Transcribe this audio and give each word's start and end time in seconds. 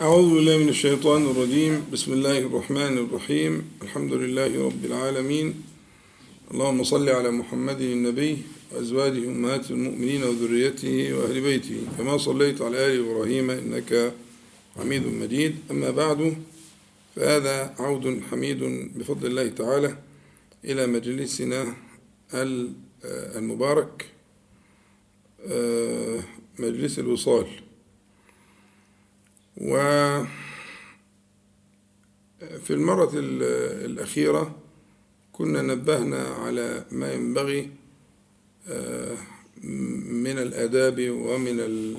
أعوذ 0.00 0.34
بالله 0.34 0.58
من 0.58 0.68
الشيطان 0.68 1.30
الرجيم. 1.30 1.92
بسم 1.92 2.12
الله 2.12 2.38
الرحمن 2.38 2.98
الرحيم. 2.98 3.70
الحمد 3.82 4.12
لله 4.12 4.64
رب 4.66 4.84
العالمين. 4.84 5.54
اللهم 6.50 6.84
صل 6.84 7.08
على 7.08 7.30
محمد 7.30 7.80
النبي 7.80 8.38
وأزواجه 8.72 9.28
أمهات 9.28 9.70
المؤمنين 9.70 10.22
وذريته 10.24 11.14
وأهل 11.14 11.40
بيته. 11.40 11.76
كما 11.98 12.16
صليت 12.16 12.62
على 12.62 12.86
آل 12.86 13.04
إبراهيم 13.04 13.50
إنك 13.50 14.12
حميد 14.76 15.06
مجيد. 15.06 15.54
أما 15.70 15.90
بعد 15.90 16.36
فهذا 17.16 17.74
عود 17.78 18.22
حميد 18.30 18.60
بفضل 18.96 19.26
الله 19.26 19.48
تعالى 19.48 19.98
إلى 20.64 20.86
مجلسنا 20.86 21.76
المبارك 23.36 24.06
مجلس 26.58 26.98
الوصال. 26.98 27.46
وفي 29.60 30.26
المرة 32.70 33.10
الأخيرة 33.84 34.56
كنا 35.32 35.62
نبهنا 35.62 36.22
على 36.28 36.84
ما 36.90 37.12
ينبغي 37.12 37.70
من 40.24 40.38
الآداب 40.38 41.10
ومن 41.10 41.94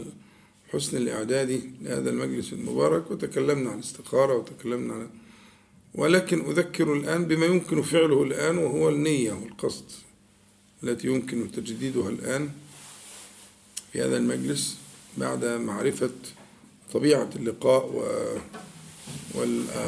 حسن 0.69 0.97
الإعداد 0.97 1.61
لهذا 1.81 2.09
المجلس 2.09 2.53
المبارك 2.53 3.11
وتكلمنا 3.11 3.69
عن 3.69 3.75
الاستخارة 3.75 4.37
وتكلمنا 4.37 4.93
عن 4.93 5.09
ولكن 5.95 6.39
أذكر 6.45 6.93
الآن 6.93 7.25
بما 7.25 7.45
يمكن 7.45 7.81
فعله 7.81 8.23
الآن 8.23 8.57
وهو 8.57 8.89
النية 8.89 9.31
والقصد 9.33 9.85
التي 10.83 11.07
يمكن 11.07 11.51
تجديدها 11.51 12.09
الآن 12.09 12.49
في 13.93 14.01
هذا 14.01 14.17
المجلس 14.17 14.77
بعد 15.17 15.45
معرفة 15.45 16.11
طبيعة 16.93 17.29
اللقاء 17.35 17.89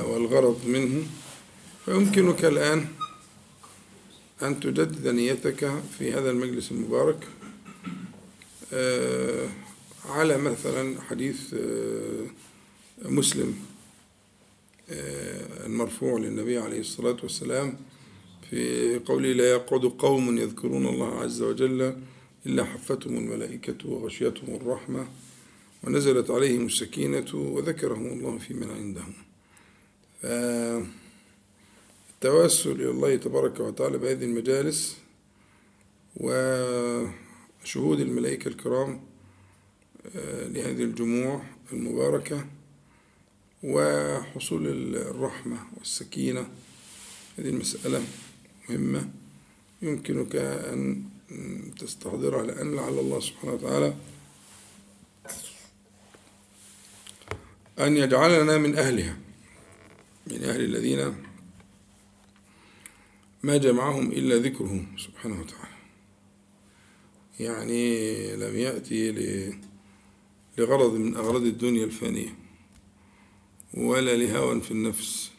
والغرض 0.07 0.61
منه. 0.65 1.05
فيمكنك 1.85 2.45
الآن 2.45 2.87
أن 4.41 4.59
تجدد 4.59 5.07
نيتك 5.07 5.71
في 5.97 6.13
هذا 6.13 6.31
المجلس 6.31 6.71
المبارك 6.71 7.27
على 10.09 10.37
مثلا 10.37 11.01
حديث 11.01 11.55
مسلم 13.05 13.55
المرفوع 15.65 16.19
للنبي 16.19 16.57
عليه 16.57 16.79
الصلاة 16.79 17.17
والسلام 17.23 17.77
في 18.49 18.99
قوله 19.05 19.33
لا 19.33 19.51
يقعد 19.51 19.85
قوم 19.85 20.37
يذكرون 20.37 20.87
الله 20.87 21.19
عز 21.19 21.41
وجل 21.41 21.97
إلا 22.45 22.63
حفتهم 22.63 23.17
الملائكة 23.17 23.89
وغشيتهم 23.89 24.55
الرحمة. 24.55 25.07
ونزلت 25.83 26.31
عليهم 26.31 26.65
السكينة 26.65 27.35
وذكرهم 27.35 28.05
الله 28.07 28.37
في 28.37 28.53
من 28.53 28.71
عندهم 28.71 29.13
التوسل 32.13 32.71
إلى 32.71 32.89
الله 32.89 33.15
تبارك 33.15 33.59
وتعالى 33.59 33.97
بهذه 33.97 34.25
المجالس 34.25 34.97
وشهود 36.17 37.99
الملائكة 37.99 38.47
الكرام 38.47 39.01
لهذه 40.15 40.83
الجموع 40.83 41.41
المباركة 41.73 42.45
وحصول 43.63 44.67
الرحمة 44.95 45.57
والسكينة. 45.77 46.47
هذه 47.37 47.49
المسألة 47.49 48.03
مهمة 48.69 49.09
يمكنك 49.81 50.35
أن 50.35 51.03
تستحضرها 51.79 52.43
لأن 52.43 52.75
لعل 52.75 52.99
الله 52.99 53.19
سبحانه 53.19 53.53
وتعالى 53.53 53.93
أن 57.79 57.97
يجعلنا 57.97 58.57
من 58.57 58.77
أهلها 58.77 59.17
من 60.27 60.43
أهل 60.43 60.61
الذين 60.61 61.15
ما 63.43 63.57
جمعهم 63.57 64.11
إلا 64.11 64.35
ذكرهم 64.35 64.97
سبحانه 64.97 65.39
وتعالى. 65.41 65.73
يعني 67.39 68.35
لم 68.35 68.57
يأتي 68.57 69.11
لغرض 70.57 70.93
من 70.93 71.15
أغراض 71.15 71.41
الدنيا 71.41 71.85
الفانية 71.85 72.35
ولا 73.73 74.15
لهوى 74.15 74.61
في 74.61 74.71
النفس 74.71 75.31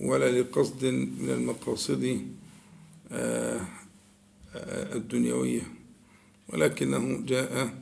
ولا 0.00 0.40
لقصد 0.40 0.84
من 0.84 1.30
المقاصد 1.30 2.26
الدنيوية 4.94 5.62
ولكنه 6.48 7.26
جاء 7.26 7.74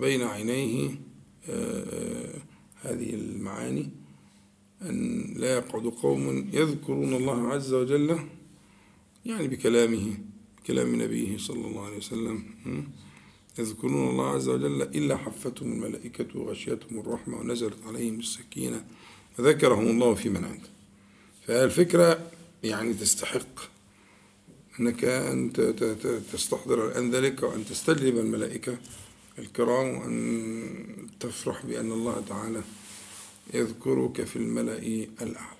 بين 0.00 0.22
عينيه 0.22 0.90
هذه 2.82 3.14
المعاني 3.14 3.90
أن 4.82 5.24
لا 5.36 5.54
يقعد 5.56 5.86
قوم 5.86 6.50
يذكرون 6.52 7.14
الله 7.14 7.48
عز 7.48 7.74
وجل 7.74 8.18
يعني 9.26 9.48
بكلامه 9.48 10.18
بكلام 10.58 11.02
نبيه 11.02 11.38
صلى 11.38 11.66
الله 11.66 11.84
عليه 11.84 11.96
وسلم 11.96 12.42
يذكرون 13.58 14.10
الله 14.10 14.26
عز 14.26 14.48
وجل 14.48 14.82
إلا 14.82 15.16
حفتهم 15.16 15.72
الملائكة 15.72 16.38
وغشيتهم 16.38 17.00
الرحمة 17.00 17.38
ونزلت 17.38 17.78
عليهم 17.86 18.18
السكينة 18.18 18.84
وذكرهم 19.38 19.86
الله 19.86 20.14
في 20.14 20.28
من 20.28 20.44
عنده 20.44 20.68
فالفكرة 21.46 22.30
يعني 22.62 22.94
تستحق 22.94 23.60
أنك 24.80 25.04
أن 25.04 25.52
تستحضر 26.32 26.88
الآن 26.88 27.10
ذلك 27.10 27.42
وأن 27.42 27.64
تستجلب 27.64 28.18
الملائكة 28.18 28.78
الكرام 29.38 29.88
وأن 29.98 31.08
تفرح 31.20 31.66
بأن 31.66 31.92
الله 31.92 32.24
تعالى 32.28 32.62
يذكرك 33.54 34.24
في 34.24 34.36
الملأ 34.36 35.06
الأعلى. 35.22 35.56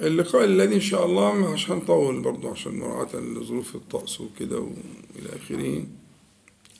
اللقاء 0.00 0.44
الذي 0.44 0.74
إن 0.74 0.80
شاء 0.80 1.06
الله 1.06 1.52
مش 1.52 1.70
هنطول 1.70 2.20
برضه 2.20 2.50
عشان 2.50 2.78
مراعاة 2.78 3.16
لظروف 3.16 3.74
الطقس 3.76 4.20
وكده 4.20 4.58
وإلى 4.58 5.36
آخره. 5.36 5.86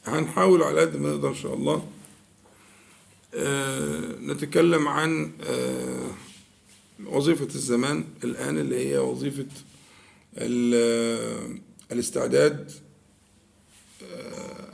هنحاول 0.05 0.63
على 0.63 0.81
قد 0.81 0.97
ما 0.97 1.09
نقدر 1.11 1.29
إن 1.29 1.35
شاء 1.35 1.55
الله. 1.55 1.89
نتكلم 4.35 4.89
عن 4.89 5.33
وظيفة 7.07 7.45
الزمان 7.55 8.05
الآن 8.25 8.59
اللي 8.59 8.89
هي 8.89 8.99
وظيفة 8.99 9.47
الاستعداد 11.93 12.71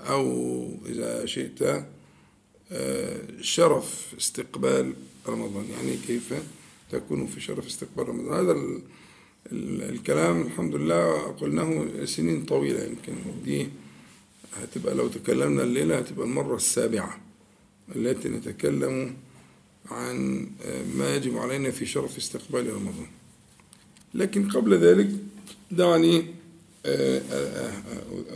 أو 0.08 0.68
إذا 0.86 1.26
شئت 1.26 1.84
شرف 3.40 4.14
استقبال 4.18 4.94
رمضان. 5.28 5.64
يعني 5.70 5.96
كيف 6.06 6.34
تكون 6.90 7.26
في 7.26 7.40
شرف 7.40 7.66
استقبال 7.66 8.08
رمضان؟ 8.08 8.46
هذا 8.46 8.56
الكلام 9.90 10.42
الحمد 10.42 10.74
لله 10.74 11.22
قلناه 11.22 12.04
سنين 12.04 12.44
طويلة. 12.44 12.84
يمكن 12.84 13.14
دي 13.44 13.68
هتبقى 14.54 14.94
لو 14.94 15.08
تكلمنا 15.08 15.62
الليلة 15.62 15.98
هتبقى 15.98 16.26
المرة 16.26 16.56
السابعة 16.56 17.20
التي 17.96 18.28
نتكلم 18.28 19.16
عن 19.90 20.46
ما 20.96 21.16
يجب 21.16 21.38
علينا 21.38 21.70
في 21.70 21.86
شرف 21.86 22.16
استقبال 22.16 22.74
رمضان. 22.74 23.06
لكن 24.14 24.48
قبل 24.48 24.74
ذلك 24.78 25.10
دعني 25.70 26.34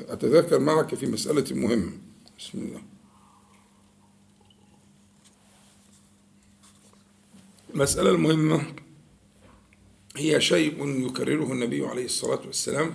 أتذكر 0.09 0.59
معك 0.59 0.95
في 0.95 1.07
مسألة 1.07 1.55
مهمة. 1.55 1.93
بسم 2.39 2.59
الله. 2.59 2.83
المسألة 7.75 8.11
المهمة 8.11 8.75
هي 10.17 10.41
شيء 10.41 11.07
يكرره 11.07 11.53
النبي 11.53 11.87
عليه 11.87 12.05
الصلاة 12.05 12.47
والسلام 12.47 12.95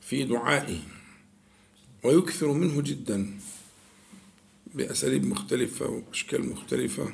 في 0.00 0.24
دعائه 0.24 0.78
ويكثر 2.04 2.52
منه 2.52 2.80
جدا 2.80 3.38
بأساليب 4.74 5.26
مختلفة 5.26 5.86
وأشكال 5.86 6.50
مختلفة 6.50 7.12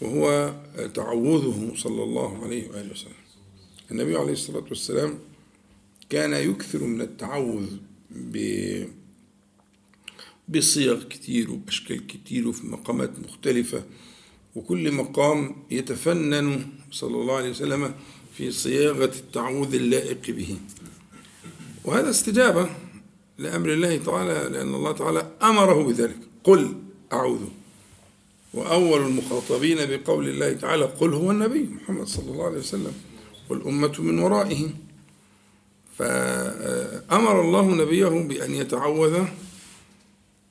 وهو 0.00 0.54
تعوذه 0.94 1.72
صلى 1.76 2.02
الله 2.02 2.44
عليه 2.44 2.68
وآله 2.68 2.90
وسلم. 2.90 3.25
النبي 3.90 4.16
عليه 4.16 4.32
الصلاة 4.32 4.64
والسلام 4.68 5.18
كان 6.10 6.32
يكثر 6.32 6.84
من 6.84 7.00
التعوذ 7.00 7.66
ب 8.10 8.36
بصيغ 10.48 11.02
كتير 11.02 11.50
وبأشكال 11.50 12.06
كتير 12.06 12.48
وفي 12.48 12.66
مقامات 12.66 13.10
مختلفة. 13.18 13.84
وكل 14.56 14.92
مقام 14.92 15.56
يتفنن 15.70 16.66
صلى 16.90 17.16
الله 17.16 17.36
عليه 17.36 17.50
وسلم 17.50 17.94
في 18.36 18.50
صياغة 18.50 19.04
التعوذ 19.04 19.74
اللائق 19.74 20.30
به. 20.30 20.56
وهذا 21.84 22.10
استجابة 22.10 22.70
لأمر 23.38 23.72
الله 23.72 23.96
تعالى 23.96 24.48
لأن 24.54 24.74
الله 24.74 24.92
تعالى 24.92 25.30
أمره 25.42 25.82
بذلك. 25.82 26.18
قل 26.44 26.74
أعوذ. 27.12 27.40
وأول 28.54 29.00
المخاطبين 29.00 29.78
بقول 29.78 30.28
الله 30.28 30.52
تعالى 30.52 30.84
قل 30.84 31.14
هو 31.14 31.30
النبي 31.30 31.62
محمد 31.62 32.06
صلى 32.06 32.30
الله 32.30 32.46
عليه 32.46 32.58
وسلم. 32.58 32.92
والأمة 33.48 33.92
من 33.98 34.18
ورائه 34.18 34.70
فأمر 35.98 37.40
الله 37.40 37.74
نبيه 37.74 38.08
بأن 38.08 38.54
يتعوذ 38.54 39.24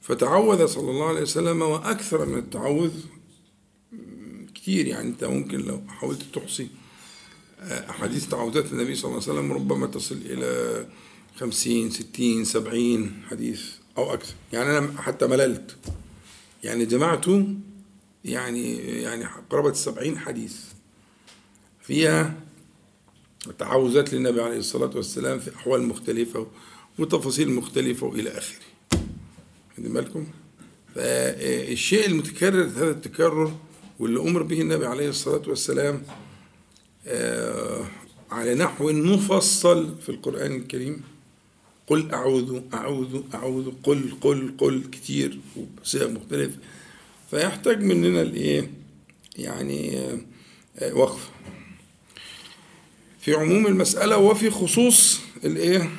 فتعوذ 0.02 0.66
صلى 0.66 0.92
الله 0.92 1.08
عليه 1.08 1.22
وسلم 1.22 1.62
وأكثر 1.62 2.26
من 2.26 2.38
التعوذ 2.38 2.92
كتير 4.56 4.88
يعني 4.88 5.08
أنت 5.08 5.24
ممكن 5.24 5.60
لو 5.60 5.82
حاولت 5.88 6.22
تحصي 6.34 6.68
أحاديث 7.62 8.28
تعوذات 8.28 8.72
النبي 8.72 8.96
صلى 8.96 9.12
الله 9.12 9.24
عليه 9.24 9.34
وسلم 9.34 9.52
ربما 9.52 9.88
تصل 9.88 10.16
إلى 10.26 10.86
خمسين 11.36 11.90
ستين 11.90 12.44
سبعين 12.44 13.24
حديث 13.30 13.62
أو 13.98 14.14
أكثر. 14.14 14.34
يعني 14.54 14.78
أنا 14.78 15.02
حتى 15.02 15.28
مللت. 15.28 15.76
يعني 16.64 16.86
جمعته 16.86 17.48
يعني 18.26 18.76
يعني 18.78 19.26
قرابة 19.50 19.70
السبعين 19.70 20.20
حديث. 20.20 20.56
فيها 21.82 22.36
تعوذات 23.52 24.14
للنبي 24.14 24.42
عليه 24.42 24.58
الصلاة 24.58 24.92
والسلام 24.96 25.40
في 25.40 25.56
أحوال 25.56 25.84
مختلفة 25.84 26.48
وتفاصيل 27.00 27.52
مختلفة 27.52 28.08
وإلى 28.08 28.30
آخره. 28.30 28.66
خدوا 29.78 29.94
بالكم؟ 29.94 30.28
فالشيء 30.96 32.08
المتكرر 32.08 32.64
هذا 32.64 32.92
التكرر 32.92 33.54
واللي 34.00 34.20
أمر 34.20 34.44
به 34.44 34.62
النبي 34.62 34.86
عليه 34.86 35.10
الصلاة 35.10 35.42
والسلام 35.48 36.04
آه، 37.08 37.86
على 38.32 38.56
نحو 38.56 38.92
مفصل 38.92 39.96
في 40.02 40.10
القرآن 40.10 40.56
الكريم 40.56 41.02
قل 41.88 42.12
أعوذ 42.14 42.62
أعوذ 42.74 43.22
أعوذ 43.34 43.72
قل 43.84 44.12
قل 44.22 44.54
قل 44.58 44.84
كتير 44.92 45.40
وبصيغ 45.58 46.10
مختلفة. 46.12 46.58
فيحتاج 47.32 47.84
مننا 47.84 48.22
الإيه؟ 48.22 48.72
يعني 49.38 50.00
آه، 50.80 50.94
وقف. 50.94 51.35
في 53.26 53.34
عموم 53.34 53.68
المسألة 53.68 54.18
وفي 54.18 54.50
خصوص 54.50 55.20
الإيه؟ 55.44 55.90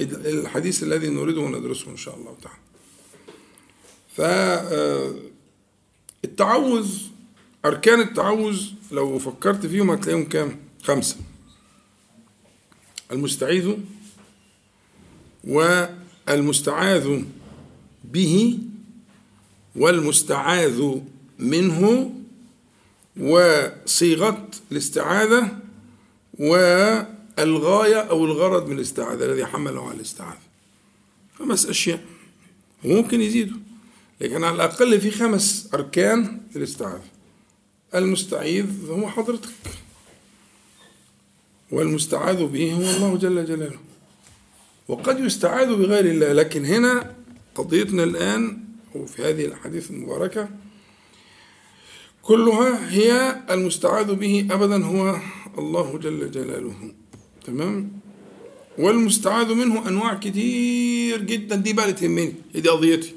الحديث 0.00 0.82
الذي 0.82 1.08
نريده 1.08 1.48
ندرسه 1.48 1.90
إن 1.90 1.96
شاء 1.96 2.16
الله 2.16 2.36
تعالى. 2.42 2.58
فالتعوذ 6.22 6.90
آه، 7.64 7.68
أركان 7.68 8.00
التعوذ 8.00 8.62
لو 8.92 9.18
فكرت 9.18 9.66
فيهم 9.66 9.90
هتلاقيهم 9.90 10.24
كام؟ 10.28 10.58
خمسة. 10.82 11.16
المستعيذ 13.12 13.76
والمستعاذ 15.44 17.22
به 18.04 18.58
والمستعاذ 19.76 20.94
منه 21.38 22.12
وصيغة 23.16 24.48
الاستعاذة 24.72 25.67
والغاية 26.38 28.00
أو 28.00 28.24
الغرض 28.24 28.68
من 28.68 28.76
الاستعاذة 28.76 29.24
الذي 29.24 29.46
حمله 29.46 29.88
على 29.88 29.96
الاستعاذة. 29.96 30.38
خمس 31.38 31.66
أشياء. 31.66 32.04
وممكن 32.84 33.20
يزيدوا 33.20 33.58
لكن 34.20 34.44
على 34.44 34.54
الأقل 34.54 35.00
في 35.00 35.10
خمس 35.10 35.68
أركان 35.74 36.40
للاستعاذة. 36.54 37.04
المستعيذ 37.94 38.66
هو 38.90 39.08
حضرتك. 39.08 39.48
والمستعاذ 41.70 42.46
به 42.46 42.72
هو 42.72 42.96
الله 42.96 43.16
جل 43.16 43.46
جلاله. 43.46 43.78
وقد 44.88 45.20
يستعاذ 45.20 45.74
بغير 45.74 46.04
الله 46.04 46.32
لكن 46.32 46.64
هنا 46.64 47.14
قضيتنا 47.54 48.04
الآن 48.04 48.64
وفي 48.94 49.22
هذه 49.22 49.44
الأحاديث 49.44 49.90
المباركة 49.90 50.48
كلها 52.22 52.90
هي 52.90 53.36
المستعاذ 53.50 54.14
به 54.14 54.48
أبدا 54.50 54.84
هو 54.84 55.16
الله 55.58 55.98
جل 55.98 56.30
جلاله. 56.30 56.92
تمام؟ 57.44 58.00
والمستعاذ 58.78 59.54
منه 59.54 59.88
أنواع 59.88 60.14
كتير 60.14 61.22
جدا. 61.22 61.56
دي 61.56 61.72
بقى 61.72 61.92
تهمني. 61.92 62.34
دي 62.54 62.68
قضيتي. 62.68 63.14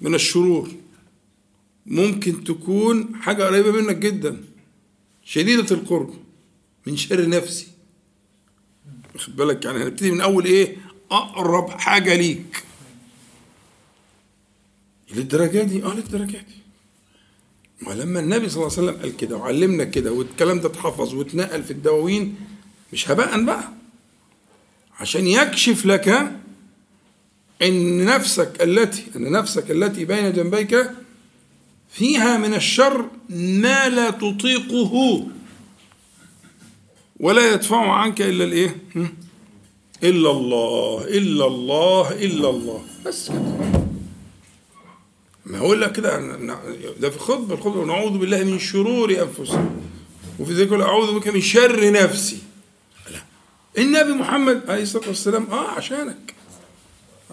من 0.00 0.14
الشرور. 0.14 0.70
ممكن 1.86 2.44
تكون 2.44 3.16
حاجة 3.16 3.42
قريبة 3.42 3.72
منك 3.72 3.96
جدا. 3.96 4.44
شديدة 5.24 5.74
القرب. 5.76 6.14
من 6.86 6.96
شر 6.96 7.28
نفسي. 7.28 7.66
واخد 9.14 9.36
بالك؟ 9.36 9.64
يعني 9.64 9.84
هنبتدي 9.84 10.10
من 10.10 10.20
أول 10.20 10.44
إيه؟ 10.44 10.76
أقرب 11.10 11.70
حاجة 11.70 12.16
ليك. 12.16 12.64
للدرجة 15.14 15.62
دي؟ 15.62 15.82
آه 15.84 15.94
للدرجة 15.94 16.38
دي. 16.48 16.61
ولما 17.86 18.20
النبي 18.20 18.48
صلى 18.48 18.62
الله 18.66 18.78
عليه 18.78 18.88
وسلم 18.88 19.02
قال 19.02 19.16
كده 19.16 19.36
وعلمنا 19.36 19.84
كده 19.84 20.12
والكلام 20.12 20.60
ده 20.60 20.68
اتحفظ 20.68 21.14
واتنقل 21.14 21.62
في 21.62 21.70
الدواوين 21.70 22.34
مش 22.92 23.10
هباء 23.10 23.44
بقى. 23.44 23.64
عشان 25.00 25.26
يكشف 25.26 25.86
لك 25.86 26.32
إن 27.62 28.04
نفسك 28.04 28.62
التي 28.62 29.04
إن 29.16 29.32
نفسك 29.32 29.70
التي 29.70 30.04
بين 30.04 30.32
جنبيك 30.32 30.90
فيها 31.90 32.38
من 32.38 32.54
الشر 32.54 33.08
ما 33.30 33.88
لا 33.88 34.10
تطيقه. 34.10 35.26
ولا 37.20 37.52
يدفع 37.54 37.92
عنك 37.92 38.22
إلا 38.22 38.44
الإيه؟ 38.44 38.76
إلا 40.02 40.30
الله 40.30 41.04
إلا 41.08 41.46
الله 41.46 42.12
إلا 42.12 42.50
الله. 42.50 42.82
بس 43.06 43.28
كده. 43.28 43.91
ما 45.46 45.58
هقول 45.58 45.80
لك 45.80 45.92
كده 45.92 46.36
ده 47.00 47.10
في 47.10 47.18
خطبة 47.18 47.54
الخطبة 47.54 47.84
نعوذ 47.84 48.18
بالله 48.18 48.44
من 48.44 48.58
شرور 48.58 49.10
أنفسنا. 49.22 49.70
وفي 50.38 50.52
ذلك 50.52 50.72
أعوذ 50.72 51.18
بك 51.18 51.28
من 51.28 51.40
شر 51.40 51.92
نفسي. 51.92 52.38
لا. 53.10 53.22
النبي 53.78 54.12
محمد 54.12 54.70
عليه 54.70 54.82
الصلاة 54.82 55.08
والسلام 55.08 55.46
آه 55.50 55.68
عشانك. 55.70 56.34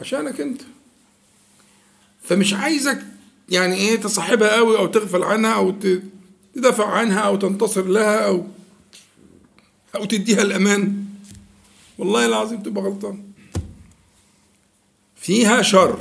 عشانك 0.01 0.41
أنت. 0.41 0.61
فمش 2.23 2.53
عايزك 2.53 3.01
يعني 3.50 3.75
إيه 3.75 3.95
تصاحبها 3.95 4.56
قوي 4.56 4.77
أو 4.77 4.88
تغفل 4.88 5.23
عنها 5.23 5.53
أو 5.53 5.75
تدافع 6.56 6.89
عنها 6.89 7.19
أو 7.19 7.35
تنتصر 7.35 7.85
لها 7.85 8.17
أو 8.27 8.47
أو 9.95 10.06
تديها 10.06 10.41
الأمان. 10.41 11.06
والله 11.97 12.25
العظيم 12.25 12.63
تبقى 12.63 12.83
غلطان. 12.83 13.23
فيها 15.15 15.61
شر. 15.61 16.00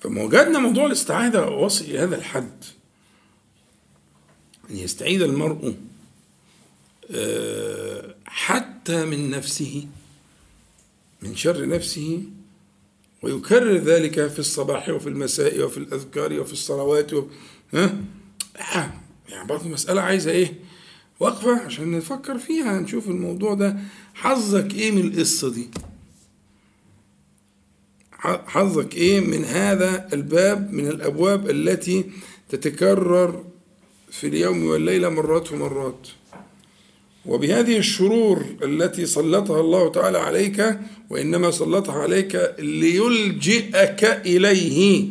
فما 0.00 0.22
وجدنا 0.22 0.58
موضوع 0.58 0.86
الاستعاذة 0.86 1.40
واصل 1.40 1.84
إلى 1.84 1.98
هذا 1.98 2.16
الحد. 2.16 2.64
أن 4.70 4.76
يستعيذ 4.76 5.22
المرء 5.22 5.74
آه، 7.10 8.14
حتى 8.26 9.04
من 9.04 9.30
نفسه 9.30 9.86
من 11.22 11.36
شر 11.36 11.68
نفسه 11.68 12.22
ويكرر 13.22 13.76
ذلك 13.76 14.26
في 14.26 14.38
الصباح 14.38 14.88
وفي 14.88 15.08
المساء 15.08 15.62
وفي 15.64 15.78
الأذكار 15.78 16.40
وفي 16.40 16.52
الصلوات 16.52 17.12
و... 17.14 17.26
ها؟ 17.74 18.00
آه، 18.56 18.92
يعني 19.28 19.48
برضه 19.48 19.66
المسألة 19.66 20.00
عايزة 20.00 20.30
إيه؟ 20.30 20.54
وقفة 21.20 21.60
عشان 21.60 21.90
نفكر 21.90 22.38
فيها 22.38 22.80
نشوف 22.80 23.08
الموضوع 23.08 23.54
ده. 23.54 23.76
حظك 24.14 24.74
إيه 24.74 24.90
من 24.90 25.00
القصة 25.00 25.50
دي؟ 25.50 25.70
حظك 28.18 28.94
إيه 28.94 29.20
من 29.20 29.44
هذا 29.44 30.08
الباب 30.12 30.72
من 30.72 30.88
الأبواب 30.88 31.50
التي 31.50 32.04
تتكرر 32.48 33.44
في 34.10 34.26
اليوم 34.26 34.64
والليلة 34.64 35.08
مرات 35.08 35.52
ومرات. 35.52 36.08
وبهذه 37.26 37.76
الشرور 37.76 38.44
التي 38.62 39.06
سلطها 39.06 39.60
الله 39.60 39.92
تعالى 39.92 40.18
عليك 40.18 40.78
وإنما 41.10 41.50
سلطها 41.50 42.02
عليك 42.02 42.54
ليلجئك 42.58 44.04
إليه. 44.04 45.08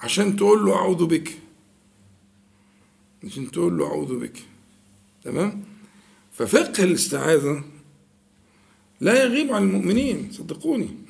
عشان 0.00 0.36
تقول 0.36 0.66
له 0.66 0.74
أعوذ 0.74 1.06
بك. 1.06 1.28
عشان 3.24 3.50
تقول 3.50 3.78
له 3.78 3.86
أعوذ 3.86 4.18
بك. 4.18 4.38
تمام؟ 5.24 5.62
ففقه 6.32 6.84
الاستعاذة 6.84 7.64
لا 9.00 9.24
يغيب 9.24 9.52
عن 9.52 9.62
المؤمنين 9.62 10.28
صدقوني. 10.32 11.03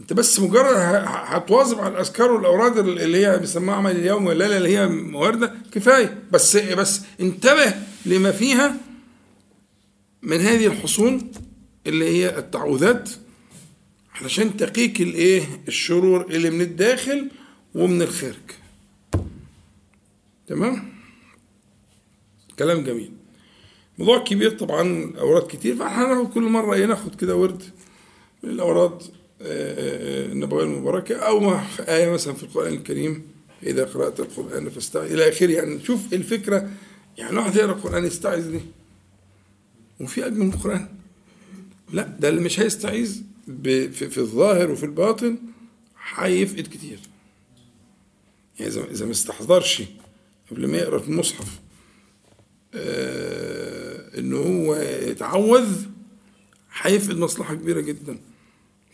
انت 0.00 0.12
بس 0.12 0.40
مجرد 0.40 0.74
هتواظب 1.06 1.80
على 1.80 1.94
الأذكار 1.94 2.32
والأوراد 2.32 2.78
اللي 2.78 3.26
هي 3.26 3.38
بيسموها 3.38 3.76
عمل 3.76 3.96
اليوم 3.96 4.26
والليلة 4.26 4.56
اللي 4.56 4.76
هي 4.78 4.84
وارده 5.14 5.54
كفاية. 5.72 6.22
بس 6.32 6.56
بس؟ 6.56 7.00
انتبه 7.20 7.74
لما 8.06 8.32
فيها 8.32 8.76
من 10.22 10.40
هذه 10.40 10.66
الحصون 10.66 11.32
اللي 11.86 12.04
هي 12.08 12.38
التعوذات 12.38 13.10
علشان 14.14 14.56
تقيك 14.56 15.00
الإيه؟ 15.00 15.42
الشرور 15.68 16.26
اللي 16.30 16.50
من 16.50 16.60
الداخل 16.60 17.30
ومن 17.74 18.02
الخارج. 18.02 18.50
تمام؟ 20.46 20.92
كلام 22.58 22.84
جميل. 22.84 23.12
موضوع 23.98 24.18
كبير 24.18 24.50
طبعا 24.50 25.12
اوراد 25.18 25.46
كتير 25.46 25.76
فإحنا 25.76 26.24
كل 26.24 26.42
مرة 26.42 26.74
إيه؟ 26.74 26.86
ناخد 26.86 27.14
كده 27.14 27.36
ورد 27.36 27.62
من 28.42 28.50
الأوراد 28.50 29.02
النبوية 29.40 30.64
المباركة 30.64 31.16
أو 31.16 31.58
في 31.58 31.82
آية 31.82 32.10
مثلا 32.10 32.34
في 32.34 32.42
القرآن 32.42 32.72
الكريم 32.72 33.22
إذا 33.62 33.84
قرأت 33.84 34.20
القرآن 34.20 34.68
فاستعذ. 34.70 35.12
إلى 35.12 35.28
آخره 35.28 35.50
يعني 35.52 35.74
نشوف 35.74 36.12
الفكرة 36.12 36.70
يعني 37.18 37.30
الواحد 37.30 37.56
يقرأ 37.56 37.72
القرآن 37.72 38.04
يستعذ 38.04 38.50
ليه؟ 38.50 38.66
وفي 40.00 40.26
أجمل 40.26 40.38
من 40.38 40.52
القرآن. 40.52 40.88
لا 41.92 42.02
ده 42.20 42.28
اللي 42.28 42.40
مش 42.40 42.60
هيستعيذ 42.60 43.22
في, 43.64 44.18
الظاهر 44.18 44.70
وفي 44.70 44.86
الباطن 44.86 45.38
هيفقد 46.14 46.66
كتير. 46.66 46.98
يعني 48.60 48.72
إذا 48.90 49.04
ما 49.04 49.10
استحضرش 49.10 49.82
قبل 50.50 50.66
ما 50.66 50.78
يقرأ 50.78 50.98
في 50.98 51.08
المصحف 51.08 51.60
آه 52.74 54.18
إن 54.18 54.32
هو 54.32 54.76
يتعوذ 55.02 55.84
هيفقد 56.80 57.16
مصلحة 57.18 57.54
كبيرة 57.54 57.80
جدا. 57.80 58.18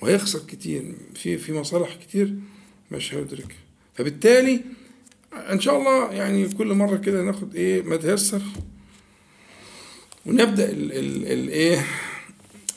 وهيخسر 0.03 0.39
كتير 0.49 0.95
في 1.15 1.39
في 1.39 1.53
مصالح 1.53 1.95
كتير 1.95 2.35
مش 2.91 3.15
هيدركها 3.15 3.57
فبالتالي 3.95 4.61
إن 5.33 5.61
شاء 5.61 5.77
الله 5.79 6.13
يعني 6.13 6.49
كل 6.49 6.75
مرة 6.75 6.97
كده 6.97 7.23
ناخد 7.23 7.57
إيه 7.57 7.83
ما 7.83 7.97
تيسر 7.97 8.43
ونبدأ 10.27 10.71
ال 10.71 10.93
ال 10.93 11.27
الايه 11.33 11.87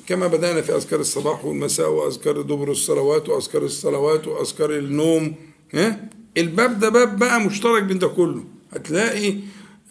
كما 0.07 0.27
بدأنا 0.27 0.61
في 0.61 0.75
أذكار 0.75 0.99
الصباح 0.99 1.45
والمساء 1.45 1.89
وأذكار 1.89 2.41
دبر 2.41 2.71
الصلوات 2.71 3.29
وأذكار 3.29 3.65
الصلوات 3.65 4.27
وأذكار 4.27 4.77
النوم 4.77 5.35
ها؟ 5.73 6.09
الباب 6.37 6.79
ده 6.79 6.89
باب 6.89 7.19
بقى 7.19 7.41
مشترك 7.41 7.83
بين 7.83 7.99
ده 7.99 8.07
كله. 8.07 8.43
هتلاقي 8.73 9.35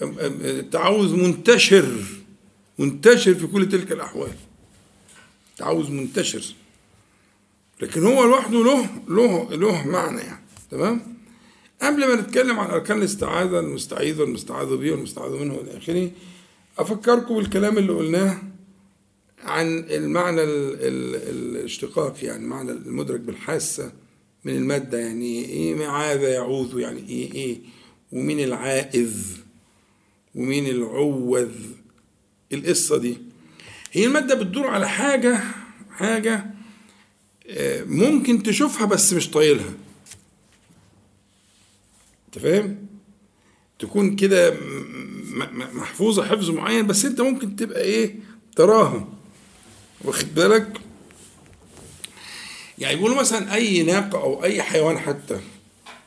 التعوذ 0.03 1.17
منتشر 1.17 1.93
منتشر 2.79 3.35
في 3.35 3.47
كل 3.47 3.69
تلك 3.69 3.93
الأحوال. 3.93 4.33
تعوذ 5.57 5.91
منتشر. 5.91 6.55
لكن 7.81 8.05
هو 8.05 8.25
لوحده 8.25 8.65
له 8.65 8.87
له 9.09 9.49
له 9.55 9.87
معنى 9.89 10.21
يعني. 10.21 10.45
تمام؟ 10.71 11.17
قبل 11.83 12.07
ما 12.09 12.15
نتكلم 12.21 12.59
عن 12.61 12.71
أركان 12.71 12.99
الاستعاذة 12.99 13.61
المستعيذ 13.61 14.21
والمستعاذ 14.21 14.77
به 14.77 14.91
والمستعاذ 14.91 15.31
منه 15.33 15.55
والى 15.55 15.79
آخره 15.79 16.11
أفكركم 16.79 17.35
بالكلام 17.37 17.79
اللي 17.79 17.93
قلناه 17.93 18.39
عن 19.43 19.79
المعنى 19.79 20.43
ال 20.45 20.75
ال 20.75 21.17
الاشتقاق 21.57 22.25
يعني 22.25 22.47
معنى 22.47 22.71
المدرك 22.71 23.21
بالحاسة 23.21 23.93
من 24.45 24.57
المادة 24.57 24.99
يعني 24.99 25.45
إيه 25.45 25.75
معاذ 25.75 26.23
يعوذ 26.23 26.81
يعني 26.81 27.09
إيه 27.09 27.33
إيه 27.33 27.59
ومين 28.13 28.41
العائذ 28.41 29.17
ومين 30.35 30.67
العوذ 30.67 31.51
القصة 32.53 32.97
دي. 32.99 33.19
هي 33.93 34.07
المادة 34.07 34.35
بتدور 34.35 34.67
على 34.67 34.89
حاجة 34.89 35.41
حاجة 35.91 36.56
ممكن 37.87 38.43
تشوفها 38.43 38.87
بس 38.87 39.13
مش 39.13 39.31
طايلها. 39.31 39.73
انت 42.27 42.39
فاهم؟ 42.39 42.87
تكون 43.79 44.17
كده 44.17 44.57
محفوظة 45.75 46.25
حفظ 46.27 46.51
معين 46.51 46.87
بس 46.87 47.05
انت 47.05 47.21
ممكن 47.21 47.57
تبقى 47.57 47.81
إيه؟ 47.81 48.15
تراها 48.57 49.09
واخد 50.05 50.35
بالك؟ 50.35 50.81
يعني 52.79 52.97
بيقولوا 52.97 53.17
مثلا 53.21 53.55
أي 53.55 53.83
ناقه 53.83 54.19
أو 54.23 54.45
أي 54.45 54.63
حيوان 54.63 54.99
حتى 54.99 55.41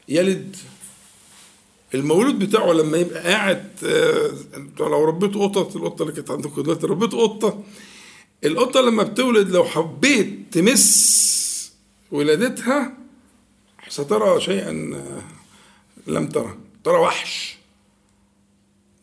يلد 0.09 0.55
المولود 1.93 2.39
بتاعه 2.39 2.71
لما 2.73 2.97
يبقى 2.97 3.23
قاعد 3.23 3.69
انت 4.55 4.79
لو 4.79 5.05
ربيت 5.05 5.35
قطط 5.35 5.75
القطة 5.75 6.01
اللي 6.03 6.13
كانت 6.13 6.31
عندكم 6.31 6.61
دلوقتي 6.61 6.87
ربيت 6.87 7.11
قطة 7.11 7.63
القطة 8.45 8.81
لما 8.81 9.03
بتولد 9.03 9.49
لو 9.49 9.63
حبيت 9.63 10.39
تمس 10.51 11.71
ولادتها 12.11 12.97
سترى 13.89 14.41
شيئا 14.41 15.03
لم 16.07 16.27
ترى 16.27 16.57
ترى 16.83 16.97
وحش. 16.97 17.57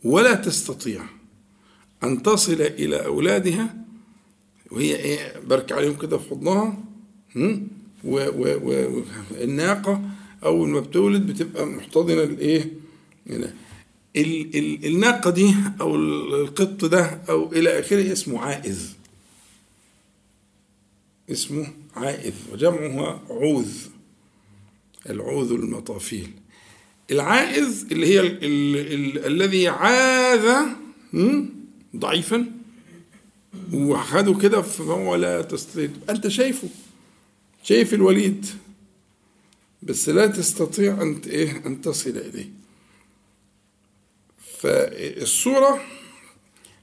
ولا 0.05 0.35
تستطيع 0.35 1.03
أن 2.05 2.23
تصل 2.23 2.53
إلى 2.63 3.07
أولادها. 3.07 3.77
وهي 4.71 4.97
إيه 4.97 5.39
برك 5.47 5.73
عليهم 5.73 5.97
كده 5.97 6.19
في 6.19 6.29
حضنها. 6.31 6.79
والناقة 8.05 10.03
أول 10.45 10.69
ما 10.69 10.81
بتولد 10.81 11.27
بتبقى 11.27 11.67
محتضنة 11.67 12.23
الإيه؟ 12.23 12.73
الناقة 14.87 15.31
دي 15.31 15.55
أو 15.81 15.97
القط 15.97 16.85
ده 16.85 17.21
أو 17.29 17.53
إلى 17.53 17.81
آخره 17.81 18.13
اسمه 18.13 18.41
عائذ 18.41 18.96
اسمه 21.31 21.73
عائذ 21.97 22.35
وجمعها 22.53 23.23
عوذ 23.31 23.73
العوذ 25.11 25.53
المطافيل. 25.53 26.31
العائذ 27.11 27.85
اللي 27.93 28.07
هي 28.07 28.21
ال 28.21 28.45
ال 28.45 28.77
ال 28.77 29.27
الذي 29.27 29.69
عاذ 29.69 30.55
ضعيفا. 31.97 32.47
وخده 33.73 34.35
كده 34.35 34.63
فهو 34.63 35.15
لا 35.15 35.43
تستطيع. 35.43 35.91
أنت 36.11 36.29
شايفه. 36.29 36.69
شايف 37.63 37.95
الوليد. 37.95 38.47
بس 39.83 40.09
لا 40.09 40.27
تستطيع 40.27 41.03
أن 41.03 41.21
إيه 41.27 41.67
أن 41.67 41.81
تصل 41.81 42.11
إليه. 42.11 42.51
فالصورة 44.59 45.81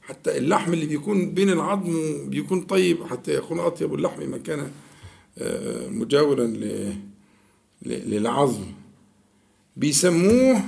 حتى 0.07 0.37
اللحم 0.37 0.73
اللي 0.73 0.85
بيكون 0.85 1.31
بين 1.33 1.49
العظم 1.49 2.29
بيكون 2.29 2.61
طيب 2.61 3.03
حتى 3.03 3.33
يكون 3.35 3.59
أطيب 3.59 3.93
اللحم 3.93 4.29
ما 4.29 4.37
كان 4.37 4.71
مجاورا 5.91 6.53
للعظم. 7.85 8.65
بيسموه 9.77 10.61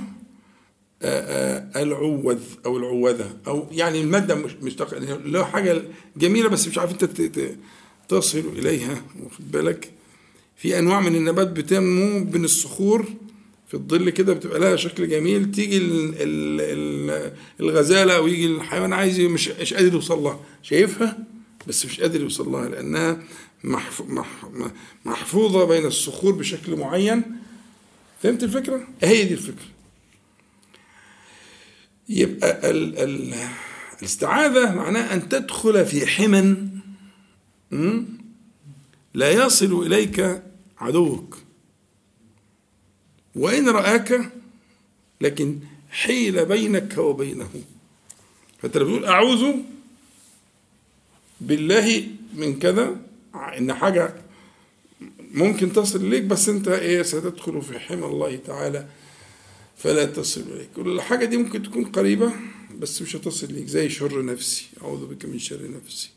العوذ 1.76 2.38
أو 2.66 2.76
العوذة 2.76 3.36
أو 3.46 3.66
يعني 3.70 4.00
المادة 4.00 4.34
مش 4.34 4.52
مشتق 4.62 4.98
له 4.98 5.44
حاجة 5.44 5.82
جميلة 6.16 6.48
بس 6.48 6.68
مش 6.68 6.78
عارف 6.78 6.92
أنت 6.92 7.30
تصل 8.08 8.38
إليها 8.38 9.02
واخد 9.24 9.50
بالك؟ 9.50 9.90
في 10.56 10.78
أنواع 10.78 11.00
من 11.00 11.14
النبات 11.16 11.48
بتنمو 11.48 12.24
بين 12.24 12.44
الصخور 12.44 13.06
في 13.68 13.74
الظل 13.74 14.10
كده 14.10 14.32
بتبقى 14.32 14.60
لها 14.60 14.76
شكل 14.76 15.08
جميل 15.08 15.50
تيجي 15.50 15.76
ال 15.76 16.14
ال 16.20 17.32
الغزالة 17.60 18.16
أو 18.16 18.26
يجي 18.26 18.46
الحيوان 18.46 18.92
عايز 18.92 19.20
مش 19.20 19.48
مش 19.48 19.74
قادر 19.74 19.92
يوصل 19.94 20.18
لها. 20.22 20.40
شايفها 20.62 21.18
بس 21.66 21.86
مش 21.86 22.00
قادر 22.00 22.20
يوصل 22.20 22.52
لها 22.52 22.68
لأنها 22.68 23.22
محفوظة 25.04 25.64
بين 25.64 25.86
الصخور 25.86 26.32
بشكل 26.32 26.76
معين. 26.76 27.22
فهمت 28.22 28.42
الفكرة؟ 28.42 28.88
هي 29.02 29.24
دي 29.24 29.34
الفكرة. 29.34 29.66
يبقى 32.08 32.70
ال 32.70 32.98
ال 32.98 33.34
الاستعاذة 33.98 34.74
معناه 34.74 35.14
أن 35.14 35.28
تدخل 35.28 35.86
في 35.86 36.06
حمى 36.06 36.56
لا 39.14 39.30
يصل 39.30 39.86
إليك 39.86 40.42
عدوك. 40.78 41.38
وإن 43.36 43.68
رآك 43.68 44.32
لكن 45.20 45.58
حيل 45.90 46.44
بينك 46.44 46.98
وبينه. 46.98 47.50
فأنت 48.62 48.76
بتقول 48.76 49.04
أعوذ 49.04 49.54
بالله 51.40 52.08
من 52.34 52.58
كذا 52.58 52.96
إن 53.58 53.72
حاجة 53.72 54.14
ممكن 55.34 55.72
تصل 55.72 56.06
إليك 56.06 56.22
بس 56.22 56.48
أنت 56.48 56.68
إيه 56.68 57.02
ستدخل 57.02 57.62
في 57.62 57.78
حمى 57.78 58.06
الله 58.06 58.36
تعالى 58.36 58.86
فلا 59.76 60.04
تصل 60.04 60.40
إليك. 60.40 60.68
الحاجة 60.78 61.24
دي 61.24 61.36
ممكن 61.36 61.62
تكون 61.62 61.84
قريبة 61.84 62.32
بس 62.78 63.02
مش 63.02 63.16
هتصل 63.16 63.46
إليك 63.46 63.66
زي 63.66 63.88
شر 63.88 64.24
نفسي. 64.24 64.66
أعوذ 64.82 65.06
بك 65.06 65.24
من 65.24 65.38
شر 65.38 65.70
نفسي. 65.70 66.10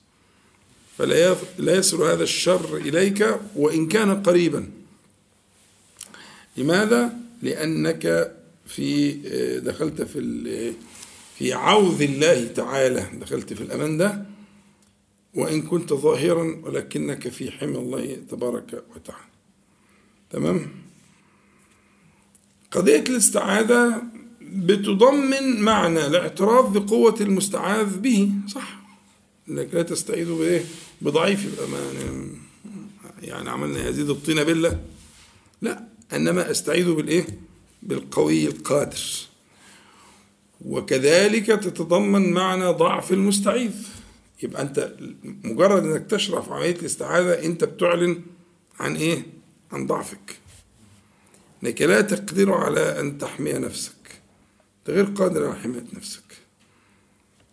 فلا 0.97 1.35
لا 1.57 1.75
يصل 1.75 2.03
هذا 2.03 2.23
الشر 2.23 2.77
إليك 2.77 3.39
وإن 3.55 3.87
كان 3.87 4.23
قريبا. 4.23 4.78
لماذا؟ 6.57 7.13
لأنك 7.41 8.35
في 8.67 9.11
دخلت 9.59 10.01
في 10.01 10.73
في 11.37 11.53
عوذ 11.53 12.01
الله 12.01 12.47
تعالى. 12.47 13.07
دخلت 13.21 13.53
في 13.53 13.61
الأمان 13.61 13.97
ده 13.97 14.25
وإن 15.33 15.61
كنت 15.61 15.93
ظاهرا 15.93 16.61
ولكنك 16.63 17.27
في 17.27 17.51
حمى 17.51 17.77
الله 17.77 18.17
تبارك 18.29 18.83
وتعالى. 18.95 19.29
تمام؟ 20.31 20.71
قضية 22.71 22.99
الاستعاذة 23.09 24.03
بتضمن 24.41 25.61
معنى 25.61 26.05
الاعتراف 26.07 26.69
بقوة 26.77 27.15
المستعاذ 27.21 27.97
به. 27.97 28.31
صح. 28.47 28.79
انك 29.49 29.73
لا 29.73 29.81
تستعيذ 29.81 30.33
بإيه؟ 30.33 30.65
بضعيف 31.01 31.45
يبقى 31.45 31.67
يعني 33.21 33.49
عملنا 33.49 33.89
يزيد 33.89 34.09
الطين 34.09 34.43
بالله. 34.43 34.79
لا. 35.61 35.88
أنما 36.13 36.51
أستعيذ 36.51 36.93
بالإيه؟ 36.93 37.25
بالقوي 37.83 38.47
القادر. 38.47 39.01
وكذلك 40.65 41.45
تتضمن 41.45 42.31
معنى 42.31 42.65
ضعف 42.65 43.11
المستعيذ. 43.11 43.71
يبقى 44.43 44.61
أنت 44.61 44.93
مجرد 45.23 45.83
إنك 45.83 46.05
تشرع 46.09 46.41
في 46.41 46.53
عملية 46.53 46.75
الاستعاذة 46.75 47.45
أنت 47.45 47.63
بتعلن 47.63 48.21
عن 48.79 48.95
إيه؟ 48.95 49.25
عن 49.71 49.87
ضعفك. 49.87 50.37
انك 51.63 51.81
لا 51.81 52.01
تقدر 52.01 52.53
على 52.53 52.99
أن 52.99 53.17
تحمي 53.17 53.53
نفسك. 53.53 53.93
انت 54.79 54.89
غير 54.89 55.05
قادر 55.05 55.45
على 55.45 55.59
حماية 55.59 55.85
نفسك. 55.93 56.21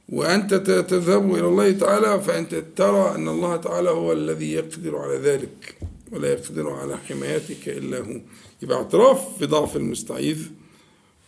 وأنت 0.09 0.55
تذهب 0.55 1.35
إلى 1.35 1.49
الله 1.49 1.73
تعالى 1.73 2.21
فأنت 2.21 2.55
ترى 2.77 3.15
أن 3.15 3.29
الله 3.29 3.57
تعالى 3.57 3.91
هو 3.91 4.13
الذي 4.13 4.53
يقدر 4.53 4.97
على 4.97 5.17
ذلك 5.17 5.75
ولا 6.13 6.33
يقدر 6.33 6.71
على 6.71 6.99
حمايتك 6.99 7.69
إلا 7.69 7.99
هو. 7.99 8.21
يبقى 8.63 8.79
اعتراف 8.79 9.43
بضعف 9.43 9.77
المستعيذ 9.77 10.51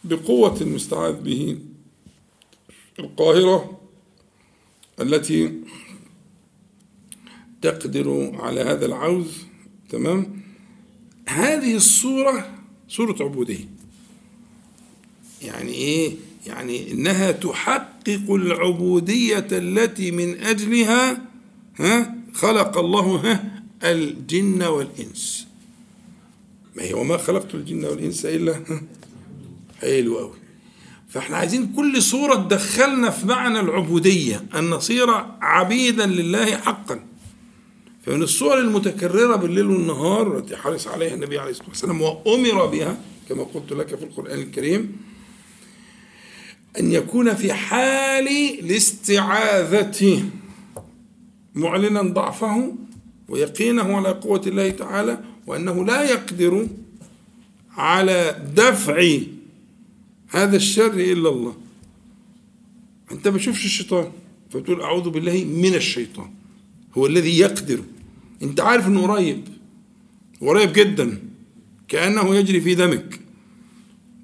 بقوة 0.04 0.60
المستعاذ 0.60 1.12
به 1.12 1.58
القاهرة 2.98 3.80
التي 5.00 5.52
تقدر 7.62 8.32
على 8.34 8.60
هذا 8.60 8.86
العوز. 8.86 9.44
تمام؟ 9.90 10.42
هذه 11.28 11.76
الصورة 11.76 12.58
صورة 12.88 13.16
عبودية. 13.24 13.68
يعني 15.42 15.72
إيه؟ 15.72 16.12
يعني 16.46 16.92
إنها 16.92 17.32
تحقق 17.32 18.30
العبودية 18.30 19.46
التي 19.52 20.10
من 20.10 20.38
أجلها 20.42 21.22
ها 21.76 22.14
خلق 22.34 22.78
الله 22.78 23.16
ها 23.16 23.62
الجن 23.82 24.62
والإنس. 24.62 25.46
ما 26.78 26.84
هي 26.84 26.94
وما 26.94 27.16
خلقت 27.16 27.54
الجن 27.54 27.84
والإنس 27.84 28.26
إلا 28.26 28.54
حلو 29.80 30.18
أوي. 30.18 30.34
فإحنا 31.08 31.36
عايزين 31.36 31.72
كل 31.76 32.02
صورة 32.02 32.34
تدخلنا 32.34 33.10
في 33.10 33.26
معنى 33.26 33.60
العبودية 33.60 34.44
أن 34.54 34.70
نصير 34.70 35.10
عبيدا 35.40 36.06
لله 36.06 36.56
حقا. 36.56 37.00
فمن 38.06 38.22
الصور 38.22 38.58
المتكررة 38.58 39.36
بالليل 39.36 39.66
والنهار 39.66 40.28
والتي 40.28 40.56
حرص 40.56 40.86
عليها 40.86 41.14
النبي 41.14 41.38
عليه 41.38 41.50
الصلاة 41.50 41.68
والسلام 41.68 42.02
وأمر 42.02 42.66
بها 42.66 42.96
كما 43.28 43.42
قلت 43.42 43.72
لك 43.72 43.94
في 43.96 44.04
القرآن 44.04 44.38
الكريم 44.38 44.96
أن 46.78 46.92
يكون 46.92 47.34
في 47.34 47.52
حال 47.52 48.28
الاستعاذة. 48.58 50.22
معلنا 51.54 52.02
ضعفه 52.02 52.74
ويقينه 53.28 53.96
على 53.96 54.08
قوة 54.08 54.42
الله 54.46 54.70
تعالى 54.70 55.27
وأنه 55.48 55.84
لا 55.84 56.02
يقدر 56.02 56.68
على 57.70 58.44
دفع 58.56 59.18
هذا 60.28 60.56
الشر 60.56 60.94
إلا 60.94 61.28
الله. 61.28 61.56
أنت 63.12 63.28
ما 63.28 63.34
بتشوفش 63.34 63.64
الشيطان 63.64 64.12
فتقول 64.50 64.82
أعوذ 64.82 65.10
بالله 65.10 65.44
من 65.44 65.74
الشيطان. 65.74 66.30
هو 66.98 67.06
الذي 67.06 67.38
يقدر. 67.38 67.82
أنت 68.42 68.60
عارف 68.60 68.86
أنه 68.86 69.06
قريب 69.06 69.48
قريب 70.40 70.72
جدا 70.72 71.18
كأنه 71.88 72.34
يجري 72.36 72.60
في 72.60 72.74
دمك. 72.74 73.20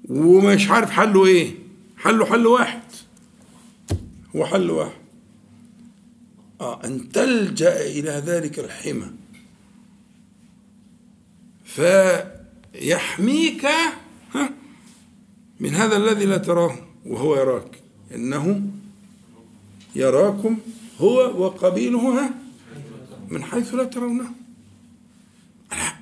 ومش 0.09 0.69
عارف 0.69 0.89
حله 0.89 1.25
إيه. 1.25 1.55
حله 1.97 2.25
حل 2.25 2.47
واحد. 2.47 2.81
هو 4.35 4.45
حل 4.45 4.69
واحد. 4.69 5.01
آه 6.61 6.85
أن 6.85 7.11
تلجأ 7.11 7.81
إلى 7.81 8.23
ذلك 8.25 8.59
الحمى. 8.59 9.24
فيحميك 11.75 13.67
من 15.59 15.75
هذا 15.75 15.97
الذي 15.97 16.25
لا 16.25 16.37
تراه 16.37 16.77
وهو 17.05 17.35
يراك. 17.35 17.81
إنه 18.15 18.71
يراكم 19.95 20.57
هو 20.99 21.43
وقبيله 21.43 22.29
من 23.29 23.43
حيث 23.43 23.73
لا 23.73 23.83
ترونه. 23.83 24.31
لا 25.71 25.95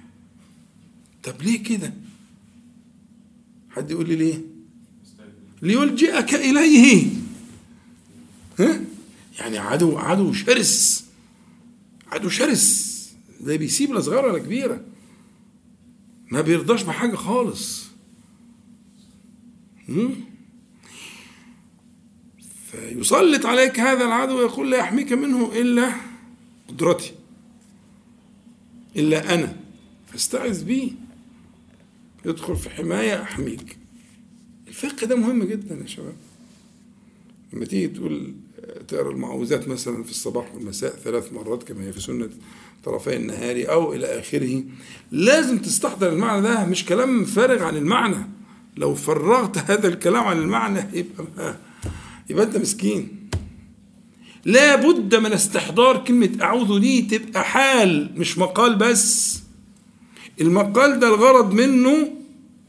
طب 1.23 1.41
ليه 1.41 1.63
كده؟ 1.63 1.93
حد 3.69 3.91
يقول 3.91 4.09
لي 4.09 4.15
ليه؟ 4.15 4.41
ليلجئك 5.61 6.33
إليه. 6.33 7.07
ها 8.59 8.81
يعني 9.39 9.57
عدو 9.57 9.97
عدو 9.97 10.33
شرس 10.33 11.05
عدو 12.07 12.29
شرس. 12.29 12.93
ده 13.41 13.55
بيسيب 13.55 13.93
لا 13.93 14.01
صغيرة 14.01 14.31
ولا 14.31 14.39
كبيرة. 14.39 14.81
ما 16.33 16.41
بيرضاش 16.41 16.83
بحاجة 16.83 17.15
خالص. 17.15 17.85
فيسلط 22.71 23.45
عليك 23.45 23.79
هذا 23.79 24.05
العدو 24.05 24.37
ويقول 24.37 24.71
لا 24.71 24.77
يحميك 24.77 25.13
منه 25.13 25.51
إلا 25.55 25.93
قدرتي. 26.67 27.11
إلا 28.95 29.33
أنا. 29.33 29.55
فاستعذ 30.07 30.63
بي 30.63 30.95
يدخل 32.25 32.55
في 32.55 32.69
حماية 32.69 33.21
أحميك. 33.21 33.77
الفقه 34.67 35.07
ده 35.07 35.15
مهم 35.15 35.43
جدا 35.43 35.75
يا 35.75 35.87
شباب. 35.87 36.15
لما 37.53 37.65
تيجي 37.65 37.87
تقول 37.87 38.33
تقرأ 38.87 39.11
المعوذات 39.11 39.67
مثلا 39.67 40.03
في 40.03 40.11
الصباح 40.11 40.55
والمساء 40.55 40.95
ثلاث 40.95 41.33
مرات 41.33 41.63
كما 41.63 41.83
هي 41.83 41.93
في 41.93 42.01
سنة 42.01 42.29
طرفي 42.83 43.15
النهار 43.15 43.65
أو 43.69 43.93
إلى 43.93 44.19
آخره 44.19 44.63
لازم 45.11 45.57
تستحضر 45.57 46.09
المعنى 46.09 46.41
ده 46.41 46.65
مش 46.65 46.85
كلام 46.85 47.25
فارغ 47.25 47.63
عن 47.63 47.77
المعنى. 47.77 48.29
لو 48.77 48.95
فرغت 48.95 49.57
هذا 49.71 49.87
الكلام 49.87 50.23
عن 50.23 50.37
المعنى 50.37 50.79
يبقى 50.93 51.55
يبقى 52.29 52.45
أنت 52.45 52.57
مسكين. 52.57 53.29
لا 54.45 54.75
بد 54.75 55.15
من 55.15 55.33
استحضار 55.33 56.03
كلمة 56.03 56.29
أعوذ 56.41 56.79
دي 56.79 57.01
تبقى 57.01 57.43
حال 57.43 58.11
مش 58.15 58.37
مقال 58.37 58.75
بس. 58.75 59.39
المقال 60.41 60.99
ده 60.99 61.07
الغرض 61.07 61.53
منه 61.53 62.11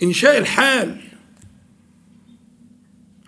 إنشاء 0.03 0.38
الحال. 0.38 1.00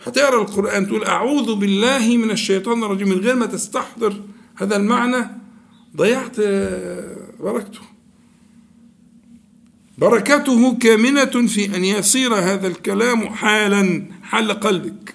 هتقرأ 0.04 0.42
القرآن 0.42 0.86
تقول 0.86 1.04
أعوذ 1.04 1.54
بالله 1.54 2.16
من 2.16 2.30
الشيطان 2.30 2.84
الرجيم 2.84 3.08
من 3.08 3.18
غير 3.18 3.34
ما 3.34 3.46
تستحضر 3.46 4.22
هذا 4.56 4.76
المعنى 4.76 5.45
ضيعت 5.96 6.36
بركته. 7.40 7.80
بركته 9.98 10.78
كامنة 10.78 11.46
في 11.46 11.76
أن 11.76 11.84
يصير 11.84 12.34
هذا 12.34 12.66
الكلام 12.66 13.28
حالا 13.28 14.04
حال 14.22 14.52
قلبك. 14.52 15.14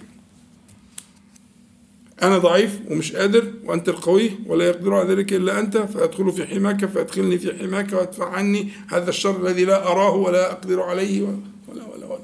أنا 2.22 2.38
ضعيف 2.38 2.80
ومش 2.90 3.16
قادر 3.16 3.54
وأنت 3.64 3.90
القوي 3.90 4.32
ولا 4.46 4.66
يقدر 4.66 4.94
على 4.94 5.14
ذلك 5.14 5.34
إلا 5.34 5.60
أنت 5.60 5.78
فأدخل 5.78 6.32
في 6.32 6.48
حماك 6.48 6.86
فأدخلني 6.86 7.38
في 7.40 7.60
حماك 7.60 7.94
وأدفع 7.94 8.30
عني 8.30 8.70
هذا 8.88 9.10
الشر 9.10 9.48
الذي 9.48 9.66
لا 9.66 9.88
أراه 9.88 10.12
ولا 10.12 10.52
أقدر 10.52 10.82
عليه 10.82 11.22
ولا 11.22 11.38
ولا 11.68 11.84
ولا, 11.84 12.06
ولا. 12.06 12.22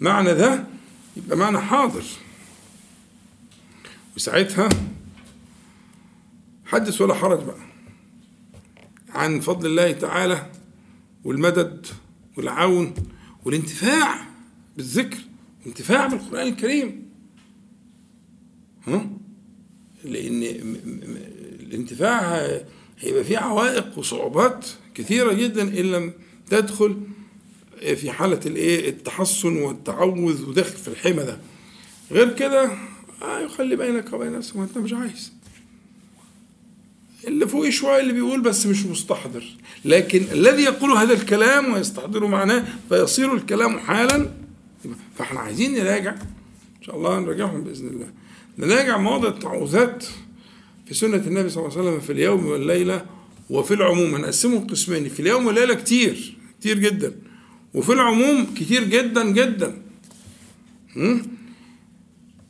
معنى 0.00 0.34
ده 0.34 0.64
يبقى 1.16 1.36
معنى 1.36 1.58
حاضر. 1.60 2.04
وساعتها 4.16 4.68
حدث 6.66 7.00
ولا 7.00 7.14
حرج 7.14 7.38
بقى. 7.44 7.71
عن 9.12 9.40
فضل 9.40 9.66
الله 9.66 9.92
تعالى 9.92 10.46
والمدد 11.24 11.86
والعون 12.36 12.94
والانتفاع 13.44 14.26
بالذكر 14.76 15.18
الانتفاع 15.62 16.06
بالقرآن 16.06 16.46
الكريم. 16.48 17.08
ها؟ 18.86 19.10
لأن 20.04 20.42
الانتفاع 21.60 22.48
هيبقى 22.98 23.24
فيه 23.24 23.38
عوائق 23.38 23.98
وصعوبات 23.98 24.66
كثيرة 24.94 25.32
جدا 25.32 25.62
إن 25.62 25.92
لم 25.92 26.12
تدخل 26.50 27.00
في 27.80 28.10
حالة 28.10 28.40
الإيه؟ 28.46 28.88
التحصن 28.88 29.56
والتعوذ 29.56 30.48
وداخل 30.48 30.76
في 30.76 30.88
الحمى 30.88 31.22
ده. 31.24 31.38
غير 32.10 32.32
كده 32.36 32.70
آه 33.22 33.40
يخلي 33.40 33.76
بينك 33.76 34.12
وبين 34.12 34.32
نفسك 34.32 34.56
وانت 34.56 34.78
مش 34.78 34.92
عايز. 34.92 35.32
اللي 37.26 37.46
فوق 37.46 37.68
شوية 37.68 38.00
اللي 38.00 38.12
بيقول 38.12 38.40
بس 38.40 38.66
مش 38.66 38.86
مستحضر. 38.86 39.44
لكن 39.84 40.24
الذي 40.32 40.62
يقول 40.62 40.90
هذا 40.90 41.12
الكلام 41.12 41.72
ويستحضر 41.72 42.26
معناه 42.26 42.64
فيصير 42.88 43.34
الكلام 43.34 43.78
حالا 43.78 44.30
فاحنا 45.18 45.40
عايزين 45.40 45.74
نراجع. 45.74 46.10
إن 46.78 46.82
شاء 46.82 46.96
الله 46.96 47.20
نراجعهم 47.20 47.64
بإذن 47.64 47.88
الله. 47.88 48.08
نراجع 48.58 48.98
مواضع 48.98 49.28
التعوذات 49.28 50.04
في 50.86 50.94
سنة 50.94 51.16
النبي 51.16 51.48
صلى 51.48 51.64
الله 51.64 51.78
عليه 51.78 51.88
وسلم 51.88 52.00
في 52.00 52.12
اليوم 52.12 52.46
والليلة 52.46 53.06
وفي 53.50 53.74
العموم. 53.74 54.14
هنقسمهم 54.14 54.66
قسمين 54.66 55.08
في 55.08 55.20
اليوم 55.20 55.46
والليلة 55.46 55.74
كتير 55.74 56.36
كتير 56.60 56.78
جدا. 56.78 57.14
وفي 57.74 57.92
العموم 57.92 58.46
كتير 58.54 58.84
جدا 58.84 59.30
جدا. 59.30 59.82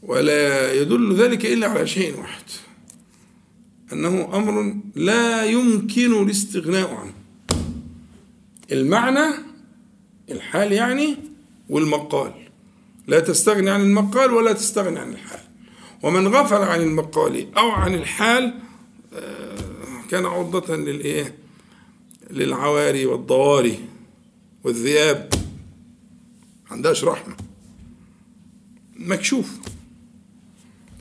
ولا 0.03 0.73
يدل 0.73 1.15
ذلك 1.15 1.47
إلا 1.47 1.69
على 1.69 1.87
شيء 1.87 2.19
واحد. 2.19 2.43
أنه 3.93 4.37
أمر 4.37 4.77
لا 4.95 5.45
يمكن 5.45 6.23
الاستغناء 6.23 6.95
عنه. 6.95 7.13
المعنى 8.73 9.35
الحال 10.31 10.73
يعني 10.73 11.17
والمقال. 11.69 12.33
لا 13.07 13.21
تستغني 13.21 13.71
عن 13.71 13.81
المقال 13.81 14.31
ولا 14.31 14.53
تستغني 14.53 14.99
عن 14.99 15.11
الحال. 15.11 15.41
ومن 16.03 16.29
غفل 16.29 16.63
عن 16.63 16.81
المقال 16.81 17.55
أو 17.55 17.71
عن 17.71 17.95
الحال 17.95 18.55
كان 20.11 20.27
عرضة 20.27 20.77
للإيه؟ 20.77 21.35
للعواري 22.31 23.07
والضواري 23.07 23.79
والذئاب. 24.65 25.31
عندهاش 26.71 27.05
رحمة. 27.05 27.37
مكشوف. 28.97 29.59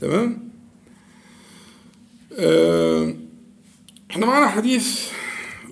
تمام؟ 0.00 0.30
آه، 0.32 0.51
إحنا 4.10 4.26
معانا 4.26 4.48
حديث 4.48 5.10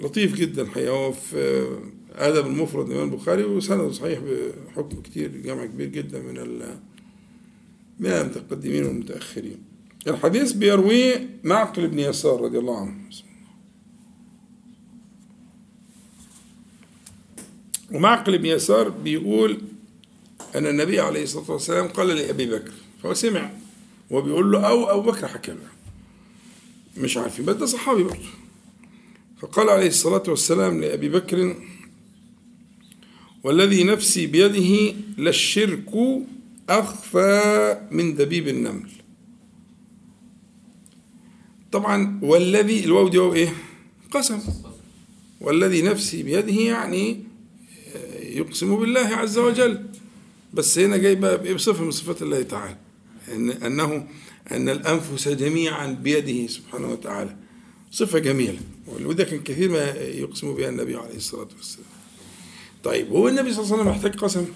لطيف 0.03 0.35
جدا 0.35 0.63
الحقيقة 0.63 0.91
هو 0.91 1.13
في 1.13 1.69
أدب 2.15 2.47
المفرد 2.47 2.87
الإمام 2.91 3.13
البخاري 3.13 3.45
وسنده 3.45 3.93
صحيح 3.93 4.19
بحكم 4.69 5.03
كتير 5.03 5.37
جمع 5.37 5.67
كبير 5.67 5.87
جدا 5.89 6.21
من 6.21 6.59
من 7.99 8.11
المتقدمين 8.11 8.85
والمتأخرين. 8.87 9.59
الحديث 10.07 10.53
بيرويه 10.53 11.31
معقل 11.45 11.89
بن 11.89 11.99
يسار 11.99 12.41
رضي 12.41 12.59
الله 12.59 12.81
عنه. 12.81 12.95
ومعقل 17.93 18.39
بن 18.39 18.47
يسار 18.47 18.89
بيقول 18.89 19.59
أن 20.57 20.67
النبي 20.67 21.01
عليه 21.01 21.23
الصلاة 21.23 21.51
والسلام 21.51 21.89
قال 21.89 22.07
لأبي 22.07 22.47
بكر 22.47 22.73
فهو 23.03 23.15
سمع 23.15 23.51
وبيقول 24.11 24.53
له 24.53 24.69
أو 24.69 24.91
أبو 24.91 25.11
بكر 25.11 25.29
حكى 25.29 25.53
له. 25.53 25.80
مش 26.97 27.17
عارفين. 27.17 27.45
بس 27.45 27.57
ده 27.57 27.67
صحابي 27.67 28.03
برضه. 28.03 28.29
فقال 29.41 29.69
عليه 29.69 29.87
الصلاة 29.89 30.23
والسلام 30.29 30.81
لأبي 30.81 31.09
بكر 31.09 31.57
والذي 33.45 33.85
نفسي 33.85 34.27
بيده 34.27 34.95
للشرك 35.19 35.85
أخفى 36.69 37.81
من 37.91 38.15
دبيب 38.15 38.49
النمل. 38.49 38.91
طبعا 41.73 42.21
والذي 42.23 42.85
الواو 42.85 43.09
دي 43.09 43.19
واو 43.19 43.35
إيه؟ 43.35 43.53
قسم. 44.11 44.41
والذي 45.41 45.83
نفسي 45.83 46.23
بيده 46.23 46.53
يعني 46.53 47.25
يقسم 48.23 48.77
بالله 48.77 49.01
عز 49.01 49.39
وجل. 49.39 49.87
بس 50.55 50.79
هنا 50.79 50.97
جاي 50.97 51.15
بقى 51.15 51.55
بصفة 51.55 51.85
من 51.85 51.91
صفات 51.91 52.23
الله 52.23 52.43
تعالى. 52.43 52.77
أنه 53.67 54.09
أن 54.53 54.69
الأنفس 54.69 55.29
جميعا 55.29 55.87
بيده 55.87 56.47
سبحانه 56.47 56.89
وتعالى. 56.89 57.37
صفة 57.93 58.19
جميلة 58.19 58.59
وده 59.01 59.25
كان 59.25 59.41
كثير 59.41 59.71
ما 59.71 59.85
يقسم 59.95 60.55
بها 60.55 60.69
النبي 60.69 60.97
عليه 60.97 61.17
الصلاة 61.17 61.49
والسلام. 61.57 61.87
طيب 62.85 63.09
هو 63.09 63.29
النبي 63.29 63.53
صلى 63.53 63.65
الله 63.65 63.73
عليه 63.73 63.83
وسلم 63.83 63.97
محتاج 63.97 64.17
قسم؟ 64.17 64.47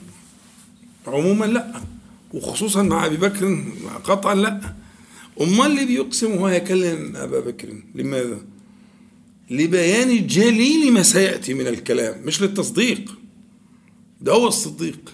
عموما 1.07 1.44
لا 1.44 1.80
وخصوصا 2.33 2.83
مع 2.83 3.07
أبي 3.07 3.16
بكر 3.16 3.64
قطعا 4.04 4.35
لا. 4.35 4.74
أمال 5.40 5.66
اللي 5.66 5.85
بيقسم 5.85 6.30
وهو 6.30 6.48
يكلم 6.48 7.16
أبا 7.16 7.40
بكر 7.40 7.68
لماذا؟ 7.94 8.38
لبيان 9.50 10.26
جليل 10.26 10.92
ما 10.92 11.02
سيأتي 11.02 11.54
من 11.54 11.66
الكلام 11.66 12.22
مش 12.26 12.42
للتصديق. 12.42 13.18
ده 14.20 14.33
هو 14.33 14.48
الصديق. 14.48 15.12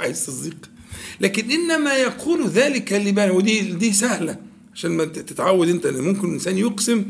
عايز 0.00 0.26
تصديق؟ 0.26 0.70
لكن 1.20 1.50
إنما 1.50 1.94
يقول 1.94 2.48
ذلك 2.48 2.92
لبان 2.92 3.30
ودي 3.30 3.60
دي 3.60 3.92
سهلة 3.92 4.36
عشان 4.74 4.90
ما 4.90 5.04
تتعود 5.04 5.68
أنت 5.68 5.86
إن 5.86 6.00
ممكن 6.00 6.28
الانسان 6.28 6.58
يقسم. 6.58 7.04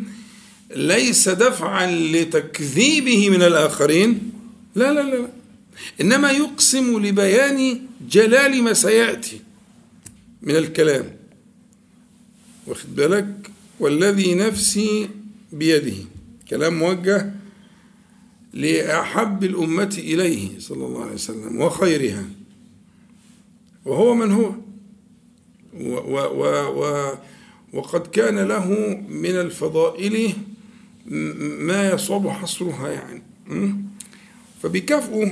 ليس 0.77 1.29
دفعا 1.29 1.87
لتكذيبه 1.87 3.31
من 3.31 3.43
الآخرين. 3.43 4.33
لا 4.75 4.93
لا 4.93 5.01
لا. 5.01 5.29
إنما 6.01 6.31
يقسم 6.31 7.07
لبيان 7.07 7.81
جلال 8.11 8.63
ما 8.63 8.73
سيأتي 8.73 9.41
من 10.43 10.57
الكلام. 10.57 11.17
واخد 12.67 12.97
بالك؟ 12.97 13.51
والذي 13.81 14.35
نفسي 14.35 15.09
بيده. 15.53 15.97
كلام 16.51 16.79
موجه 16.79 17.33
لأحب 18.55 19.45
الأمة 19.45 19.95
إليه 19.99 20.59
صلى 20.59 20.87
الله 20.87 21.03
عليه 21.03 21.15
وسلم 21.15 21.61
وخيرها. 21.61 22.25
وهو 23.87 24.15
من 24.15 24.33
هو؟ 24.33 24.55
و 25.75 25.95
و 26.19 26.45
و 26.83 27.13
وقد 27.73 28.07
كان 28.07 28.39
له 28.39 28.69
من 29.09 29.31
الفضائل 29.31 30.33
ما 31.61 31.91
يصعب 31.91 32.29
حصرها 32.29 32.89
يعني. 32.89 33.23
فبيكافئوا 34.63 35.27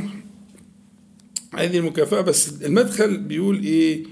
هذه 1.55 1.79
المكافأة. 1.79 2.21
بس 2.21 2.63
المدخل 2.63 3.17
بيقول 3.17 3.63
إيه؟ 3.63 4.05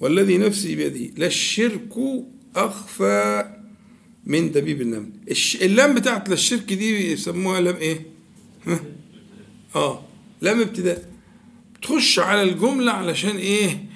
والذي 0.00 0.38
نفسي 0.38 0.76
بيده. 0.76 1.14
لا 1.16 1.26
الشرك 1.26 1.94
أخفى 2.56 3.44
من 4.26 4.52
دبيب 4.52 4.80
النمل. 4.80 5.10
اللام 5.62 5.94
بتاعت 5.94 6.28
لا 6.28 6.34
الشرك 6.34 6.72
دي 6.72 7.12
يسموها 7.12 7.60
لام 7.60 7.76
إيه؟ 7.76 8.06
ها؟ 8.66 8.80
آه 9.76 10.02
لام 10.40 10.60
ابتداء. 10.60 11.10
تخش 11.82 12.18
على 12.18 12.42
الجملة 12.42 12.92
علشان 12.92 13.36
إيه؟ 13.36 13.89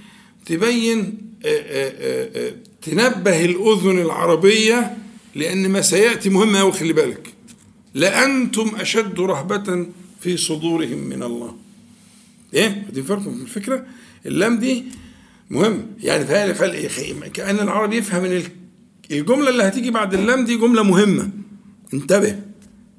تبين 0.46 1.18
آآ 1.44 1.48
آآ 1.48 1.92
آآ 2.48 2.54
تنبه 2.82 3.44
الأذن 3.44 3.98
العربية 3.98 4.96
لأن 5.34 5.68
ما 5.70 5.80
سيأتي 5.80 6.30
مهم 6.30 6.56
أوي 6.56 6.72
خلي 6.72 6.92
بالك. 6.92 7.32
لأنتم 7.94 8.72
أشد 8.76 9.20
رهبة 9.20 9.86
في 10.20 10.36
صدورهم 10.36 10.98
من 10.98 11.22
الله. 11.22 11.56
إيه؟ 12.54 12.86
دي 12.92 13.02
فرق 13.02 13.28
من 13.28 13.40
الفكرة؟ 13.42 13.86
اللام 14.26 14.58
دي 14.58 14.84
مهم. 15.50 15.86
يعني 16.00 16.24
كأن 17.34 17.58
العرب 17.60 17.92
يفهم 17.92 18.24
إن 18.24 18.42
الجملة 19.10 19.48
اللي 19.50 19.62
هتيجي 19.62 19.90
بعد 19.90 20.14
اللام 20.14 20.44
دي 20.44 20.56
جملة 20.56 20.82
مهمة. 20.82 21.30
انتبه. 21.94 22.40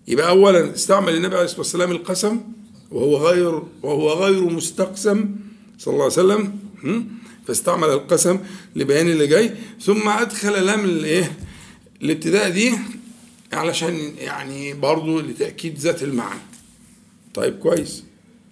يبقى 0.07 0.29
اولا 0.29 0.73
استعمل 0.75 1.15
النبي 1.15 1.35
عليه 1.35 1.45
الصلاة 1.45 1.59
والسلام 1.59 1.91
القسم 1.91 2.41
وهو 2.91 3.17
غير 3.17 3.63
وهو 3.83 4.13
غير 4.13 4.49
مستقسم 4.49 5.29
صلى 5.77 5.91
الله 5.93 6.03
عليه 6.03 6.13
وسلم. 6.13 6.59
فاستعمل 7.47 7.87
القسم 7.87 8.39
لبيان 8.75 9.07
اللي 9.07 9.27
جاي 9.27 9.55
ثم 9.81 10.09
أدخل 10.09 10.65
لام 10.65 10.85
الايه؟ 10.85 11.37
الابتداء 12.01 12.49
دي 12.49 12.73
علشان 13.53 14.15
يعني 14.17 14.73
برضه 14.73 15.21
لتأكيد 15.21 15.77
ذات 15.77 16.03
المعنى. 16.03 16.39
طيب 17.33 17.59
كويس. 17.59 18.03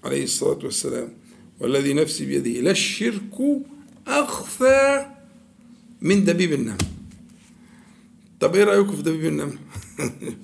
عليه 0.03 0.23
الصلاة 0.23 0.59
والسلام. 0.63 1.09
والذي 1.59 1.93
نفسي 1.93 2.25
بيده 2.25 2.61
لا 2.61 2.71
الشرك 2.71 3.61
أخفى 4.07 5.05
من 6.01 6.25
دبيب 6.25 6.53
النمل. 6.53 6.77
طب 8.39 8.55
إيه 8.55 8.63
رأيكم 8.63 8.95
في 8.95 9.01
دبيب 9.01 9.25
النمل؟ 9.25 9.57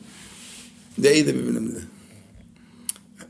ده 0.97 1.09
إيه 1.09 1.21
دبيب 1.21 1.47
النمل 1.47 1.73
ده؟ 1.73 1.83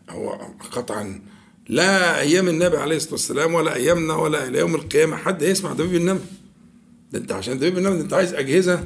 هو 0.10 0.30
قطعا 0.72 1.22
لا 1.70 2.20
أيام 2.20 2.48
النبي 2.48 2.78
عليه 2.78 2.96
الصلاة 2.96 3.12
والسلام 3.14 3.54
ولا 3.54 3.76
أيامنا 3.76 4.16
ولا 4.16 4.48
إلى 4.48 4.60
يوم 4.60 4.76
القيامة 4.76 5.18
حد 5.18 5.44
هيسمع 5.44 5.74
دبيب 5.74 5.96
النمل 5.96 6.20
ده 7.12 7.20
أنت 7.20 7.32
عشان 7.32 7.58
دبيب 7.60 7.78
النمل 7.78 8.00
أنت 8.00 8.14
عايز 8.14 8.34
أجهزة. 8.34 8.84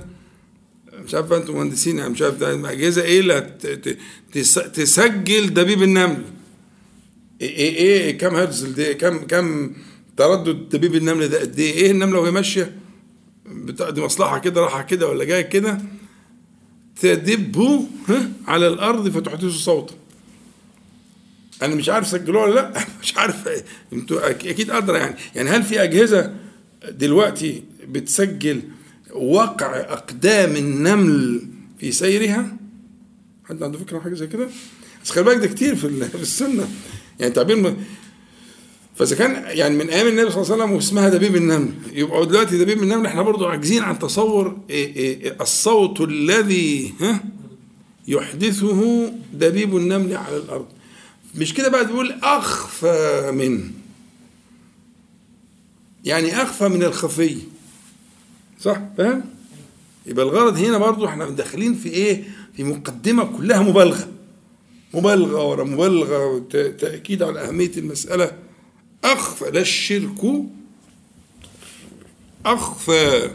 مش 0.93 1.15
عارف 1.15 1.33
أنتم 1.33 1.53
مهندسين 1.55 1.97
يعني 1.97 2.09
مش 2.09 2.21
عارف 2.21 2.37
ده 2.37 2.71
أجهزة 2.71 3.01
إيه 3.01 3.19
اللي 3.19 3.41
تسجل 4.73 5.53
دبيب 5.53 5.83
النمل 5.83 6.23
إيه 7.41 7.49
إيه, 7.55 7.75
إيه 7.75 8.17
كم 8.17 8.35
هرتز 8.35 8.63
دي 8.63 8.93
كم 8.93 9.17
كم 9.17 9.73
تردد 10.17 10.69
دبيب 10.69 10.95
النمل 10.95 11.27
ده 11.27 11.39
قد 11.39 11.59
إيه؟ 11.59 11.73
إيه 11.73 11.91
النمله 11.91 12.19
وهي 12.19 12.31
ماشية؟ 12.31 12.75
دي 13.89 14.01
مصلحة 14.01 14.39
كده 14.39 14.61
رايحه 14.61 14.81
كده 14.81 15.07
ولا 15.09 15.23
جاية 15.23 15.41
كده؟ 15.41 15.81
تدبوا 17.01 17.81
على 18.47 18.67
الأرض 18.67 19.09
فتحدثوا 19.09 19.49
صوتا. 19.49 19.93
أنا 21.65 21.75
مش 21.75 21.89
عارف 21.89 22.07
سجلوها 22.07 22.45
ولا 22.45 22.53
لأ. 22.53 22.73
مش 23.03 23.17
عارف. 23.17 23.49
أنتوا 23.93 24.29
أكيد 24.29 24.71
أدرى 24.71 24.97
يعني. 24.97 25.15
يعني 25.35 25.49
هل 25.49 25.63
في 25.63 25.83
أجهزة 25.83 26.33
دلوقتي 26.91 27.63
بتسجل 27.87 28.61
وقع 29.13 29.79
أقدام 29.79 30.55
النمل 30.55 31.41
في 31.79 31.91
سيرها؟ 31.91 32.57
حد 33.45 33.63
عنده 33.63 33.77
فكرة 33.79 33.99
حاجة 33.99 34.13
زي 34.13 34.27
كده؟ 34.27 34.47
بس 35.03 35.11
خلي 35.11 35.23
بالك 35.23 35.37
ده 35.37 35.47
كتير 35.47 35.75
في 35.75 35.89
في 36.17 36.21
السنة. 36.21 36.67
يعني 37.19 37.33
تعبير 37.33 37.75
فإذا 38.95 39.15
كان 39.15 39.43
يعني 39.57 39.75
من 39.77 39.89
أيام 39.89 40.07
النبي 40.07 40.31
صلى 40.31 40.41
الله 40.41 40.53
عليه 40.53 40.63
وسلم 40.63 40.75
واسمها 40.75 41.09
دبيب 41.09 41.35
النمل. 41.35 41.69
يبقى 41.93 42.25
دلوقتي 42.25 42.57
دبيب 42.57 42.83
النمل 42.83 43.05
إحنا 43.05 43.21
برضو 43.21 43.45
عاجزين 43.45 43.83
عن 43.83 43.99
تصور 43.99 44.57
إيه 44.69 44.95
إيه 44.95 45.35
الصوت 45.41 46.01
الذي 46.01 46.93
ها 46.99 47.23
يحدثه 48.07 49.11
دبيب 49.33 49.77
النمل 49.77 50.17
على 50.17 50.37
الأرض. 50.37 50.65
مش 51.35 51.53
كده 51.53 51.69
بقى 51.69 51.85
تقول 51.85 52.11
أخفى 52.23 53.31
من؟ 53.33 53.71
يعني 56.05 56.41
أخفى 56.41 56.67
من 56.67 56.83
الخفي. 56.83 57.37
صح؟ 58.59 58.81
فاهم؟ 58.97 59.23
يبقى 60.05 60.25
الغرض 60.25 60.57
هنا 60.57 60.77
برضو 60.77 61.05
إحنا 61.07 61.29
داخلين 61.29 61.73
في 61.75 61.89
إيه؟ 61.89 62.23
في 62.55 62.63
مقدمة 62.63 63.37
كلها 63.37 63.59
مبالغة. 63.61 64.11
مبالغة 64.93 65.47
ورا 65.49 65.63
مبالغة 65.63 66.39
تأكيد 66.79 67.23
على 67.23 67.47
أهمية 67.47 67.71
المسألة. 67.77 68.37
أخفى 69.03 69.51
لا 69.51 69.61
الشرك 69.61 70.43
أخفى 72.45 73.31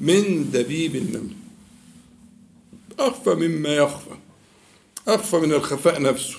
من 0.00 0.50
دبيب 0.50 0.96
النمل. 0.96 1.30
أخفى 2.98 3.30
مما 3.34 3.68
يخفى. 3.68 4.10
أخفى 5.08 5.36
من 5.36 5.52
الخفاء 5.52 6.02
نفسه. 6.02 6.36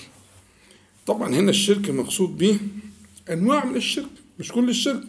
طبعا 1.07 1.35
هنا 1.35 1.49
الشرك 1.49 1.89
المقصود 1.89 2.37
به 2.37 2.59
أنواع 3.29 3.65
من 3.65 3.75
الشرك 3.75 4.09
مش 4.39 4.51
كل 4.51 4.69
الشرك 4.69 5.03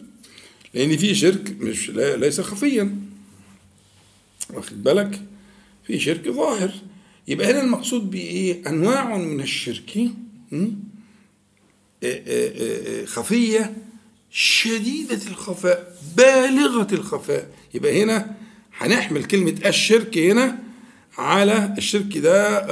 لأن 0.73 0.97
في 0.97 1.15
شرك 1.15 1.55
مش 1.59 1.89
ليس 1.95 2.41
خفيا. 2.41 2.95
واخد 4.53 4.83
بالك؟ 4.83 5.21
في 5.87 5.99
شرك 5.99 6.29
ظاهر. 6.29 6.71
يبقى 7.27 7.51
هنا 7.51 7.61
المقصود 7.63 8.11
بإيه؟ 8.11 8.69
أنواع 8.69 9.17
من 9.17 9.39
الشرك 9.41 10.09
خفية 13.05 13.77
شديدة 14.31 15.19
الخفاء 15.27 15.97
بالغة 16.17 16.87
الخفاء. 16.93 17.49
يبقى 17.73 18.03
هنا 18.03 18.35
هنحمل 18.77 19.23
كلمة 19.23 19.55
الشرك 19.65 20.17
هنا 20.17 20.59
على 21.17 21.73
الشرك 21.77 22.17
ده 22.17 22.65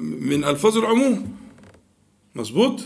من 0.00 0.44
ألفاظ 0.44 0.76
العموم. 0.78 1.36
مظبوط؟ 2.36 2.80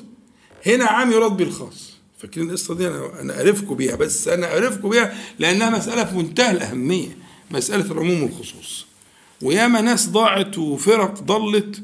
هنا 0.67 0.85
عام 0.85 1.13
يراد 1.13 1.37
بالخاص 1.37 1.91
فاكرين 2.19 2.47
القصة 2.51 2.75
دي؟ 2.75 2.89
أنا 2.89 3.37
أعرفكم 3.37 3.75
بيها 3.75 3.97
بس 3.97 4.29
أنا 4.29 4.47
أعرفكم 4.47 4.89
بيها 4.89 5.15
لأنها 5.39 5.71
مسألة 5.71 6.05
في 6.05 6.17
منتهى 6.17 6.51
الأهمية 6.51 7.17
مسألة 7.51 7.93
العموم 7.93 8.23
والخصوص. 8.23 8.87
وياما 9.43 9.81
ناس 9.81 10.09
ضاعت 10.09 10.59
وفرق 10.59 11.21
ضلت 11.23 11.83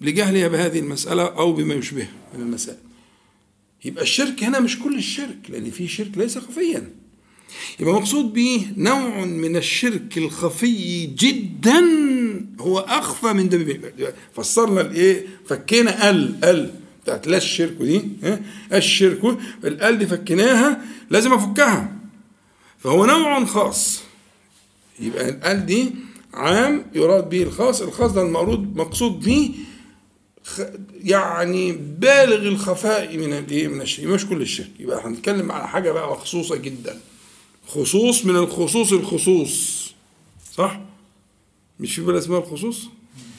لجهلها 0.00 0.48
بهذه 0.48 0.78
المسألة 0.78 1.22
أو 1.22 1.52
بما 1.52 1.74
يشبهها 1.74 2.12
من 2.34 2.40
المسائل. 2.42 2.78
يبقى 3.84 4.02
الشرك 4.02 4.44
هنا 4.44 4.60
مش 4.60 4.78
كل 4.78 4.98
الشرك 4.98 5.38
لأن 5.48 5.70
في 5.70 5.88
شرك 5.88 6.18
ليس 6.18 6.38
خفيا. 6.38 6.90
يبقى 7.80 7.94
مقصود 7.94 8.32
به 8.32 8.66
نوع 8.76 9.24
من 9.24 9.56
الشرك 9.56 10.18
الخفي 10.18 11.06
جدا 11.06 11.80
هو 12.60 12.78
أخفى 12.78 13.32
من 13.32 13.48
دم 13.48 13.80
فسرنا 14.36 14.80
الإيه؟ 14.80 15.26
فكينا 15.46 16.10
ال 16.10 16.44
ال 16.44 16.70
بتاعت 17.04 17.26
لا 17.26 17.36
الشرك 17.36 17.72
دي 17.80 18.02
الشرك 18.72 19.38
الآل 19.64 19.98
دي 19.98 20.06
فكيناها 20.06 20.80
لازم 21.10 21.32
أفكها. 21.32 21.92
فهو 22.78 23.06
نوع 23.06 23.44
خاص. 23.44 24.00
يبقى 25.00 25.28
الآل 25.28 25.66
دي 25.66 25.90
عام 26.34 26.86
يراد 26.94 27.28
به 27.28 27.42
الخاص 27.42 27.82
الخاص 27.82 28.12
ده 28.12 28.22
المقصود 28.22 28.76
مقصود 28.76 29.20
به 29.20 29.54
يعني 31.04 31.72
بالغ 31.72 32.48
الخفاء 32.48 33.16
من 33.16 33.32
الايه 33.32 33.68
من 33.68 33.80
الشيء 33.80 34.08
مش 34.08 34.26
كل 34.26 34.42
الشرك. 34.42 34.70
يبقى 34.80 35.06
هنتكلم 35.06 35.52
على 35.52 35.68
حاجة 35.68 35.92
بقى 35.92 36.10
مخصوصة 36.12 36.56
جدا. 36.56 37.00
خصوص 37.68 38.24
من 38.24 38.36
الخصوص 38.36 38.92
الخصوص. 38.92 39.86
صح؟ 40.54 40.80
مش 41.80 41.94
في 41.94 42.02
بلد 42.02 42.16
اسمها 42.16 42.38
الخصوص؟ 42.38 42.86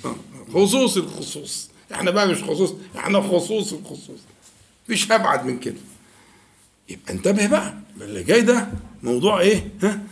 آه. 0.06 0.15
خصوص 0.54 0.97
الخصوص. 0.97 1.70
إحنا 1.93 2.12
بقى 2.12 2.27
مش 2.27 2.43
خصوص 2.43 2.73
إحنا 2.97 3.21
خصوص 3.21 3.73
الخصوص. 3.73 4.19
مفيش 4.86 5.12
ابعد 5.12 5.45
من 5.45 5.60
كده. 5.60 5.75
يبقى 6.89 7.13
انتبه 7.13 7.47
بقى 7.47 7.77
اللي 8.01 8.23
جاي 8.23 8.41
ده. 8.41 8.67
موضوع 9.04 9.39
إيه؟ 9.39 9.71
ها؟ 9.84 10.04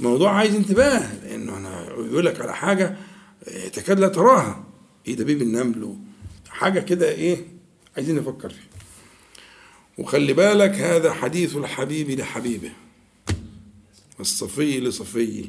موضوع 0.00 0.32
عايز 0.36 0.54
انتباه 0.54 1.14
لأنه 1.24 1.56
أنا 1.56 1.82
يقول 1.84 2.26
لك 2.26 2.40
على 2.40 2.54
حاجة 2.54 2.96
تكاد 3.72 4.00
لا 4.00 4.08
تراها. 4.08 4.64
إيه 5.08 5.14
دبيب 5.16 5.42
النمل 5.42 5.96
حاجة 6.48 6.80
كده 6.80 7.08
إيه؟ 7.10 7.46
عايزين 7.96 8.16
نفكر 8.16 8.48
فيها. 8.50 8.66
وخلي 9.98 10.32
بالك 10.32 10.74
هذا 10.74 11.12
حديث 11.12 11.56
الحبيب 11.56 12.10
لحبيبه. 12.10 12.72
والصفي 14.18 14.80
لصفيه 14.80 15.44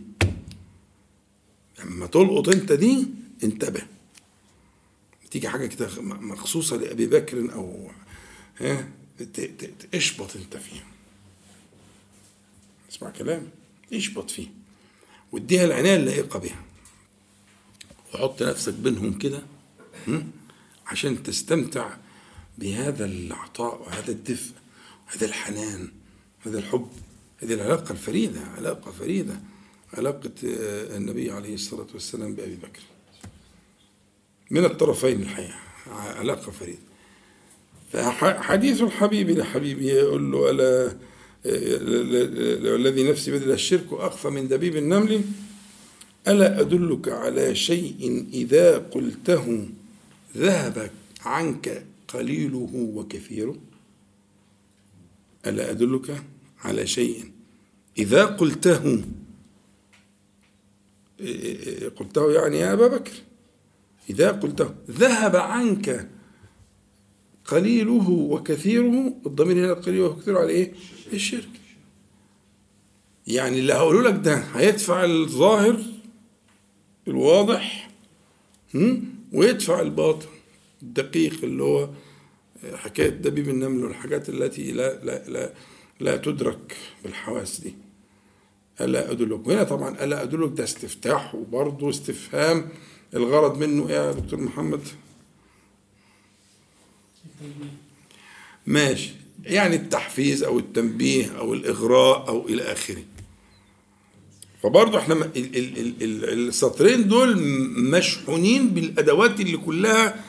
لما 1.85 2.05
تلقط 2.07 2.49
أنت 2.49 2.71
دي 2.71 3.07
انتبه. 3.43 3.81
تيجي 5.31 5.49
حاجة 5.49 5.65
كده 5.65 5.89
مخصوصة 6.01 6.75
لأبي 6.77 7.07
بكر 7.07 7.53
أو 7.53 7.91
ها 8.59 8.89
اشبط 9.93 10.35
أنت 10.35 10.57
فيها. 10.57 10.85
اسمع 12.91 13.09
كلام 13.09 13.49
اشبط 13.93 14.31
فيه 14.31 14.47
واديها 15.31 15.65
العناية 15.65 15.95
اللائقة 15.95 16.39
بها. 16.39 16.63
وحط 18.13 18.43
نفسك 18.43 18.73
بينهم 18.73 19.17
كده 19.17 19.41
عشان 20.87 21.23
تستمتع 21.23 21.97
بهذا 22.57 23.05
العطاء 23.05 23.81
وهذا 23.81 24.11
الدفء 24.11 24.51
وهذا 25.07 25.25
الحنان 25.25 25.91
وهذا 26.45 26.59
الحب 26.59 26.89
هذه 27.43 27.53
العلاقة 27.53 27.91
الفريدة 27.91 28.39
علاقة 28.41 28.91
فريدة 28.91 29.39
علاقة 29.93 30.31
النبي 30.43 31.31
عليه 31.31 31.53
الصلاة 31.53 31.87
والسلام 31.93 32.33
بأبي 32.35 32.55
بكر. 32.55 32.81
من 34.51 34.65
الطرفين 34.65 35.21
الحقيقة 35.21 35.59
علاقة 35.91 36.51
فريدة 36.51 36.79
فحديث 37.91 38.81
الحبيب 38.81 39.29
لحبيبه 39.29 39.85
يقول 39.85 40.31
له 40.31 40.49
ألا 40.49 40.97
الذي 42.75 43.03
نفسي 43.11 43.31
بدل 43.31 43.51
الشرك 43.51 43.87
أخفى 43.91 44.29
من 44.29 44.47
دبيب 44.47 44.75
النمل؟ 44.75 45.21
ألا 46.27 46.59
أدلك 46.61 47.09
على 47.09 47.55
شيء 47.55 48.27
إذا 48.33 48.77
قلته 48.77 49.69
ذهب 50.37 50.91
عنك 51.25 51.85
قليله 52.07 52.69
وكثيره؟ 52.73 53.57
ألا 55.45 55.71
أدلك 55.71 56.23
على 56.59 56.87
شيء 56.87 57.31
إذا 57.97 58.25
قلته؟ 58.25 59.03
قلته 61.95 62.31
يعني 62.31 62.57
يا 62.57 62.73
أبا 62.73 62.87
بكر. 62.87 63.11
إذا 64.09 64.31
قلته 64.31 64.73
ذهب 64.91 65.35
عنك 65.35 66.09
قليله 67.45 68.09
وكثيره 68.09 69.13
الضمير 69.25 69.65
هنا 69.65 69.73
قليله 69.73 70.05
وكثيره 70.05 70.39
على 70.39 70.49
إيه؟ 70.49 70.73
الشرك. 71.13 71.49
يعني 73.27 73.59
اللي 73.59 73.73
هقوله 73.73 74.01
لك 74.09 74.13
ده 74.23 74.35
هيدفع 74.37 75.03
الظاهر 75.05 75.81
الواضح 77.07 77.89
ويدفع 79.33 79.81
الباطن 79.81 80.27
الدقيق 80.83 81.43
اللي 81.43 81.63
هو 81.63 81.89
حكاية 82.73 83.09
دبيب 83.09 83.49
النمل 83.49 83.83
والحاجات 83.85 84.29
التي 84.29 84.71
لا 84.71 85.03
لا 85.03 85.27
لا 85.29 85.53
لا 85.99 86.17
تدرك 86.17 86.77
بالحواس 87.03 87.61
دي. 87.61 87.75
ألا 88.81 89.11
أدلك؟ 89.11 89.47
وهنا 89.47 89.63
طبعا 89.63 90.03
ألا 90.03 90.23
أدلك 90.23 90.51
ده 90.57 90.63
استفتاح 90.63 91.35
وبرضه 91.35 91.89
استفهام 91.89 92.69
الغرض 93.13 93.57
منه 93.57 93.89
إيه 93.89 93.95
يا 93.95 94.11
دكتور 94.11 94.39
محمد؟ 94.39 94.81
ماشي. 98.67 99.11
يعني 99.43 99.75
التحفيز 99.75 100.43
أو 100.43 100.59
التنبيه 100.59 101.37
أو 101.37 101.53
الإغراء 101.53 102.27
أو 102.27 102.47
إلى 102.47 102.63
آخره. 102.63 103.03
فبرضه 104.63 104.99
إحنا 104.99 105.31
السطرين 105.37 107.07
دول 107.07 107.37
مشحونين 107.77 108.69
بالأدوات 108.69 109.39
اللي 109.39 109.57
كلها 109.57 110.23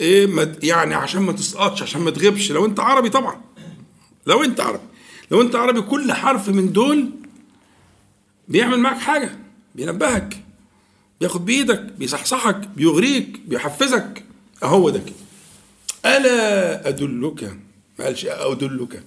إيه 0.00 0.54
يعني 0.62 0.94
عشان 0.94 1.22
ما 1.22 1.32
تسقطش 1.32 1.82
عشان 1.82 2.00
ما 2.00 2.10
تغيبش. 2.10 2.52
لو 2.52 2.66
أنت 2.66 2.80
عربي 2.80 3.08
طبعا. 3.08 3.40
لو 4.26 4.44
أنت 4.44 4.60
عربي. 4.60 4.82
لو 5.30 5.42
أنت 5.42 5.56
عربي 5.56 5.80
كل 5.80 6.12
حرف 6.12 6.48
من 6.48 6.72
دول 6.72 7.10
بيعمل 8.48 8.78
معك 8.78 8.98
حاجة 8.98 9.38
بينبهك. 9.74 10.44
بياخد 11.22 11.44
بإيدك 11.44 11.80
بيصحصحك 11.98 12.68
بيغريك 12.76 13.40
بيحفزك. 13.46 14.24
أهو 14.62 14.90
ده 14.90 14.98
كده. 14.98 16.16
ألا 16.16 16.88
أدلك؟ 16.88 17.44
ما 17.98 18.04
قالش 18.04 18.26
أدلك. 18.26 19.02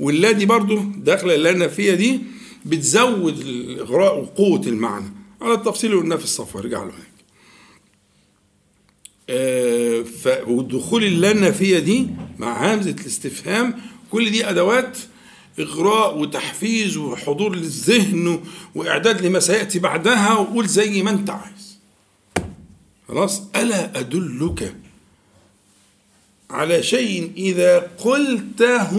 والذي 0.00 0.46
برضه 0.46 0.82
داخله 0.96 1.34
اللي 1.34 1.50
أنا 1.50 1.68
فيها 1.68 1.94
دي 1.94 2.20
بتزود 2.64 3.38
الإغراء 3.38 4.18
وقوة 4.20 4.60
المعنى. 4.66 5.12
على 5.40 5.54
التفصيل 5.54 5.90
اللي 5.90 6.02
قلناه 6.02 6.16
في 6.16 6.24
الصفحه 6.24 6.58
ارجع 6.58 6.78
له 6.78 6.84
هناك. 6.84 7.14
آه 9.30 10.02
ف 10.02 10.28
ودخول 10.48 11.04
اللنا 11.04 11.50
فيها 11.50 11.78
دي 11.78 12.06
مع 12.38 12.74
همزة 12.74 12.96
الاستفهام 13.00 13.74
كل 14.10 14.30
دي 14.30 14.50
أدوات 14.50 14.98
إغراء 15.60 16.18
وتحفيز 16.18 16.96
وحضور 16.96 17.56
للذهن 17.56 18.40
وإعداد 18.74 19.26
لما 19.26 19.40
سيأتي 19.40 19.78
بعدها. 19.78 20.32
وقول 20.32 20.66
زي 20.66 21.02
ما 21.02 21.10
أنت 21.10 21.30
عايز. 21.30 21.53
خلاص؟ 23.08 23.42
ألا 23.56 23.98
أدلك 24.00 24.74
على 26.50 26.82
شيء 26.82 27.32
إذا 27.36 27.78
قلته؟ 27.78 28.90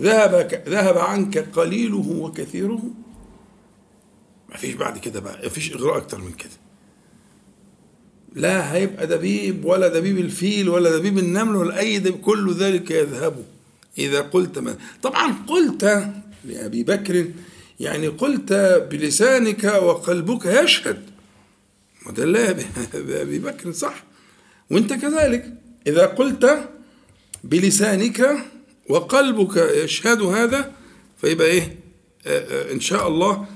ذهب 0.00 0.62
ذهب 0.68 0.98
عنك 0.98 1.38
قليله 1.38 2.08
وكثيره؟ 2.18 2.82
ما 4.48 4.56
فيش 4.56 4.74
بعد 4.74 4.98
كده 4.98 5.20
بقى 5.20 5.42
ما 5.42 5.48
فيش 5.48 5.72
إغراء 5.72 5.96
أكتر 5.96 6.18
من 6.20 6.32
كده. 6.32 6.50
لا 8.34 8.74
هيبقى 8.74 9.06
دبيب 9.06 9.64
ولا 9.64 9.88
دبيب 9.88 10.18
الفيل 10.18 10.68
ولا 10.68 10.98
دبيب 10.98 11.18
النمل 11.18 11.56
ولا 11.56 11.78
أي 11.78 11.98
دبيب 11.98 12.20
كل 12.20 12.54
ذلك 12.54 12.90
يذهب 12.90 13.44
إذا 13.98 14.20
قلت 14.20 14.58
ما. 14.58 14.76
طبعا 15.02 15.32
قلت 15.46 16.08
لأبي 16.44 16.82
بكر 16.82 17.26
يعني 17.80 18.06
قلت 18.08 18.52
بلسانك 18.90 19.64
وقلبك 19.64 20.46
يشهد. 20.46 21.13
لا 22.18 22.56
ابي 22.94 23.38
بكر 23.38 23.72
صح. 23.72 24.04
وأنت 24.70 24.92
كذلك. 24.92 25.54
إذا 25.86 26.06
قلت 26.06 26.68
بلسانك 27.44 28.36
وقلبك 28.88 29.56
يشهد 29.56 30.22
هذا 30.22 30.72
فيبقى 31.20 31.46
إيه؟ 31.46 31.78
آآ 32.26 32.46
آآ 32.50 32.72
إن 32.72 32.80
شاء 32.80 33.08
الله 33.08 33.46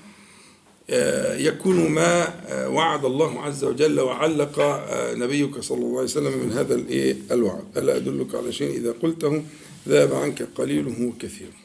آه، 0.91 1.37
يكون 1.37 1.91
ما 1.91 2.35
آه، 2.49 2.69
وعد 2.69 3.05
الله 3.05 3.43
عز 3.43 3.65
وجل 3.65 4.01
وعلق 4.01 4.59
آه، 4.59 5.15
نبيك 5.15 5.59
صلى 5.61 5.79
الله 5.79 5.97
عليه 5.97 6.05
وسلم 6.05 6.39
من 6.39 6.53
هذا 6.53 6.75
الإيه؟ 6.75 7.17
الوعد. 7.31 7.65
ألا 7.77 7.97
أدلك 7.97 8.35
على 8.35 8.53
شيء؟ 8.53 8.77
إذا 8.77 8.95
قلته 9.03 9.45
ذهب 9.89 10.15
عنك 10.15 10.49
قليله 10.55 11.07
وكثيره 11.07 11.59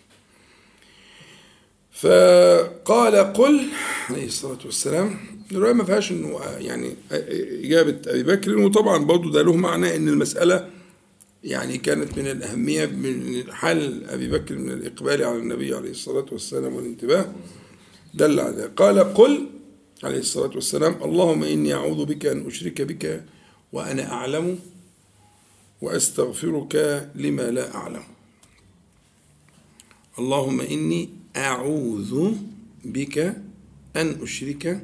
فقال 1.91 3.33
قل 3.33 3.61
عليه 4.09 4.25
الصلاة 4.25 4.57
والسلام 4.65 5.19
الرواية 5.55 5.73
ما 5.73 5.83
فيهاش 5.83 6.11
إنه 6.11 6.39
يعني 6.57 6.95
إجابة 7.65 7.97
أبي 8.07 8.23
بكر 8.23 8.57
وطبعا 8.57 8.97
برضه 9.05 9.31
ده 9.31 9.41
له 9.41 9.55
معنى 9.55 9.95
إن 9.95 10.07
المسألة 10.09 10.69
يعني 11.43 11.77
كانت 11.77 12.17
من 12.17 12.27
الأهمية 12.27 12.85
من 12.85 13.43
حال 13.53 14.09
أبي 14.09 14.27
بكر 14.29 14.55
من 14.57 14.71
الإقبال 14.71 15.23
على 15.23 15.37
النبي 15.37 15.75
عليه 15.75 15.91
الصلاة 15.91 16.25
والسلام 16.31 16.75
والانتباه 16.75 17.33
دل 18.13 18.39
على 18.39 18.69
قال 18.75 18.99
قل 19.13 19.47
عليه 20.03 20.19
الصلاة 20.19 20.51
والسلام 20.55 20.95
اللهم 21.03 21.43
إني 21.43 21.73
أعوذ 21.73 22.05
بك 22.05 22.25
أن 22.25 22.47
أشرك 22.47 22.81
بك 22.81 23.23
وأنا 23.73 24.11
أعلم 24.11 24.59
وأستغفرك 25.81 27.09
لما 27.15 27.51
لا 27.51 27.75
أعلم. 27.75 28.03
اللهم 30.19 30.61
إني 30.61 31.09
أعوذ 31.37 32.31
بك 32.85 33.17
أن 33.95 34.17
أشرك 34.21 34.83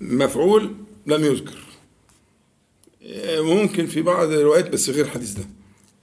مفعول 0.00 0.74
لم 1.06 1.24
يذكر. 1.24 1.58
ممكن 3.38 3.86
في 3.86 4.02
بعض 4.02 4.30
الروايات 4.30 4.70
بس 4.70 4.90
غير 4.90 5.04
الحديث 5.04 5.32
ده. 5.32 5.44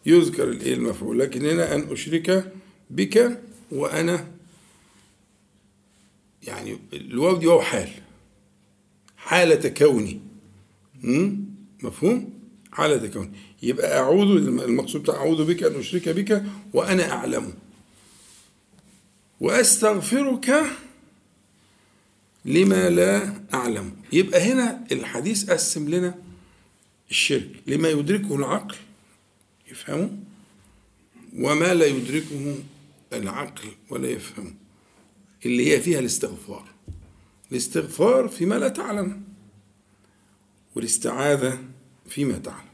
يذكر 0.06 0.50
الإيه 0.50 0.74
المفعول؟ 0.74 1.20
لكن 1.20 1.46
هنا 1.46 1.76
أن 1.76 1.92
أشرك 1.92 2.54
بك 2.90 3.42
وأنا 3.72 4.32
يعني 6.44 6.80
الواو 6.94 7.38
دي 7.38 7.48
واو 7.48 7.62
حال. 7.62 7.90
حالة 9.18 9.70
كوني. 9.70 10.20
مفهوم؟ 11.84 12.34
حالة 12.72 13.08
كوني. 13.08 13.32
يبقى 13.64 14.00
أعوذ 14.00 14.28
المقصود 14.48 15.02
بتاع 15.02 15.16
أعوذ 15.16 15.46
بك 15.46 15.64
أن 15.64 15.80
أشرك 15.80 16.10
بك 16.10 16.44
وأنا 16.74 17.12
أعلم. 17.12 17.54
وأستغفرك 19.40 20.64
لما 22.46 22.90
لا 22.90 23.42
أعلم. 23.54 23.96
يبقى 24.14 24.42
هنا 24.52 24.86
الحديث 24.92 25.50
قسم 25.50 25.90
لنا 25.90 26.16
الشرك. 27.10 27.50
لما 27.68 27.90
يدركه 27.90 28.36
العقل 28.36 28.76
يفهمه 29.72 30.18
وما 31.34 31.74
لا 31.74 31.86
يدركه 31.86 32.56
العقل 33.14 33.68
ولا 33.90 34.10
يفهمه 34.10 34.54
اللي 35.46 35.72
هي 35.72 35.82
فيها 35.82 36.00
الاستغفار. 36.00 36.68
الاستغفار 37.52 38.28
فيما 38.28 38.56
لا 38.56 38.68
تعلم 38.68 39.24
والاستعاذة 40.76 41.60
فيما 42.10 42.38
تعلم. 42.38 42.72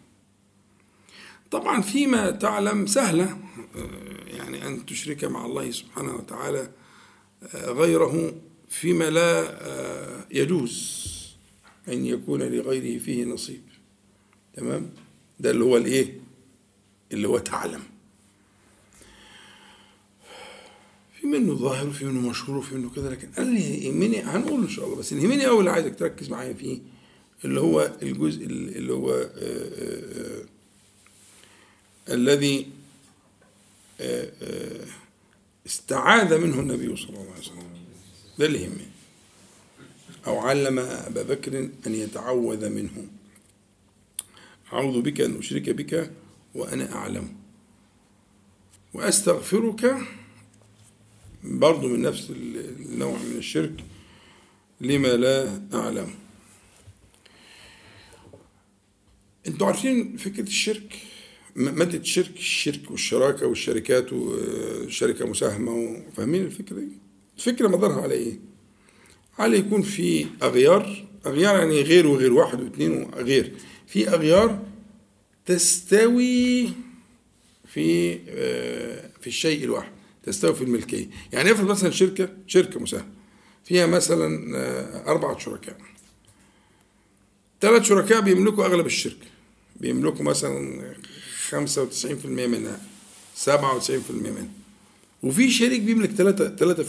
طبعا 1.52 1.82
فيما 1.82 2.32
تعلم 2.32 2.86
سهلة. 2.86 3.40
يعني 4.28 4.68
أن 4.68 4.86
تشرك 4.86 5.24
مع 5.24 5.46
الله 5.46 5.72
سبحانه 5.72 6.16
وتعالى 6.16 6.72
غيره 7.54 8.34
فيما 8.70 9.10
لا 9.10 10.26
يجوز 10.32 10.98
أن 11.88 12.06
يكون 12.06 12.42
لغيره 12.44 13.00
فيه 13.00 13.26
نصيب. 13.26 13.62
تمام؟ 14.54 14.90
ده 15.40 15.52
اللي 15.52 15.64
هو 15.64 15.78
الإيه؟ 15.78 16.20
اللي 17.12 17.28
هو 17.28 17.38
تعلم. 17.38 17.84
في 21.22 21.28
منه 21.28 21.54
ظاهر 21.54 21.88
وفي 21.88 22.06
منه 22.06 22.30
مشهور 22.30 22.58
وفي 22.58 22.76
منه 22.76 22.90
كذا 22.90 23.10
لكن 23.10 23.30
أنا 23.38 23.48
اللي 23.48 23.86
يهمني 23.86 24.22
هنقول 24.22 24.62
إن 24.62 24.70
شاء 24.70 24.86
الله 24.86 24.98
بس 24.98 25.12
اللي 25.14 25.24
يهمني 25.24 25.46
قوي 25.46 25.60
اللي 25.60 25.72
عايزك 25.72 26.00
تركز 26.00 26.30
معايا 26.30 26.54
فيه 26.54 26.80
اللي 27.46 27.60
هو 27.60 27.92
الجزء 28.02 28.46
اللي 28.46 28.94
هو 28.94 29.12
آآ 29.12 29.30
آآ 29.38 30.46
الذي 32.10 32.68
استعاذ 35.66 36.38
منه 36.38 36.60
النبي 36.60 36.96
صلى 36.96 37.10
الله 37.10 37.32
عليه 37.32 37.40
وسلم. 37.42 37.67
ده 38.40 38.46
اللي 38.46 38.62
يهمني. 38.62 38.88
أو 40.28 40.40
علم 40.40 40.80
أبا 40.80 41.24
بكر 41.24 41.60
أن 41.60 41.96
يتعوذ 41.96 42.70
منه. 42.70 43.08
أعوذ 44.74 45.02
بك 45.02 45.22
أن 45.22 45.38
أشرك 45.38 45.70
بك 45.70 46.12
وأنا 46.56 46.96
أعلم. 46.96 47.36
وأستغفرك 48.94 49.96
برضه 51.44 51.88
من 51.88 52.02
نفس 52.02 52.30
النوع 52.30 53.18
من 53.18 53.38
الشرك 53.38 53.84
لما 54.82 55.08
لا 55.08 55.62
أعلم. 55.74 56.10
أنتوا 59.48 59.68
عارفين 59.68 60.18
فكرة 60.18 60.44
الشرك؟ 60.44 61.00
مادة 61.56 61.98
الشرك 61.98 62.36
الشرك 62.38 62.92
والشراكة 62.92 63.48
والشركات 63.48 64.14
وشركة 64.14 65.28
مساهمة 65.28 66.04
فاهمين 66.18 66.46
الفكرة 66.46 66.80
دي؟ 66.80 67.07
الفكرة 67.38 67.68
مدارها 67.68 68.02
على 68.02 68.14
إيه؟ 68.14 68.40
على 69.40 69.58
يكون 69.58 69.82
في 69.82 70.26
أغيار 70.44 71.08
أغيار 71.26 71.56
يعني 71.56 71.82
غير 71.82 72.08
وغير 72.08 72.34
واحد 72.34 72.62
واثنين 72.62 72.92
وغير. 73.04 73.52
في 73.88 74.10
أغيار 74.10 74.64
تستوي 75.46 76.70
في 77.66 78.18
في 79.22 79.28
الشيء 79.28 79.64
الواحد 79.64 79.92
تستوي 80.24 80.56
في 80.56 80.64
الملكية. 80.64 81.10
يعني 81.34 81.52
افرض 81.52 81.70
مثلا 81.70 81.92
شركة 81.92 82.30
شركة 82.48 82.80
مساهمة 82.80 83.12
فيها 83.66 83.86
مثلا 83.86 84.58
أربعة 85.12 85.38
شركاء. 85.38 85.78
ثلاث 87.62 87.84
شركاء 87.84 88.22
بيملكوا 88.22 88.66
أغلب 88.66 88.86
الشركة. 88.86 89.28
بيملكوا 89.76 90.26
مثلا 90.26 90.94
95% 91.50 92.26
منها 92.26 92.82
97% 93.46 93.50
منها. 94.12 94.50
وفي 95.24 95.52
شريك 95.52 95.82
بيملك 95.82 96.10
3 96.10 96.84
3% 96.84 96.88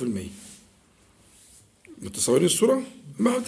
متصورين 2.03 2.47
الصورة؟ 2.47 2.83
ما 3.19 3.31
هو 3.31 3.41
3% 3.41 3.45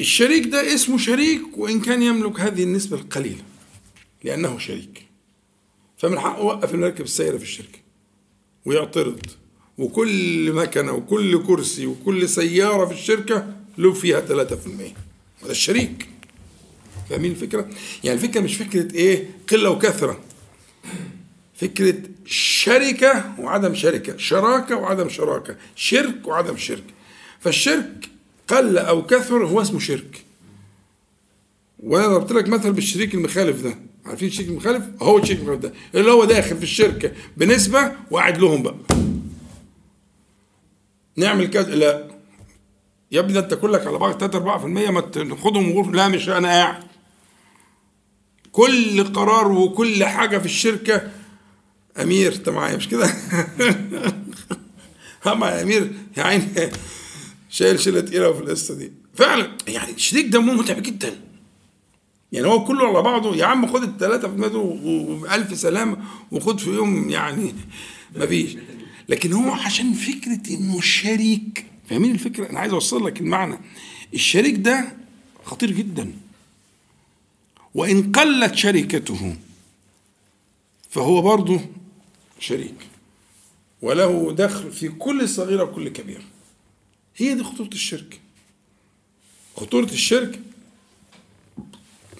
الشريك 0.00 0.46
ده 0.46 0.74
اسمه 0.74 0.98
شريك 0.98 1.58
وإن 1.58 1.80
كان 1.80 2.02
يملك 2.02 2.40
هذه 2.40 2.62
النسبة 2.62 2.96
القليلة 2.96 3.42
لأنه 4.24 4.58
شريك. 4.58 5.06
فمن 5.98 6.18
حقه 6.20 6.38
يوقف 6.38 6.74
المركب 6.74 7.04
السائرة 7.04 7.36
في 7.36 7.42
الشركة 7.42 7.78
ويعترض. 8.64 9.20
وكل 9.78 10.52
مكنة 10.52 10.92
وكل 10.92 11.46
كرسي 11.46 11.86
وكل 11.86 12.28
سيارة 12.28 12.86
في 12.86 12.92
الشركة 12.92 13.54
له 13.78 13.92
فيها 13.92 14.20
3% 14.20 14.22
هذا 15.42 15.52
الشريك. 15.52 16.08
فاهمين 17.10 17.30
الفكرة؟ 17.30 17.70
يعني 18.04 18.20
الفكرة 18.20 18.40
مش 18.40 18.56
فكرة 18.56 18.94
إيه؟ 18.94 19.30
قلة 19.50 19.70
وكثرة. 19.70 20.20
فكرة 21.62 21.94
شركة 22.26 23.24
وعدم 23.38 23.74
شركة 23.74 24.16
شراكة 24.16 24.76
وعدم 24.76 25.08
شراكة 25.08 25.56
شرك 25.76 26.26
وعدم 26.28 26.56
شرك. 26.56 26.84
فالشرك 27.40 28.08
قل 28.48 28.78
أو 28.78 29.06
كثر 29.06 29.46
هو 29.46 29.62
اسمه 29.62 29.78
شرك. 29.78 30.24
وأنا 31.78 32.06
ضربت 32.08 32.32
لك 32.32 32.48
مثل 32.48 32.72
بالشريك 32.72 33.14
المخالف 33.14 33.62
ده. 33.62 33.78
عارفين 34.06 34.28
الشريك 34.28 34.48
المخالف؟ 34.48 35.02
هو 35.02 35.18
الشريك 35.18 35.38
المخالف 35.38 35.60
ده. 35.60 35.72
اللي 35.94 36.10
هو 36.10 36.24
داخل 36.24 36.56
في 36.56 36.62
الشركة 36.62 37.12
بنسبة 37.36 37.92
وقاعد 38.10 38.38
لهم 38.38 38.62
بقى. 38.62 38.76
نعمل 41.16 41.50
كذا. 41.50 41.74
لا. 41.74 42.08
يا 43.12 43.20
ابني 43.20 43.32
ده 43.32 43.40
انت 43.40 43.54
كلك 43.54 43.86
على 43.86 43.98
بعض 43.98 44.20
3 44.20 44.38
4% 44.38 44.64
ما 44.90 45.00
تاخدهم 45.00 45.92
لا 45.94 46.08
مش 46.08 46.28
أنا 46.28 46.48
قاعد. 46.48 46.82
كل 48.52 49.04
قرار 49.04 49.52
وكل 49.52 50.04
حاجة 50.04 50.38
في 50.38 50.44
الشركة 50.44 51.10
أمير 52.00 52.34
انت 52.34 52.48
معايا 52.48 52.76
مش 52.76 52.88
كده؟ 52.88 53.06
يا 55.26 55.62
أمير 55.62 55.92
يا 56.16 56.22
عيني 56.22 56.46
شايل 57.50 57.80
شيله 57.80 58.00
تقيلة 58.00 58.32
في 58.32 58.40
القصة 58.40 58.74
دي. 58.74 58.92
فعلا 59.14 59.56
يعني 59.68 59.92
الشريك 59.92 60.26
ده 60.26 60.40
متعب 60.40 60.82
جدا. 60.82 61.20
يعني 62.32 62.46
هو 62.46 62.64
كله 62.64 62.88
على 62.88 63.02
بعضه. 63.02 63.36
يا 63.36 63.46
عم 63.46 63.66
خد 63.66 63.82
الثلاثة 63.82 64.28
في 64.28 64.34
مدو 64.34 64.78
وبألف 64.84 65.58
سلامة 65.58 65.96
وخد 66.32 66.60
في 66.60 66.70
يوم 66.70 67.10
يعني 67.10 67.54
مفيش 68.16 68.56
لكن 69.08 69.32
هو 69.32 69.50
عشان 69.50 69.92
فكرة 69.92 70.54
إنه 70.54 70.80
شريك 70.80 71.66
فاهمين 71.90 72.10
الفكرة؟ 72.10 72.50
أنا 72.50 72.60
عايز 72.60 72.72
أوصل 72.72 73.06
لك 73.06 73.20
المعنى. 73.20 73.58
الشريك 74.14 74.54
ده 74.56 74.96
خطير 75.44 75.70
جدا. 75.70 76.12
وإن 77.74 78.12
قلت 78.12 78.54
شركته 78.54 79.36
فهو 80.90 81.22
برضه 81.22 81.60
شريك. 82.42 82.74
وله 83.82 84.32
دخل 84.32 84.72
في 84.72 84.88
كل 84.88 85.28
صغيرة 85.28 85.62
وكل 85.62 85.88
كبيرة 85.88 86.22
هي 87.16 87.34
دي 87.34 87.42
خطورة 87.44 87.68
الشرك. 87.68 88.20
خطورة 89.56 89.84
الشرك 89.84 90.40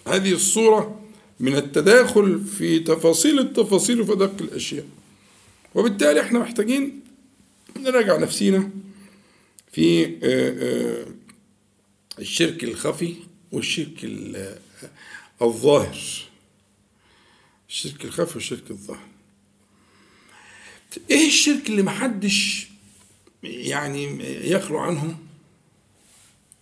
هذه 0.06 0.32
الصورة 0.32 1.00
من 1.40 1.56
التداخل 1.56 2.44
في 2.44 2.78
تفاصيل 2.78 3.38
التفاصيل 3.38 4.00
وفي 4.00 4.12
دق 4.14 4.42
الأشياء. 4.42 4.86
وبالتالي 5.74 6.20
إحنا 6.20 6.38
محتاجين 6.38 7.00
نراجع 7.76 8.16
نفسينا 8.16 8.70
في 9.72 10.04
آه، 10.06 10.10
آه، 10.22 11.06
الشرك 12.18 12.64
الخفي 12.64 13.14
والشرك 13.52 14.04
الظاهر. 15.42 15.98
الشرك 17.68 18.04
الخفي 18.04 18.34
والشرك 18.34 18.70
الظاهر. 18.70 19.11
إيه 21.10 21.26
الشرك 21.26 21.68
اللي 21.68 21.82
محدش 21.82 22.68
يعني 23.42 24.04
يخلو 24.50 24.78
عنه 24.78 25.16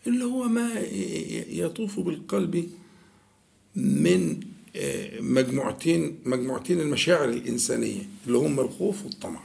اللي 0.06 0.24
هو 0.24 0.44
ما 0.44 0.80
يطوف 1.50 2.00
بالقلب 2.00 2.70
من 3.76 4.40
آه، 4.76 5.20
مجموعتين 5.20 6.18
مجموعتين 6.24 6.80
المشاعر 6.80 7.28
الإنسانية 7.28 8.02
اللي 8.26 8.38
هم 8.38 8.60
الخوف 8.60 9.04
والطمع. 9.04 9.40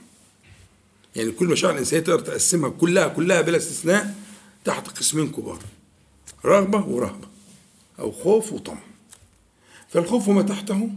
يعني 1.16 1.32
كل 1.32 1.46
مشاعر 1.46 1.74
الإنسانية 1.74 2.04
تقدر 2.04 2.20
تقسمها 2.20 2.70
كلها 2.70 3.08
كلها 3.08 3.42
بلا 3.42 3.58
استثناء 3.58 4.16
تحت 4.66 4.88
قسمين 4.88 5.32
كبار 5.32 5.60
رغبة 6.46 6.86
ورهبة 6.86 7.28
أو 8.00 8.12
خوف 8.12 8.54
وطمع. 8.54 8.82
فالخوف 9.90 10.28
وما 10.28 10.42
تحته 10.42 10.90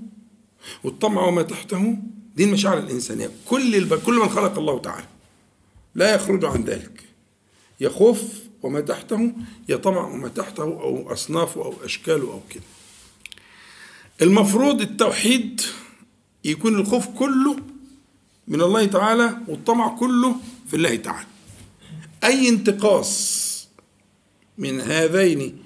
والطمع 0.85 1.23
وما 1.23 1.43
تحته 1.43 1.99
دي 2.39 2.45
المشاعر 2.45 2.79
الإنسانية. 2.79 3.31
كل 3.47 3.75
الب... 3.75 3.95
كل 3.95 4.15
من 4.15 4.29
خلق 4.29 4.59
الله 4.59 4.79
تعالى 4.79 5.07
لا 5.95 6.15
يخرج 6.15 6.45
عن 6.45 6.65
ذلك. 6.65 7.03
يخوف 7.81 8.23
وما 8.63 8.81
تحته 8.81 9.33
يطمع 9.69 10.07
وما 10.07 10.29
تحته 10.29 10.63
أو 10.63 11.13
أصنافه 11.13 11.65
أو 11.65 11.75
أشكاله 11.85 12.33
أو 12.33 12.41
كده. 12.51 12.63
المفروض 14.23 14.81
التوحيد 14.81 15.61
يكون 16.45 16.75
الخوف 16.75 17.07
كله 17.07 17.57
من 18.49 18.61
الله 18.63 18.85
تعالى 18.87 19.39
والطمع 19.49 19.97
كله 19.99 20.37
في 20.71 20.77
الله 20.77 20.97
تعالى. 20.97 21.27
أي 22.25 22.49
انتقاص 22.49 23.49
من 24.59 24.81
هذين 24.81 25.63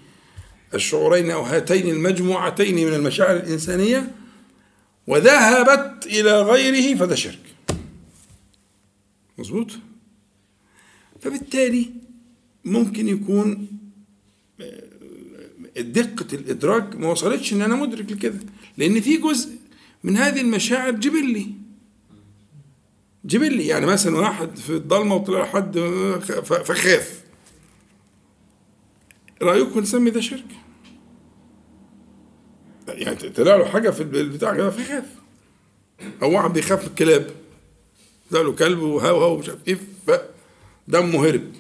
الشعورين 0.75 1.31
أو 1.31 1.43
هاتين 1.43 1.89
المجموعتين 1.89 2.87
من 2.87 2.95
المشاعر 2.95 3.37
الإنسانية 3.37 4.22
وذهبت 5.07 6.07
إلى 6.07 6.43
غيره 6.43 6.99
فده 6.99 7.15
شرك. 7.15 7.55
مظبوط؟ 9.39 9.71
فبالتالي 11.21 11.91
ممكن 12.65 13.09
يكون 13.09 13.69
آه، 14.61 14.83
دقة 15.81 16.27
الإدراك 16.37 16.97
ما 16.97 17.09
وصلتش 17.09 17.53
إن 17.53 17.63
أنا 17.63 17.75
مدرك 17.77 18.13
لكده 18.13 18.39
لأن 18.77 19.01
في 19.01 19.17
جزء 19.17 19.51
من 20.05 20.17
هذه 20.17 20.41
المشاعر 20.41 20.91
جبلي 20.91 21.47
جبلي 23.25 23.67
يعني 23.67 23.87
مثلا 23.87 24.19
واحد 24.19 24.57
في 24.57 24.71
الضلمة 24.71 25.15
وطلع 25.15 25.45
حد 25.45 25.79
فخاف. 26.45 27.23
رأيكم 29.43 29.81
نسمي 29.81 30.11
ده 30.11 30.21
شرك؟ 30.21 30.45
يعني 32.89 33.17
طلع 33.17 33.57
له 33.57 33.65
حاجة 33.65 33.91
في 33.91 34.03
البتاع 34.03 34.55
كده 34.55 34.71
فخاف 34.71 35.05
أو 36.23 36.33
واحد 36.37 36.53
بيخاف 36.53 36.83
من 36.83 36.87
الكلاب. 36.91 37.31
طلع 38.31 38.41
له 38.41 38.53
كلب 38.53 38.79
وهو 38.79 39.25
هو 39.25 39.39
مش 39.39 39.49
عارف 39.49 39.69
إيه 39.69 39.79
دمه 40.89 41.27
هرب. 41.29 41.53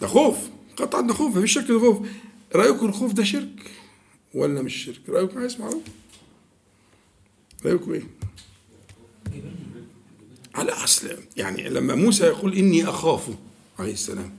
ده 0.00 0.06
خوف. 0.06 0.36
قطعا 0.76 1.00
ده 1.00 1.14
خوف 1.14 1.36
مفيش 1.36 1.52
شك 1.54 1.66
خوف. 1.66 2.06
رأيكم 2.54 2.86
الخوف 2.86 3.12
ده 3.12 3.24
شرك 3.24 3.70
ولا 4.34 4.62
مش 4.62 4.84
شرك؟ 4.84 5.08
رأيكم 5.08 5.38
عايز 5.38 5.60
معروف 5.60 5.82
رأيكم 7.64 7.92
إيه؟ 7.92 8.02
على 10.54 10.72
أصل 10.72 11.08
يعني 11.36 11.68
لما 11.68 11.94
موسى 11.94 12.24
يقول 12.24 12.54
إني 12.54 12.88
أخاف 12.88 13.28
عليه 13.78 13.92
السلام 13.92 14.32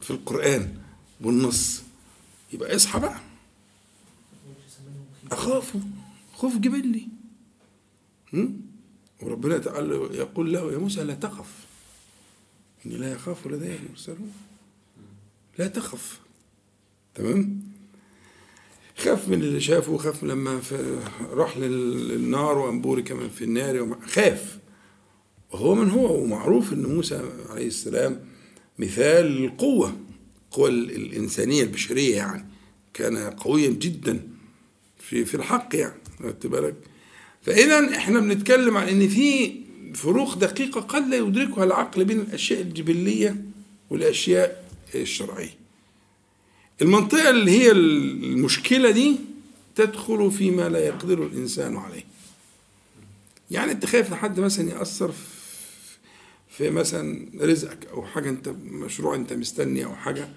في 0.00 0.10
القرآن 0.10 0.74
والنص 1.20 1.82
يبقى 2.52 2.76
اصحى 2.76 3.00
بقى. 3.00 3.20
أخاف. 5.32 5.76
خوف 6.32 6.56
جبلي 6.56 7.08
وربنا 9.22 9.58
تعالى 9.58 9.94
يقول 9.94 10.52
له 10.52 10.72
يا 10.72 10.78
موسى 10.78 11.04
لا 11.04 11.14
تخف. 11.14 11.66
إني 12.86 12.96
لا 12.96 13.12
يخاف 13.12 13.46
لدي 13.46 13.76
المرسلون 13.76 14.32
لا 15.58 15.66
تخف. 15.66 16.20
تمام؟ 17.14 17.60
خاف 18.98 19.28
من 19.28 19.42
اللي 19.42 19.60
شافه 19.60 19.96
خاف 19.96 20.24
لما 20.24 20.60
راح 21.30 21.56
للنار 21.56 22.58
وأنبوري 22.58 23.02
كمان 23.02 23.30
في 23.30 23.44
النار 23.44 23.98
خاف. 24.06 24.58
وهو 25.50 25.74
من 25.74 25.90
هو 25.90 26.22
ومعروف 26.22 26.72
أن 26.72 26.82
موسى 26.82 27.22
عليه 27.50 27.66
السلام 27.66 28.24
مثال 28.78 29.24
للقوة 29.24 29.96
القوة 30.46 30.68
الإنسانية 30.68 31.62
البشرية 31.62 32.16
يعني 32.16 32.46
كان 32.94 33.16
قويا 33.16 33.70
جدا 33.70 34.28
في 34.98 35.24
في 35.24 35.34
الحق 35.34 35.68
يعني 35.76 36.00
خدت 36.22 36.46
بالك؟ 36.46 36.74
فإذا 37.42 37.96
إحنا 37.96 38.20
بنتكلم 38.20 38.76
عن 38.76 38.88
إن 38.88 39.08
في 39.08 39.52
فروق 39.94 40.38
دقيقة 40.38 40.80
قد 40.80 41.08
لا 41.08 41.16
يدركها 41.16 41.64
العقل 41.64 42.04
بين 42.04 42.20
الأشياء 42.20 42.60
الجبلية 42.60 43.44
والأشياء 43.90 44.70
الشرعية. 44.94 45.54
المنطقة 46.82 47.30
اللي 47.30 47.50
هي 47.50 47.70
المشكلة 47.70 48.90
دي 48.90 49.16
تدخل 49.74 50.30
فيما 50.30 50.68
لا 50.68 50.78
يقدر 50.78 51.22
الإنسان 51.26 51.76
عليه. 51.76 52.04
يعني 53.50 53.72
أنت 53.72 53.86
خايف 53.86 54.12
لحد 54.12 54.40
مثلا 54.40 54.70
يأثر 54.70 55.12
في 55.12 55.35
مثلا 56.60 57.28
رزقك 57.40 57.86
أو 57.86 58.06
حاجة 58.06 58.30
أنت 58.30 58.48
مشروع 58.64 59.14
أنت 59.14 59.32
مستني 59.32 59.84
أو 59.84 59.94
حاجة 59.94 60.28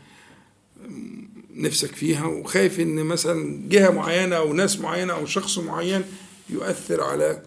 نفسك 1.55 1.95
فيها 1.95 2.25
وخايف 2.25 2.79
إن 2.79 3.03
مثلا 3.03 3.69
جهة 3.69 3.89
معينة 3.89 4.35
أو 4.35 4.53
ناس 4.53 4.79
معينة 4.79 5.13
أو 5.13 5.25
شخص 5.25 5.57
معين 5.57 6.03
يؤثر 6.49 7.01
على 7.01 7.43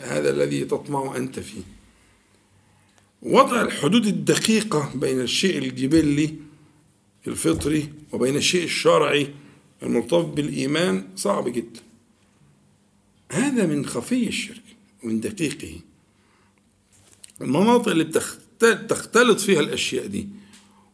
هذا 0.00 0.30
الذي 0.30 0.64
تطمع 0.64 1.16
أنت 1.16 1.40
فيه. 1.40 1.62
وضع 3.22 3.62
الحدود 3.62 4.06
الدقيقة 4.06 4.92
بين 4.94 5.20
الشيء 5.20 5.58
الجبلي 5.58 6.34
الفطري 7.26 7.92
وبين 8.12 8.36
الشيء 8.36 8.64
الشرعي 8.64 9.34
المرتبط 9.82 10.24
بالإيمان 10.24 11.08
صعب 11.16 11.48
جدا. 11.48 11.80
هذا 13.32 13.66
من 13.66 13.86
خفي 13.86 14.28
الشرك 14.28 14.62
ومن 15.04 15.20
دقيقه. 15.20 15.80
المناطق 17.40 17.88
اللي 17.88 18.04
بتختلط 18.62 19.40
فيها 19.40 19.60
الأشياء 19.60 20.06
دي 20.06 20.28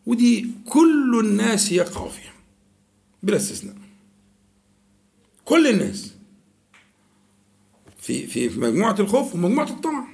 ودي 0.07 0.51
كل 0.67 1.21
الناس 1.25 1.73
يقع 1.73 2.09
فيها 2.09 2.33
بلا 3.23 3.37
استثناء. 3.37 3.77
كل 5.45 5.67
الناس. 5.67 6.13
في 7.99 8.27
في 8.27 8.49
مجموعة 8.49 8.97
الخوف 8.99 9.35
ومجموعة 9.35 9.71
الطمع. 9.71 10.09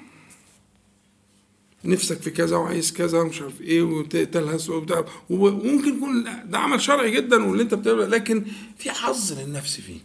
نفسك 1.85 2.23
في 2.23 2.31
كذا 2.31 2.57
وعايز 2.57 2.93
كذا 2.93 3.21
ومش 3.21 3.43
عارف 3.43 3.61
إيه 3.61 3.83
وتلهس 3.83 4.69
وبتاع 4.71 5.05
وممكن 5.31 5.97
يكون 5.97 6.25
ده 6.51 6.59
عمل 6.59 6.81
شرعي 6.81 7.11
جدا 7.11 7.45
واللي 7.45 7.63
أنت 7.63 7.75
بتعمله 7.75 8.07
لكن 8.07 8.45
في 8.79 8.91
حظ 8.91 9.33
للنفس 9.33 9.81
فيه. 9.81 10.01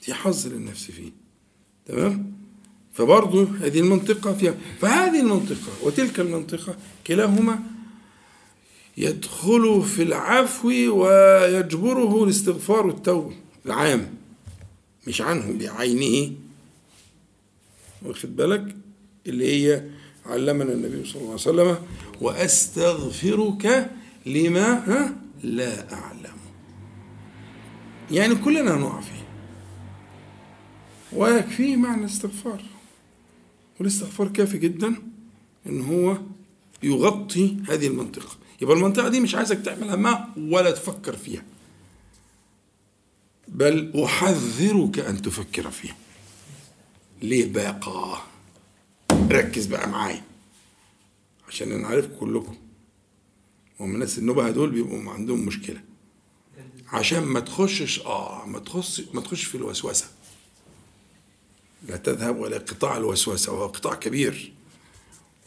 في 0.00 0.14
حظ 0.14 0.46
للنفس 0.46 0.90
فيه. 0.90 1.12
تمام؟ 1.86 2.33
فبرضه 2.94 3.48
هذه 3.60 3.80
المنطقة 3.80 4.34
فيها. 4.34 4.54
فهذه 4.80 5.20
المنطقة 5.20 5.72
وتلك 5.82 6.20
المنطقة 6.20 6.76
كلاهما 7.06 7.58
يدخل 8.96 9.82
في 9.82 10.02
العفو 10.02 10.68
ويجبره 10.68 12.24
الاستغفار 12.24 12.86
والتوبة 12.86 13.34
العام. 13.66 14.14
مش 15.06 15.20
عنه 15.20 15.58
بعينه. 15.58 16.32
واخد 18.02 18.36
بالك؟ 18.36 18.76
اللي 19.26 19.46
هي 19.52 19.84
علمنا 20.26 20.72
النبي 20.72 21.04
صلى 21.04 21.16
الله 21.16 21.30
عليه 21.30 21.34
وسلم 21.34 21.78
وأستغفرك 22.20 23.90
لما 24.26 24.72
ها؟ 24.72 25.14
لا 25.42 25.92
أعلم. 25.92 26.36
يعني 28.10 28.34
كلنا 28.34 28.76
نقع 28.76 29.00
فيه. 29.00 29.24
ويكفيه 31.12 31.76
معنى 31.76 32.00
الاستغفار. 32.00 32.62
والاستغفار 33.80 34.28
كافي 34.28 34.58
جدا 34.58 34.94
إن 35.66 35.80
هو 35.80 36.18
يغطي 36.82 37.56
هذه 37.68 37.86
المنطقة. 37.86 38.36
يبقى 38.62 38.76
المنطقة 38.76 39.08
دي 39.08 39.20
مش 39.20 39.34
عايزك 39.34 39.60
تعمل 39.60 39.90
همها 39.90 40.34
ولا 40.36 40.70
تفكر 40.70 41.16
فيها. 41.16 41.44
بل 43.48 44.02
أحذرك 44.04 44.98
أن 44.98 45.22
تفكر 45.22 45.70
فيها. 45.70 45.96
ليه 47.22 47.52
بقى 47.52 48.18
ركز 49.12 49.66
بقى 49.66 49.88
معايا. 49.88 50.22
عشان 51.48 51.72
أنا 51.72 51.86
عارفكم 51.88 52.16
كلكم. 52.20 52.56
ومن 53.78 53.94
الناس 53.94 54.18
النبهة 54.18 54.50
دول 54.50 54.70
بيبقوا 54.70 55.12
عندهم 55.12 55.46
مشكلة. 55.46 55.80
عشان 56.88 57.22
ما 57.22 57.40
تخشش 57.40 58.00
آه 58.00 58.46
ما 58.46 58.58
تخش 58.58 59.02
ما 59.14 59.20
تخش 59.20 59.44
في 59.44 59.54
الوسوسة. 59.54 60.06
لا 61.88 61.96
تذهب 61.96 62.38
ولا 62.38 62.58
قطاع 62.58 62.96
الوسوسة 62.96 63.52
وهو 63.52 63.66
قطاع 63.66 63.94
كبير. 63.94 64.52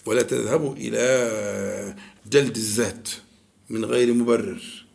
ولا 0.06 0.22
تذهبوا 0.22 0.76
إلى 0.76 1.96
جلد 2.30 2.56
الذات 2.56 3.10
من 3.70 3.86
غير 3.86 4.14
مبرر. 4.14 4.86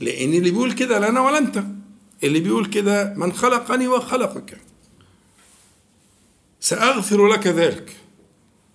لأن 0.00 0.34
اللي 0.34 0.50
بيقول 0.50 0.72
كده 0.72 0.98
لا 0.98 1.08
أنا 1.08 1.20
ولا 1.20 1.38
أنت. 1.38 1.64
اللي 2.24 2.40
بيقول 2.40 2.66
كده 2.66 3.14
من 3.14 3.32
خلقني 3.32 3.88
وخلقك. 3.88 4.58
سأغفر 6.60 7.28
لك 7.28 7.46
ذلك 7.46 7.96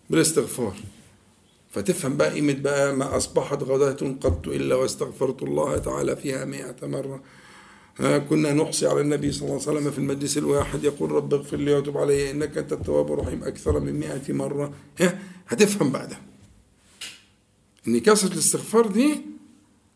بالاستغفار. 0.10 0.76
فتفهم 1.72 2.18
بقى 2.18 2.34
قيمة 2.34 2.54
بقى 2.54 2.96
ما 2.96 3.18
أصبحت 3.18 3.64
غداة 3.64 4.16
قط 4.22 4.48
إلا 4.48 4.76
واستغفرت 4.76 5.44
الله 5.44 5.78
تعالى 5.78 6.16
فيها 6.16 6.46
مئة 6.46 6.76
مرة. 6.88 7.24
كنا 8.02 8.54
نحصي 8.54 8.88
على 8.88 9.02
النبي 9.02 9.32
صلى 9.32 9.42
الله 9.42 9.62
عليه 9.68 9.72
وسلم 9.80 9.92
في 9.92 9.98
المجلس 9.98 10.38
الواحد 10.38 10.84
يقول 10.84 11.12
رب 11.12 11.34
اغفر 11.34 11.58
لي 11.58 11.74
وتب 11.74 11.98
علي 11.98 12.32
إنك 12.32 12.58
أنت 12.58 12.74
التواب 12.74 13.14
الرحيم 13.14 13.44
أكثر 13.44 13.80
من 13.80 13.94
مئة 14.00 14.34
مرة. 14.34 14.74
هتفهم 15.48 15.92
بعدها. 15.92 16.22
إن 17.88 18.00
كثرة 18.00 18.34
الاستغفار 18.34 18.88
دي 18.88 19.22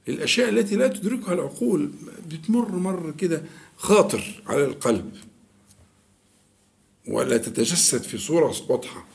الأشياء 0.08 0.50
التي 0.50 0.76
لا 0.76 0.88
تدركها 0.88 1.34
العقول 1.34 1.92
بتمر 2.30 2.72
مر 2.72 3.14
كده 3.18 3.44
خاطر 3.78 4.42
على 4.48 4.66
القلب 4.66 5.12
ولا 7.08 7.38
تتجسد 7.38 8.04
في 8.04 8.18
صورة 8.18 8.56
واضحة. 8.70 9.06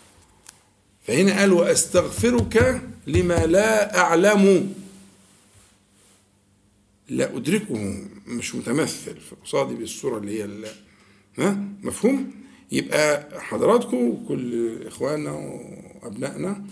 فهنا 1.06 1.40
قال 1.40 1.52
وأستغفرك 1.52 2.82
لما 3.06 3.46
لا 3.46 3.98
أعلم 3.98 4.74
لا 7.08 7.36
أدركه. 7.36 8.04
مش 8.30 8.54
متمثل 8.54 9.16
في 9.16 9.34
قصادي 9.44 9.74
بالصورة 9.74 10.18
اللي 10.18 10.42
هي 10.42 10.48
ها؟ 11.38 11.64
مفهوم؟ 11.82 12.30
يبقى 12.72 13.28
حضراتكم 13.40 14.24
كل 14.28 14.78
إخواننا 14.86 15.30
وأبنائنا 16.02 16.64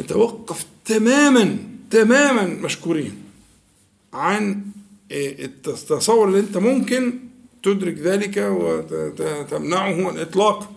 نتوقف 0.00 0.66
تماما 0.84 1.58
تماما 1.90 2.44
مشكورين 2.44 3.22
عن 4.12 4.62
التصور 5.12 6.28
اللي 6.28 6.40
أنت 6.40 6.56
ممكن 6.56 7.18
تدرك 7.62 7.94
ذلك 7.98 8.36
وتمنعه 8.36 10.10
الإطلاق 10.10 10.72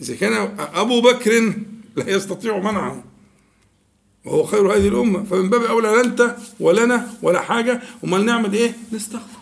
إذا 0.00 0.14
كان 0.14 0.32
أبو 0.58 1.00
بكر 1.00 1.52
لا 1.96 2.10
يستطيع 2.10 2.58
منعه. 2.58 3.04
وهو 4.28 4.44
خير 4.44 4.72
هذه 4.76 4.88
الأمة. 4.88 5.24
فمن 5.24 5.50
باب 5.50 5.62
أولى 5.62 5.88
لا 5.88 6.00
أنت 6.00 6.36
ولا 6.60 6.84
أنا 6.84 7.14
ولا 7.22 7.40
حاجة. 7.40 7.82
أمال 8.04 8.24
نعمل 8.24 8.52
إيه؟ 8.54 8.76
نستغفر. 8.92 9.38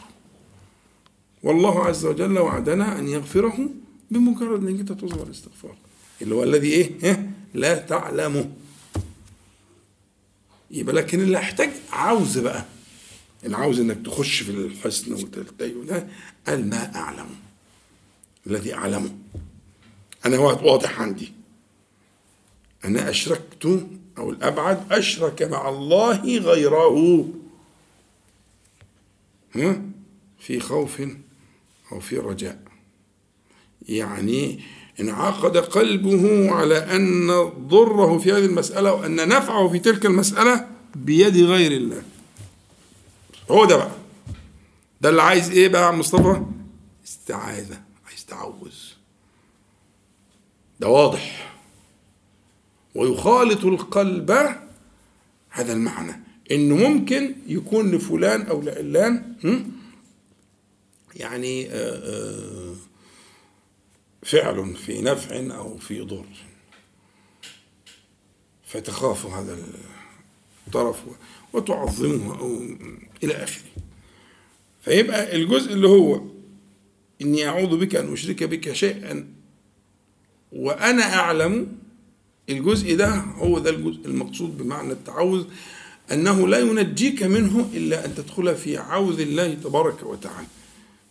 والله 1.43 1.85
عز 1.87 2.05
وجل 2.05 2.39
وعدنا 2.39 2.99
أن 2.99 3.09
يغفره 3.09 3.69
بمجرد 4.11 4.67
أنك 4.69 4.81
أنت 4.81 4.93
تظهر 4.93 5.27
الاستغفار 5.27 5.75
اللي 6.23 6.35
هو 6.35 6.43
الذي 6.43 6.69
إيه؟ 6.69 6.91
إيه؟ 7.03 7.31
لا 7.55 7.75
تعلمه. 7.79 8.51
يبقى 10.71 10.95
لكن 10.95 11.21
اللي 11.21 11.39
يحتاج 11.39 11.71
عاوز 11.93 12.39
بقى. 12.39 12.65
اللي 13.45 13.57
عاوز 13.57 13.81
إنك 13.81 14.07
تخش 14.07 14.41
في 14.43 14.51
الحسن 14.51 15.13
وتلتقي 15.13 15.71
ده 15.89 16.09
قال 16.47 16.69
ما 16.71 16.95
أعلم. 16.95 17.29
الذي 18.47 18.75
أعلمه. 18.75 19.11
أنا 20.27 20.39
واضح 20.39 21.01
عندي. 21.01 21.33
أنا 22.85 23.11
أشركت 23.11 23.89
أو 24.19 24.31
الأبعد 24.31 24.93
أشرك 24.93 25.43
مع 25.43 25.69
الله 25.69 26.39
غيره. 26.39 27.29
ها؟ 29.55 29.83
في 30.39 30.61
خوف 30.61 31.03
أو 31.93 32.01
في 32.01 32.19
رجاء. 32.19 32.59
يعني 33.89 34.61
انعقد 35.01 35.57
قلبه 35.57 36.51
على 36.53 36.79
أن 36.79 37.27
ضره 37.69 38.19
في 38.19 38.33
هذه 38.33 38.45
المسألة 38.45 38.93
وأن 38.93 39.29
نفعه 39.29 39.69
في 39.69 39.79
تلك 39.79 40.07
المسألة 40.07 40.69
بيد 40.95 41.37
غير 41.37 41.73
الله. 41.73 42.03
هو 43.51 43.65
ده 43.65 43.77
بقى. 43.77 43.91
ده 45.01 45.09
اللي 45.09 45.23
عايز 45.23 45.51
إيه 45.51 45.69
بقى 45.69 45.83
يا 45.93 45.97
مصطفى؟ 45.97 46.43
استعاذة. 47.05 47.81
عايز 48.09 48.27
تعوذ. 48.27 48.75
ده 50.81 50.89
واضح. 50.89 51.56
ويخالط 52.97 53.65
القلب. 53.65 54.31
هذا 55.51 55.73
المعنى. 55.73 56.21
إنه 56.51 56.77
ممكن 56.77 57.35
يكون 57.47 57.91
لفلان 57.91 58.43
أو 58.43 58.63
لعلان 58.63 59.35
يعني 61.17 61.69
فعل 64.23 64.75
في 64.77 65.03
نفع 65.03 65.57
أو 65.57 65.77
في 65.79 66.01
ضر. 66.01 66.27
فتخاف 68.67 69.27
هذا 69.27 69.59
الطرف 70.67 71.03
وتعظمه 71.53 72.39
أو 72.39 72.61
إلى 73.25 73.35
آخره. 73.35 73.71
فيبقى 74.81 75.37
الجزء 75.37 75.73
اللي 75.73 75.89
هو 75.89 76.21
إني 77.23 77.49
أعوذ 77.49 77.77
بك 77.77 77.97
أن 77.97 78.13
أشرك 78.13 78.43
بك 78.45 78.73
شيئا 78.73 79.29
وأنا 80.53 81.15
أعلم 81.15 81.79
الجزء 82.49 82.97
ده 82.97 83.15
هو 83.15 83.59
ده 83.59 83.71
الجزء 83.71 84.07
المقصود 84.07 84.59
بمعنى 84.59 84.93
التعوذ 84.93 85.45
أنه 86.13 86.49
لا 86.49 86.59
ينجيك 86.59 87.23
منه 87.23 87.71
إلا 87.75 88.05
أن 88.05 88.15
تدخل 88.15 88.57
في 88.57 88.77
عوذ 88.77 89.21
الله 89.21 89.55
تبارك 89.55 90.03
وتعالى. 90.03 90.47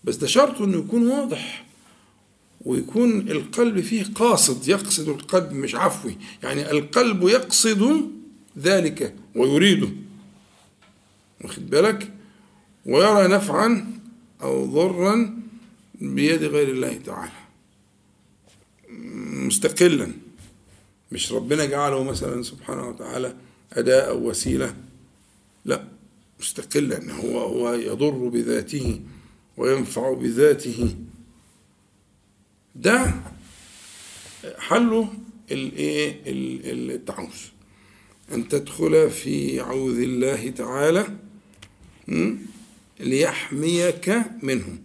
بس 0.03 0.15
ده 0.15 0.27
شرط 0.27 0.61
إنه 0.61 0.77
يكون 0.77 1.07
واضح 1.07 1.65
ويكون 2.61 3.31
القلب 3.31 3.81
فيه 3.81 4.03
قاصد 4.15 4.67
يقصد 4.67 5.09
القلب 5.09 5.51
مش 5.53 5.75
عفوي. 5.75 6.17
يعني 6.43 6.71
القلب 6.71 7.23
يقصد 7.23 8.11
ذلك 8.59 9.15
ويريده 9.35 9.89
واخد 11.41 11.69
بالك؟ 11.69 12.11
ويرى 12.85 13.27
نفعا 13.27 13.93
أو 14.41 14.65
ضرا 14.65 15.39
بيد 16.01 16.43
غير 16.43 16.69
الله 16.69 16.97
تعالى. 17.05 17.31
مستقلا. 19.47 20.11
مش 21.11 21.31
ربنا 21.31 21.65
جعله 21.65 22.03
مثلا 22.03 22.43
سبحانه 22.43 22.87
وتعالى 22.87 23.35
أداة 23.73 24.01
أو 24.01 24.29
وسيلة؟ 24.29 24.75
لا 25.65 25.87
مستقلا 26.39 27.13
هو 27.13 27.39
هو 27.39 27.73
يضر 27.73 28.09
بذاته 28.27 29.01
وينفع 29.57 30.13
بذاته. 30.13 30.95
ده 32.75 33.13
حله 34.57 35.13
الايه 35.51 36.21
التعوذ. 36.71 37.35
أن 38.31 38.47
تدخل 38.47 39.09
في 39.09 39.59
عوذ 39.59 39.99
الله 39.99 40.49
تعالى 40.49 41.07
ليحميك 42.99 44.15
منه 44.41 44.77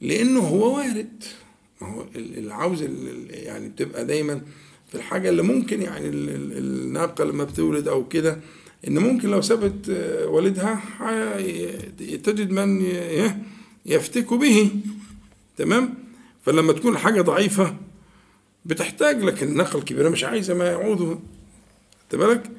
لأنه 0.00 0.40
هو 0.40 0.76
وارد. 0.76 1.24
ما 1.80 1.88
هو 1.88 2.04
العوز 2.16 2.82
يعني 3.30 3.68
بتبقى 3.68 4.04
دايما 4.04 4.40
في 4.90 4.94
الحاجة 4.94 5.28
اللي 5.28 5.42
ممكن 5.42 5.82
يعني 5.82 6.08
الناقة 6.08 7.24
لما 7.24 7.44
بتولد 7.44 7.88
أو 7.88 8.08
كده 8.08 8.40
إن 8.88 8.98
ممكن 8.98 9.30
لو 9.30 9.40
سابت 9.40 9.88
والدها 10.26 10.82
تجد 12.24 12.50
من 12.50 12.82
يفتك 13.86 14.34
به. 14.34 14.70
تمام؟ 15.56 15.94
فلما 16.46 16.72
تكون 16.72 16.92
الحاجة 16.92 17.20
ضعيفة 17.20 17.76
بتحتاج 18.64 19.22
لكن 19.22 19.48
الناقة 19.48 19.78
الكبيرة 19.78 20.08
مش 20.08 20.24
عايزة 20.24 20.54
ما 20.54 20.64
يعوذ 20.64 21.16
بالك؟ 22.12 22.50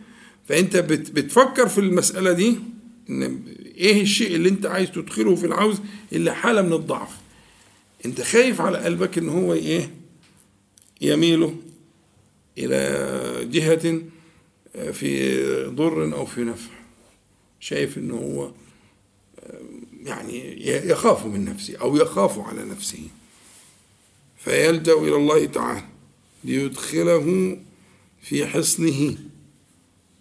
فأنت 0.50 0.78
بتفكر 0.78 1.68
في 1.68 1.78
المسألة 1.78 2.32
دي 2.32 2.56
إن 3.10 3.44
إيه 3.78 4.02
الشيء 4.02 4.36
اللي 4.36 4.50
أنت 4.50 4.66
عايز 4.66 4.92
تدخله 4.92 5.36
في 5.36 5.46
العوز 5.46 5.82
اللي 6.14 6.36
حالة 6.36 6.62
من 6.62 6.74
الضعف؟ 6.74 7.10
أنت 8.06 8.22
خايف 8.22 8.62
على 8.62 8.78
قلبك 8.78 9.18
إن 9.18 9.30
هو 9.30 9.54
إيه؟ 9.54 9.90
يميله. 11.02 11.56
إلى 12.58 13.50
جهة 13.52 14.02
في 14.92 15.44
ضر 15.66 16.14
أو 16.16 16.26
في 16.26 16.44
نفع. 16.44 16.72
شايف 17.60 17.98
إنه 17.98 18.16
هو 18.16 18.52
يعني 20.04 20.66
يخاف 20.66 21.26
من 21.26 21.46
نفسه 21.46 21.78
أو 21.78 21.98
يخاف 21.98 22.40
على 22.40 22.66
نفسه. 22.66 23.08
فيلجأ 24.38 24.94
إلى 24.94 25.16
الله 25.16 25.46
تعالى 25.46 25.84
ليدخله 26.44 27.58
في 28.22 28.48
حصنه. 28.48 29.18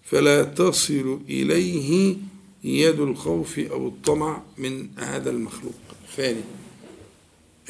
فلا 0.03 0.45
تصل 0.45 1.21
إليه 1.29 2.17
يد 2.65 3.01
الخوف 3.01 3.59
أو 3.59 3.89
الطمع 3.89 4.43
من 4.59 4.89
هذا 4.99 5.31
المخلوق. 5.31 5.75
الفاني 6.03 6.43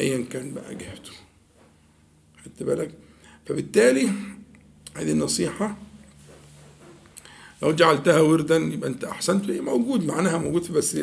أيا 0.00 0.24
كان 0.32 0.54
بقى 0.54 0.74
جهته. 0.74 1.12
خدت 2.44 2.62
بالك؟ 2.62 2.90
فبالتالي 3.46 4.10
هذه 5.00 5.12
النصيحة. 5.12 5.78
لو 7.62 7.72
جعلتها 7.72 8.20
وردا 8.20 8.56
يبقى 8.56 8.88
أنت 8.90 9.04
أحسنت 9.04 9.50
هي 9.50 9.60
موجود 9.60 10.04
معناها 10.04 10.38
موجود 10.38 10.72
بس 10.72 10.96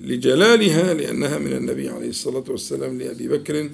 لجلالها 0.00 0.94
لأنها 0.94 1.38
من 1.38 1.52
النبي 1.52 1.88
عليه 1.88 2.08
الصلاة 2.08 2.44
والسلام 2.48 2.98
لأبي 2.98 3.28
بكر. 3.28 3.70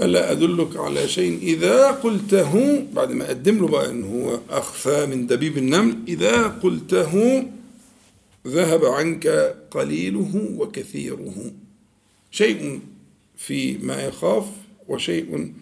ألا 0.00 0.32
أدلك 0.32 0.76
على 0.76 1.08
شيء؟ 1.08 1.38
إذا 1.42 1.90
قلته 1.90 2.86
بعد 2.92 3.10
ما 3.12 3.24
أقدم 3.24 3.58
له 3.58 3.68
بقى 3.68 3.90
أنه 3.90 4.06
هو 4.06 4.40
أخفى 4.50 5.06
من 5.06 5.26
دبيب 5.26 5.58
النمل 5.58 5.98
إذا 6.08 6.48
قلته 6.48 7.44
ذهب 8.46 8.84
عنك 8.84 9.26
قليله 9.70 10.54
وكثيره. 10.56 11.52
شيء 12.30 12.80
فيما 13.36 14.02
يخاف 14.02 14.44
وشيء 14.88 15.52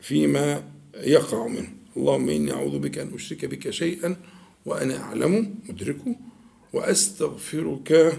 فيما 0.00 0.64
يقع 0.94 1.46
منه. 1.46 1.72
اللهم 1.96 2.28
إني 2.28 2.52
أعوذ 2.52 2.78
بك 2.78 2.98
أن 2.98 3.14
أشرك 3.14 3.44
بك 3.44 3.70
شيئا 3.70 4.16
وأنا 4.66 5.00
أعلم 5.00 5.54
مدركه 5.68 6.16
وأستغفرك 6.72 8.18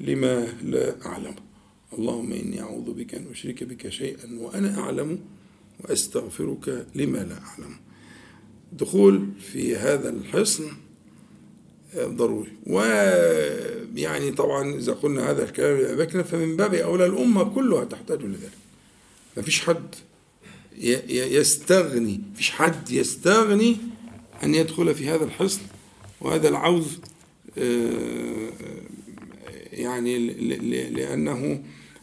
لما 0.00 0.46
لا 0.62 1.06
أعلم. 1.06 1.34
اللهم 1.98 2.32
إني 2.32 2.60
أعوذ 2.60 2.92
بك 2.92 3.14
أن 3.14 3.26
أشرك 3.30 3.64
بك 3.64 3.88
شيئا 3.88 4.38
وأنا 4.38 4.78
أعلم 4.78 5.18
وأستغفرك 5.80 6.86
لما 6.94 7.18
لا 7.18 7.38
أعلم. 7.42 7.76
دخول 8.72 9.28
في 9.52 9.76
هذا 9.76 10.08
الحصن 10.08 10.64
ضروري. 11.96 12.52
ويعني 12.66 14.30
طبعا 14.30 14.74
إذا 14.74 14.92
قلنا 14.92 15.30
هذا 15.30 15.44
الكلام 15.44 16.24
فمن 16.24 16.56
باب 16.56 16.74
أولى 16.74 17.06
الأمة 17.06 17.44
كلها 17.44 17.84
تحتاج 17.84 18.22
لذلك. 18.22 18.50
ما 19.36 19.42
فيش 19.42 19.60
حد 19.60 19.94
يستغني 21.08 22.20
فيش 22.34 22.50
حد 22.50 22.90
يستغني 22.90 23.76
أن 24.42 24.54
يدخل 24.54 24.94
في 24.94 25.08
هذا 25.08 25.24
الحصن 25.24 25.60
وهذا 26.20 26.48
العوز 26.48 26.98
آه، 27.58 28.50
يعني 29.72 30.18
لأنه 30.90 31.62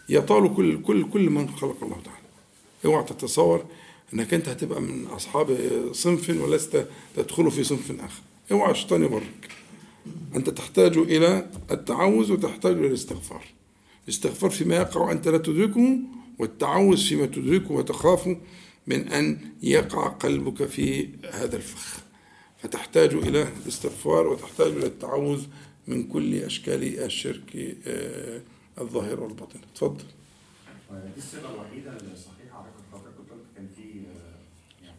يطال 0.10 0.56
كل 0.56 0.82
كل 0.82 1.10
كل 1.10 1.30
من 1.30 1.50
خلق 1.50 1.84
الله 1.84 1.98
تعالى. 2.06 2.24
اوعى 2.86 3.04
تتصور 3.04 3.66
أنك 4.14 4.34
أنت 4.34 4.50
هتبقى 4.50 4.82
من 4.82 5.06
أصحاب 5.06 5.58
صنف 5.92 6.30
ولست 6.30 6.88
تدخل 7.16 7.52
في 7.52 7.64
صنف 7.64 7.92
آخر. 7.92 8.22
اوعى 8.52 8.72
الشيطان 8.72 9.04
يبرك. 9.04 9.50
أنت 10.36 10.50
تحتاج 10.50 10.98
إلى 10.98 11.50
التعوذ 11.72 12.32
وتحتاج 12.32 12.78
إلى 12.78 12.88
الاستغفار. 12.88 13.44
الاستغفار 14.04 14.50
فيما 14.50 14.76
يقع 14.76 15.12
انت 15.12 15.28
لا 15.28 15.38
تدركه 15.38 16.00
والتعوذ 16.40 16.98
فيما 16.98 17.26
تدركه 17.26 17.72
وتخاف 17.72 18.38
من 18.88 19.08
أن 19.08 19.38
يقع 19.62 20.08
قلبك 20.08 20.66
في 20.66 21.10
هذا 21.32 21.56
الفخ. 21.56 22.00
فتحتاج 22.58 23.14
إلى 23.14 23.48
الاستغفار 23.64 24.28
وتحتاج 24.28 24.72
إلى 24.72 24.86
التعوذ 24.86 25.46
من 25.88 26.08
كل 26.08 26.36
أشكال 26.36 27.00
الشرك 27.00 27.56
آه 27.88 28.42
الظاهر 28.82 29.20
والباطن. 29.20 29.60
اتفضل. 29.74 30.04
دي 30.92 31.18
الصيغة 31.18 31.54
الوحيدة 31.54 31.98
الصحيحه 32.14 32.58
على 32.58 32.68
حضرتك 32.92 33.18
كنت 33.18 33.30
قلت 33.32 33.46
كان 33.56 33.68
في 33.76 34.04
يعني 34.84 34.98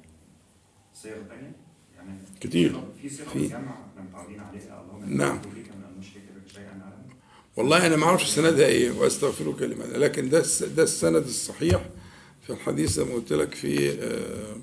صيغ 0.95 1.13
ثانية 1.29 1.53
يعني 1.97 2.19
كتير. 2.41 2.81
في 3.03 3.09
صيغة 3.09 3.35
الجمع 3.35 3.59
إحنا 3.59 4.03
متعودين 4.09 4.41
عليها. 4.41 4.85
اللهم 4.85 5.17
نعم. 5.17 5.41
والله 7.57 7.87
أنا 7.87 7.97
ما 7.97 8.05
أعرفش 8.07 8.31
سندها 8.31 8.67
إيه 8.67 8.91
وأستغفرك 8.91 9.63
لماذا. 9.63 9.99
لكن 9.99 10.29
ده 10.29 10.45
ده 10.77 10.83
السند 10.83 11.25
الصحيح 11.27 11.89
في 12.47 12.53
الحديث 12.53 12.91
زي 12.91 13.05
ما 13.05 13.15
قلت 13.15 13.33
لك 13.33 13.55
في 13.55 13.91
آآ 13.91 14.57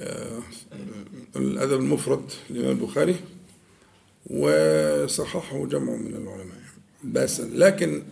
آآ 0.00 0.42
الأدب 1.36 1.80
المفرد 1.80 2.30
للامام 2.50 2.70
البخاري 2.70 3.16
وصححه 4.26 5.66
جمع 5.66 5.96
من 5.96 6.14
العلماء 6.14 6.60
بس. 7.04 7.40
لكن 7.40 8.02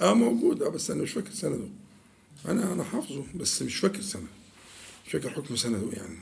آه 0.00 0.14
موجود 0.14 0.62
آه 0.62 0.68
بس 0.68 0.90
أنا 0.90 1.02
مش 1.02 1.12
فاكر 1.12 1.30
سنده. 1.30 1.68
أنا 2.48 2.72
أنا 2.72 2.84
حافظه 2.84 3.24
بس 3.34 3.62
مش 3.62 3.76
فاكر 3.76 4.00
سنده. 4.00 4.26
مش 5.06 5.12
فاكر 5.12 5.30
حكم 5.30 5.56
سنده 5.56 5.92
يعني. 5.92 6.18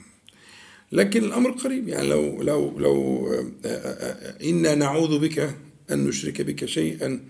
لكن 0.92 1.24
الأمر 1.24 1.50
قريب 1.50 1.88
يعني. 1.88 2.08
لو 2.08 2.42
لو 2.42 2.78
لو 2.78 3.28
آه، 3.32 3.46
آه، 3.64 3.68
آه، 3.68 4.50
إنا 4.50 4.74
نعوذ 4.74 5.18
بك 5.18 5.54
أن 5.90 6.06
نشرك 6.06 6.42
بك 6.42 6.64
شيئا 6.64 7.20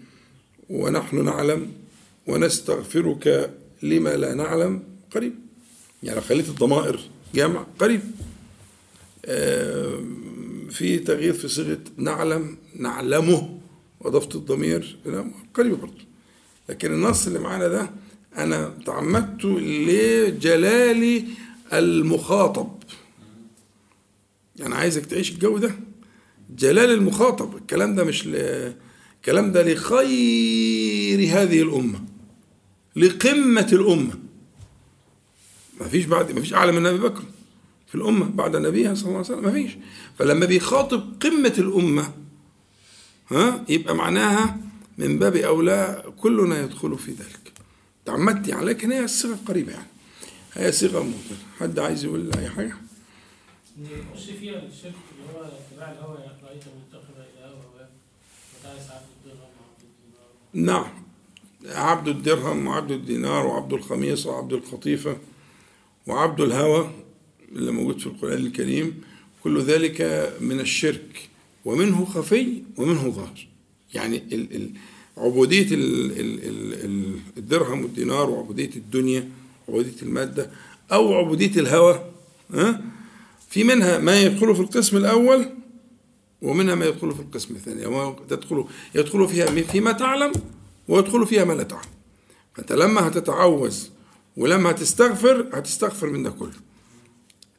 ونحن 0.71 1.25
نعلم 1.25 1.73
ونستغفرك 2.27 3.55
لما 3.85 4.17
لا 4.17 4.35
نعلم 4.35 4.83
قريب. 5.15 5.35
يعني 6.03 6.21
خليت 6.21 6.49
الضمائر 6.49 7.01
جمع 7.35 7.67
قريب. 7.79 8.01
في 10.71 10.99
تغيير 10.99 11.33
في 11.33 11.49
صيغة 11.49 11.81
نعلم 11.97 12.57
نعلمه. 12.77 13.59
وأضفت 14.01 14.35
الضمير 14.35 14.97
قريب 15.55 15.81
برضه. 15.81 16.05
لكن 16.69 16.93
النص 16.93 17.27
اللي 17.27 17.39
معانا 17.39 17.69
ده 17.69 17.91
أنا 18.37 18.75
تعمدت 18.87 19.45
لجلال 19.45 21.25
المخاطب. 21.73 22.69
يعني 24.57 24.75
عايزك 24.75 25.07
تعيش 25.07 25.31
الجو 25.31 25.59
ده. 25.59 25.75
جلال 26.59 26.91
المخاطب. 26.91 27.57
الكلام 27.57 27.95
ده 27.95 28.05
مش 28.05 28.27
ل... 28.27 28.37
الكلام 29.17 29.53
ده 29.53 29.73
لخير 29.73 31.19
هذه 31.19 31.63
الأمة. 31.63 32.14
لقمة 32.97 33.69
الأمة. 33.73 34.15
ما 35.81 35.89
فيش 35.89 36.05
بعد 36.05 36.33
ما 36.33 36.41
فيش 36.41 36.55
أعلى 36.55 36.73
من 36.73 36.87
أبي 36.87 36.99
بكر 36.99 37.23
في 37.89 37.95
الأمة 37.95 38.27
بعد 38.29 38.57
نبيها 38.57 38.95
صلى 38.95 39.05
الله 39.07 39.17
عليه 39.19 39.27
وسلم. 39.29 39.45
ما 39.45 39.53
فيش. 39.53 39.73
فلما 40.19 40.47
بيخاطب 40.47 41.13
قمة 41.23 41.55
الأمة 41.59 42.13
ها 43.31 43.65
يبقى 43.69 43.95
معناها 43.95 44.57
من 44.99 45.19
باب 45.19 45.37
أولى 45.37 46.05
كلنا 46.19 46.61
يدخل 46.63 46.99
في 46.99 47.11
ذلك. 47.11 47.53
تعمدت 48.05 48.49
يعني 48.49 48.65
لكن 48.65 48.93
هي 48.93 49.05
الصيغة 49.05 49.39
قريبة 49.47 49.73
يعني. 49.73 49.87
هي 50.55 50.73
صيغة 50.73 50.99
موجودة 51.03 51.37
حد 51.61 51.79
عايز 51.79 52.05
يقول 52.05 52.31
أي 52.39 52.49
حاجة؟ 52.49 52.75
نخش 53.83 54.25
فيها 54.41 54.63
الشرك 54.63 54.95
اللي 55.13 55.39
هو 55.39 55.45
اتباع 55.45 55.93
الهوى 55.93 56.19
رأيت 56.45 56.63
متخذ 56.63 57.19
إلى 57.19 57.47
هوى 57.47 57.87
الدينار 59.23 59.45
نعم. 60.53 61.04
عبد 61.67 62.09
الدرهم 62.09 62.67
وعبد 62.67 62.91
الدينار 62.91 63.47
وعبد 63.47 63.73
الخميصة 63.73 64.31
وعبد 64.31 64.53
القطيفة 64.53 65.17
وعبد 66.07 66.41
الهوى 66.41 66.91
اللي 67.53 67.73
موجود 67.73 67.99
في 67.99 68.07
القرآن 68.07 68.47
الكريم. 68.47 69.01
كل 69.45 69.63
ذلك 69.63 70.01
من 70.41 70.61
الشرك 70.61 71.29
ومنه 71.65 72.05
خفي 72.05 72.63
ومنه 72.77 73.09
ظاهر. 73.09 73.47
يعني 73.95 74.23
عبودية 75.17 75.67
الدرهم 77.37 77.83
والدينار 77.83 78.31
وعبودية 78.31 78.71
الدنيا 78.77 79.29
وعبودية 79.69 80.03
المادة 80.03 80.51
أو 80.93 81.15
عبودية 81.15 81.61
الهوى 81.61 82.05
في 83.49 83.65
منها 83.65 83.99
ما 83.99 84.21
يدخل 84.21 84.55
في 84.55 84.61
القسم 84.61 84.97
الأول 84.97 85.49
ومنها 86.43 86.75
ما 86.75 86.87
يدخل 86.87 87.15
في 87.15 87.21
القسم 87.21 87.55
الثاني. 87.55 88.15
تدخل 88.29 88.65
يدخل 88.95 89.29
فيها 89.29 89.47
فيما 89.47 89.93
تعلم 89.93 90.33
ويدخل 90.89 91.27
فيها 91.27 91.45
ما 91.45 91.53
لا 91.53 91.63
تعلم. 91.63 91.89
فأنت 92.55 92.73
لما 92.73 93.09
هتتعوذ 93.09 93.85
ولما 94.37 94.71
هتستغفر 94.71 95.49
هتستغفر 95.53 96.11
من 96.11 96.23
ده 96.23 96.31
كله. 96.31 96.53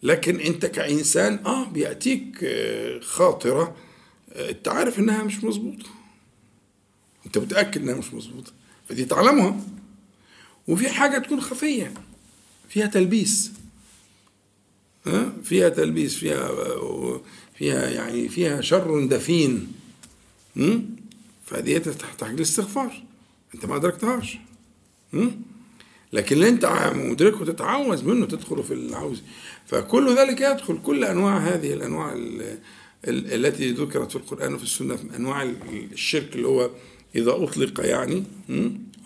لكن 0.03 0.39
أنت 0.39 0.65
كإنسان 0.65 1.39
آه 1.45 1.65
بيأتيك 1.65 2.39
آه، 2.43 2.99
خاطرة 2.99 3.75
أنت 4.35 4.67
عارف 4.67 4.99
إنها 4.99 5.23
مش 5.23 5.43
مظبوطة. 5.43 5.89
أنت 7.25 7.37
متأكد 7.37 7.81
إنها 7.81 7.95
مش 7.95 8.13
مظبوطة. 8.13 8.51
فدي 8.89 9.05
تعلمها. 9.05 9.59
وفي 10.67 10.89
حاجة 10.89 11.17
تكون 11.17 11.41
خفية 11.41 11.93
فيها 12.69 12.85
تلبيس. 12.85 13.51
ها؟ 15.07 15.33
فيها 15.43 15.69
تلبيس 15.69 16.15
فيها 16.15 16.51
فيها 17.57 17.89
يعني 17.89 18.29
فيها 18.29 18.61
شر 18.61 19.05
دفين. 19.05 19.71
فدي 21.45 21.79
تحتاج 21.79 22.39
لاستغفار 22.39 23.03
انت 23.55 23.65
ما 23.65 23.75
ادركتهاش. 23.75 24.37
لكن 26.13 26.35
اللي 26.35 26.49
انت 26.49 26.91
مدركه 26.95 27.45
تتعوذ 27.45 28.05
منه 28.05 28.25
تدخل 28.25 28.63
في 28.63 28.73
العوز 28.73 29.23
فكل 29.65 30.17
ذلك 30.17 30.41
يدخل 30.41 30.81
كل 30.81 31.03
أنواع 31.03 31.37
هذه 31.37 31.73
الأنواع 31.73 32.13
التي 33.07 33.71
ذكرت 33.71 34.09
في 34.11 34.15
القرآن 34.15 34.53
وفي 34.53 34.63
السنة 34.63 34.97
من 35.03 35.11
أنواع 35.11 35.43
الشرك 35.91 36.35
اللي 36.35 36.47
هو 36.47 36.69
إذا 37.15 37.31
أطلق 37.31 37.85
يعني 37.85 38.23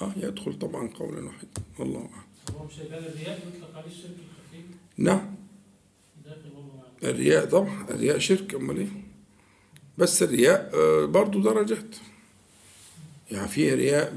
آه 0.02 0.14
يدخل 0.18 0.60
طبعا 0.60 0.88
قولا 0.88 1.26
واحدا. 1.26 1.50
والله 1.80 2.00
أعلم. 2.00 2.60
هو 2.60 2.66
مش 2.66 2.74
الرياء 2.80 3.40
يطلق 3.48 3.78
عليه 3.78 3.88
الشرك 3.88 4.12
الخفي؟ 4.12 4.64
نعم. 4.98 5.36
الرياء 7.04 7.46
طبعا 7.46 7.86
الرياء 7.90 8.20
شرك 8.20 8.56
أمال 8.56 8.78
إيه؟ 8.78 8.88
بس 9.98 10.24
الرياء 10.24 10.72
آه، 10.74 11.06
برضه 11.06 11.42
درجات. 11.42 11.96
يعني 13.32 13.48
في 13.48 13.74
رياء 13.74 14.16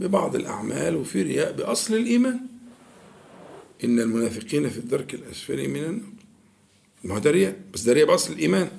ببعض 0.00 0.36
الأعمال 0.36 0.96
وفي 0.96 1.22
رياء 1.22 1.52
بأصل 1.52 1.94
الإيمان. 1.94 2.40
إن 3.84 4.00
المنافقين 4.00 4.68
في 4.68 4.78
الدرك 4.78 5.14
الأسفل 5.14 5.68
من 5.68 5.84
النار. 5.84 6.00
ما 7.04 7.14
هو 7.14 7.18
ده 7.18 7.30
رياء؟ 7.30 7.56
بس 7.74 7.82
ده 7.82 7.92
رياء 7.92 8.06
بأصل 8.06 8.32
الإيمان. 8.32 8.70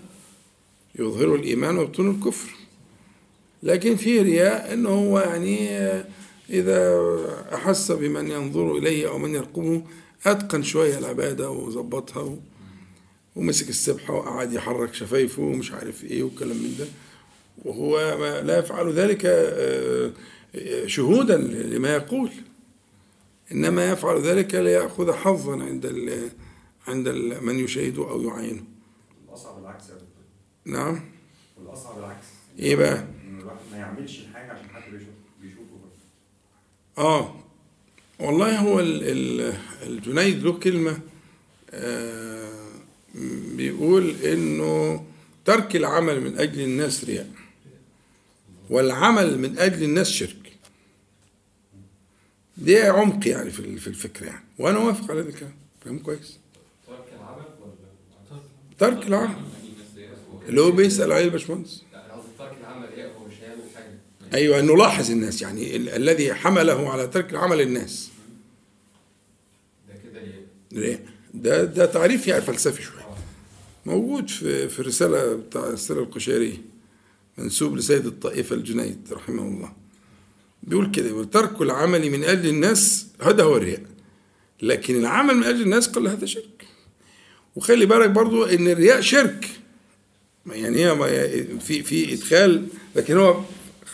يظهر 1.00 1.36
الإيمان 1.36 1.78
ويبطن 1.78 2.10
الكفر. 2.12 2.50
لكن 3.64 3.96
في 3.96 4.22
رياء 4.22 4.74
إنه 4.74 4.90
هو 4.90 5.20
يعني 5.20 5.70
إذا 6.50 7.00
أحس 7.54 7.92
بمن 7.92 8.32
ينظر 8.32 8.78
إليه 8.78 9.08
أو 9.10 9.18
من 9.18 9.36
يرقبه 9.36 9.84
أتقن 10.26 10.64
شوية 10.64 10.98
العبادة 10.98 11.50
وظبطها 11.52 12.36
ومسك 13.36 13.70
السبحة 13.70 14.14
وقعد 14.14 14.54
يحرك 14.54 14.94
شفايفه 14.94 15.42
ومش 15.42 15.72
عارف 15.72 16.04
إيه 16.04 16.24
وكلام 16.24 16.58
من 16.58 16.76
ده. 16.80 16.86
وهو 17.66 18.00
لا 18.46 18.60
يفعل 18.60 18.94
ذلك 18.94 19.22
آه، 19.26 20.12
شهودا 20.86 21.38
لما 21.38 21.94
يقول. 21.96 22.30
إنما 23.52 23.92
يفعل 23.92 24.22
ذلك 24.22 24.56
ليأخذ 24.56 25.12
حظا 25.14 25.64
عند 25.64 25.86
ال 25.86 26.30
عند 26.88 27.08
ال 27.08 27.46
من 27.46 27.60
يشاهده 27.60 28.10
أو 28.10 28.22
يعاينه 28.22 28.64
الاصعب 29.30 29.60
العكس 29.64 29.84
يا 29.90 29.94
دكتور. 29.94 30.08
نعم. 30.66 31.00
والأصعب 31.58 32.00
العكس. 32.00 32.26
إيه 32.60 32.76
بقى؟ 32.76 32.98
إن 33.00 33.40
الواحد 33.40 33.58
ما 33.72 33.78
يعملش 33.78 34.20
الحاجة 34.20 34.52
عشان 34.52 34.70
حد 34.70 34.92
بيشوف 34.92 35.08
بيشوفه. 35.42 35.64
آه. 36.98 37.36
والله 38.20 38.60
هو 38.60 38.80
ال- 38.80 39.04
ال- 39.04 39.58
الجنيد 39.88 40.44
له 40.44 40.54
كلمة 40.54 41.00
آه 41.72 42.50
بيقول 43.56 44.10
إنه 44.26 45.06
ترك 45.46 45.76
العمل 45.76 46.22
من 46.22 46.38
أجل 46.38 46.62
الناس 46.62 47.04
رياء. 47.06 47.30
والعمل 48.70 49.38
من 49.40 49.60
أجل 49.60 49.84
الناس 49.84 50.10
شرك. 50.10 50.52
دي 52.58 52.82
عمق 52.82 53.28
يعني 53.28 53.50
في 53.52 53.60
ال- 53.60 53.78
في 53.80 53.88
الفكرة 53.88 54.26
يعني. 54.28 54.44
وأنا 54.60 54.80
موافق 54.80 55.12
على 55.12 55.22
ذلك 55.22 55.48
فاهم 55.86 56.00
كويس. 56.00 56.38
ترك 56.88 57.06
العمل؟ 57.16 57.46
ولا 57.62 58.40
ترك 58.80 59.08
العمل 59.08 59.36
اللي 60.50 60.62
هو 60.62 60.72
بيسأل 60.72 61.12
عليه 61.12 61.26
الباشمهندس. 61.26 61.84
أيوة 64.34 64.60
أنه 64.60 64.78
لاحظ 64.78 65.12
الناس 65.12 65.42
يعني 65.42 65.76
ال- 65.76 65.90
الذي 65.90 66.34
حمله 66.34 66.90
على 66.90 67.08
ترك 67.08 67.32
العمل 67.32 67.62
الناس. 67.62 68.10
ده 69.90 69.94
كده 70.04 70.22
ليه؟ 70.72 71.06
ده 71.34 71.64
ده 71.64 71.86
تعريف 71.86 72.28
يعني 72.28 72.42
فلسفي 72.42 72.82
شوية. 72.82 73.00
موجود 73.86 74.30
في 74.30 74.70
في 74.70 74.82
رسالة 74.82 75.36
بتاع 75.36 75.68
السيره 75.70 76.00
القشيريه 76.00 76.58
منسوب 77.40 77.78
لسيد 77.78 78.06
الطائفة 78.06 78.56
الجنيد 78.56 78.98
رحمه 79.12 79.44
الله. 79.44 79.74
بيقول 80.64 80.92
كده 80.92 81.08
بيقول 81.08 81.30
ترك 81.30 81.62
العمل 81.62 82.12
من 82.12 82.24
أجل 82.24 82.50
الناس 82.50 83.08
هذا 83.22 83.44
هو 83.44 83.58
الرياء. 83.58 83.82
لكن 84.62 84.96
العمل 84.96 85.36
من 85.36 85.44
أجل 85.44 85.62
الناس 85.62 85.88
قال 85.88 86.08
هذا 86.08 86.26
شرك. 86.26 86.68
وخلي 87.56 87.86
بالك 87.86 88.10
برضو 88.10 88.44
إن 88.44 88.68
الرياء 88.68 89.02
شرك. 89.02 89.50
يعني 90.46 90.86
هي 90.86 90.96
في 91.60 91.84
في 91.84 92.14
إدخال 92.14 92.68
لكن 92.96 93.18
هو 93.18 93.42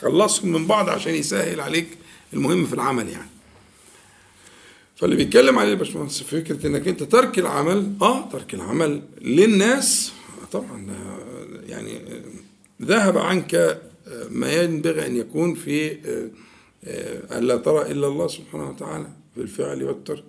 خلصهم 0.02 0.52
من 0.52 0.68
بعض 0.68 0.90
عشان 0.90 1.16
يسهل 1.16 1.60
عليك 1.60 1.88
المهم 2.34 2.66
في 2.66 2.74
العمل 2.74 3.10
يعني. 3.10 3.30
فاللي 4.96 5.16
بيتكلم 5.16 5.60
عليه 5.60 5.72
الباشمهندس 5.72 6.24
فكرة 6.24 6.68
إنك 6.68 6.88
أنت 6.88 7.04
ترك 7.04 7.40
العمل 7.40 7.94
آه 8.02 8.30
ترك 8.30 8.54
العمل 8.54 9.02
للناس 9.22 10.12
طبعا 10.52 10.88
يعني 11.68 12.02
ذهب 12.82 13.18
عنك 13.18 13.56
آه، 13.56 14.28
ما 14.30 14.54
ينبغي 14.54 15.06
أن 15.08 15.16
يكون 15.16 15.56
في 15.56 15.92
آه، 15.92 16.30
آه، 16.86 17.40
الا 17.40 17.58
ترى 17.58 17.92
إلا 17.92 18.08
الله 18.08 18.28
سبحانه 18.28 18.70
وتعالى 18.70 19.08
في 19.36 19.42
الفعل 19.42 19.84
والترك. 19.84 20.24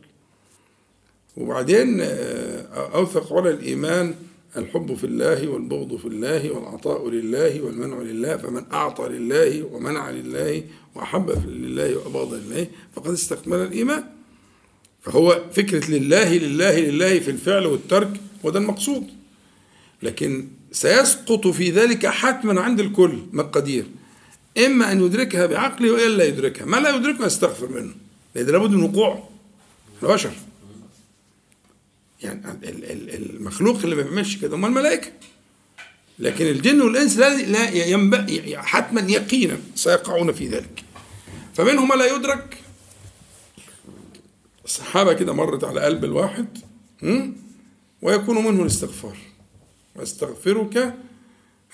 وبعدين 1.37 2.01
آه، 2.01 2.95
أوثق 2.95 3.33
على 3.33 3.51
الإيمان 3.51 4.15
الحب 4.57 4.95
في 4.95 5.05
الله 5.05 5.49
والبغض 5.49 5.97
في 5.97 6.09
الله 6.09 6.51
والعطاء 6.51 7.09
لله 7.09 7.63
والمنع 7.63 7.99
لله 7.99 8.37
فمن 8.37 8.65
أعطى 8.73 9.09
لله 9.09 9.63
ومنع 9.63 10.11
لله 10.11 10.63
وأحب 10.95 11.31
لله 11.47 11.97
وأبغض 11.97 12.35
لله 12.35 12.67
فقد 12.95 13.11
استكمل 13.11 13.57
الإيمان. 13.57 14.05
فهو 15.03 15.45
فكرة 15.53 15.91
لله 15.91 16.39
لله 16.39 16.81
لله 16.81 17.19
في 17.19 17.31
الفعل 17.31 17.67
والترك 17.67 18.21
وده 18.43 18.59
المقصود. 18.59 19.07
لكن 20.03 20.49
سيسقط 20.77 21.47
في 21.47 21.71
ذلك 21.71 22.07
حتما 22.07 22.61
عند 22.61 22.81
الكل 22.81 23.19
مقادير 23.33 23.87
إما 24.67 24.93
أن 24.93 25.05
يدركها 25.05 25.47
بعقله 25.47 25.93
وإلا 25.93 26.25
يدركها. 26.25 26.65
ما 26.65 26.77
لا 26.77 26.97
يدركها 26.97 27.27
يستغفر 27.27 27.69
منه. 27.69 27.95
لأن 28.35 28.47
لابد 28.47 28.71
من 28.71 28.83
وقوع. 28.83 29.29
البشر. 30.03 30.31
يعني 32.23 32.51
ال- 32.63 32.85
ال- 32.91 33.37
المخلوق 33.37 33.77
اللي 33.85 33.97
ما 33.97 34.03
بيعملش 34.03 34.37
كده 34.37 34.57
هم 34.57 34.65
الملائكة. 34.67 35.11
لكن 36.19 36.47
الجن 36.47 36.81
والإنس 36.81 37.17
لا 37.17 37.37
لا 37.37 37.71
ينبغي 37.87 38.59
حتما 38.59 39.01
يقينا 39.01 39.59
سيقعون 39.75 40.33
في 40.33 40.49
ذلك. 40.49 40.83
فمنهم 41.55 41.93
لا 41.99 42.17
يدرك. 42.17 42.57
السحابة 44.65 45.13
كده 45.13 45.33
مرت 45.33 45.65
على 45.65 45.81
قلب 45.81 46.05
الواحد? 46.05 46.59
ويكون 48.03 48.45
منه 48.45 48.63
الاستغفار. 48.63 49.17
واستغفرك 49.99 50.95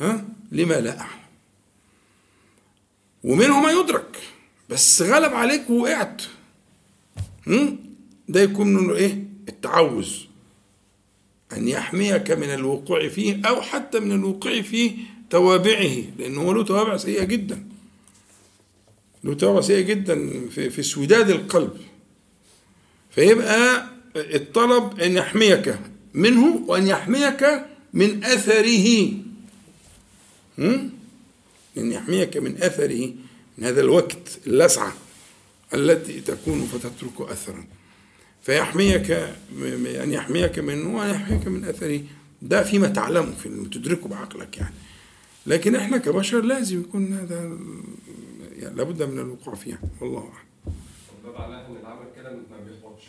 ها 0.01 0.25
لما 0.53 0.75
لا 0.81 1.01
أعلم. 1.01 1.23
ومنه 3.25 3.61
ما 3.61 3.71
يدرك 3.71 4.21
بس 4.71 5.03
غلب 5.03 5.35
عليك 5.35 5.71
ووقعت. 5.71 6.23
م? 7.47 7.69
ده 8.29 8.41
يكون 8.41 8.75
منه 8.75 8.95
إيه؟ 8.95 9.25
التعوذ. 9.49 10.11
أن 11.53 11.69
يحميك 11.69 12.31
من 12.31 12.55
الوقوع 12.55 13.09
فيه 13.09 13.43
أو 13.47 13.63
حتى 13.63 14.01
من 14.01 14.13
الوقوع 14.13 14.63
في 14.63 14.93
توابعه 15.31 15.95
لأنه 16.19 16.55
له 16.55 16.65
توابع 16.65 16.97
سيئة 16.97 17.25
جدا. 17.25 17.67
له 19.25 19.35
توابع 19.35 19.61
سيئة 19.61 19.81
جدا 19.81 20.49
في, 20.49 20.71
في 20.71 20.83
سوداد 20.83 21.31
القلب. 21.31 21.77
فيبقى 23.11 23.87
الطلب 24.17 25.01
أن 25.01 25.13
يحميك 25.13 25.79
منه 26.15 26.65
وأن 26.67 26.87
يحميك 26.87 27.65
من 27.93 28.25
أثره؟ 28.25 29.13
أن 31.79 31.93
يحميك 31.93 32.37
من 32.37 32.63
أثره 32.63 33.13
من 33.59 33.65
هذا 33.65 33.81
الوقت 33.81 34.39
اللسعة 34.47 34.93
التي 35.75 36.21
تكون 36.21 36.65
فتترك 36.67 37.21
أثرا. 37.31 37.65
فيحميك 38.43 39.11
أن 40.03 40.13
يحميك 40.13 40.59
منه 40.59 40.97
وأن 40.97 41.11
يحميك 41.11 41.47
من 41.47 41.65
أثره. 41.65 42.01
ده 42.43 42.63
فيما 42.63 42.89
تعلمه 42.89 43.33
في 43.33 43.49
تدركه 43.49 44.09
بعقلك 44.09 44.59
يعني. 44.59 44.75
لكن 45.47 45.75
إحنا 45.77 45.99
كبشر 45.99 46.41
لازم 46.41 46.81
يكون 46.81 47.13
هذا 47.13 47.59
يعني 48.59 48.77
لابد 48.77 49.03
من 49.03 49.19
الوقوع 49.19 49.55
فيها. 49.55 49.79
والله 50.01 50.19
أعلم. 50.21 50.75
وده 51.25 51.39
معناه 51.39 51.67
ان 51.67 51.77
العمل 51.77 52.07
كده 52.17 52.31
ما 52.31 52.57
بيحبطش 52.67 53.05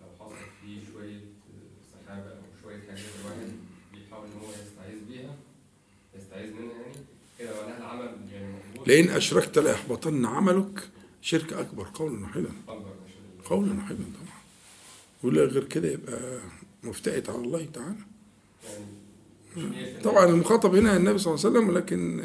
لو 0.00 0.06
حصل 0.20 0.34
فيه 0.62 0.78
شوية 0.92 1.20
سحابة 1.92 2.30
أو 2.30 2.42
شوية 2.62 2.80
حاجات 2.88 3.04
الواحد 3.20 3.52
إن 4.34 4.40
هو 4.40 4.50
يستعيذ 4.50 4.98
بيها 5.10 5.34
يستعيذ 6.18 6.50
منها 6.52 6.72
يعني. 6.72 6.94
كده 7.38 7.50
معناها 7.60 7.78
العمل 7.78 8.16
يعني 8.32 8.54
لئن 8.86 9.08
أشركت 9.08 9.58
ليحبطن 9.58 10.26
عملك 10.26 10.88
شرك 11.22 11.52
أكبر. 11.52 11.88
قولا 11.94 12.20
واحدا 12.22 12.48
أكبر 12.68 12.92
قولا 13.44 13.72
واحدا 13.72 13.96
طبعا. 13.96 14.34
ولا 15.22 15.44
غير 15.44 15.64
كده 15.64 15.88
يبقى 15.88 16.40
مفتئت 16.82 17.30
على 17.30 17.38
الله 17.38 17.66
تعالى. 17.74 17.94
يعني 19.56 19.70
مش 19.96 20.00
100% 20.00 20.02
طبعا 20.04 20.26
المخاطب 20.26 20.74
هنا 20.74 20.96
النبي 20.96 21.18
صلى 21.18 21.34
الله 21.34 21.46
عليه 21.46 21.56
وسلم 21.58 21.68
ولكن 21.68 22.24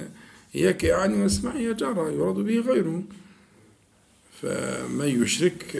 إياك 0.55 0.84
يعني 0.84 1.22
واسمعي 1.24 1.64
يا 1.64 1.74
جارة 1.74 2.12
يراد 2.12 2.36
به 2.36 2.60
غيره. 2.60 3.03
فمن 4.41 5.24
يشرك 5.24 5.76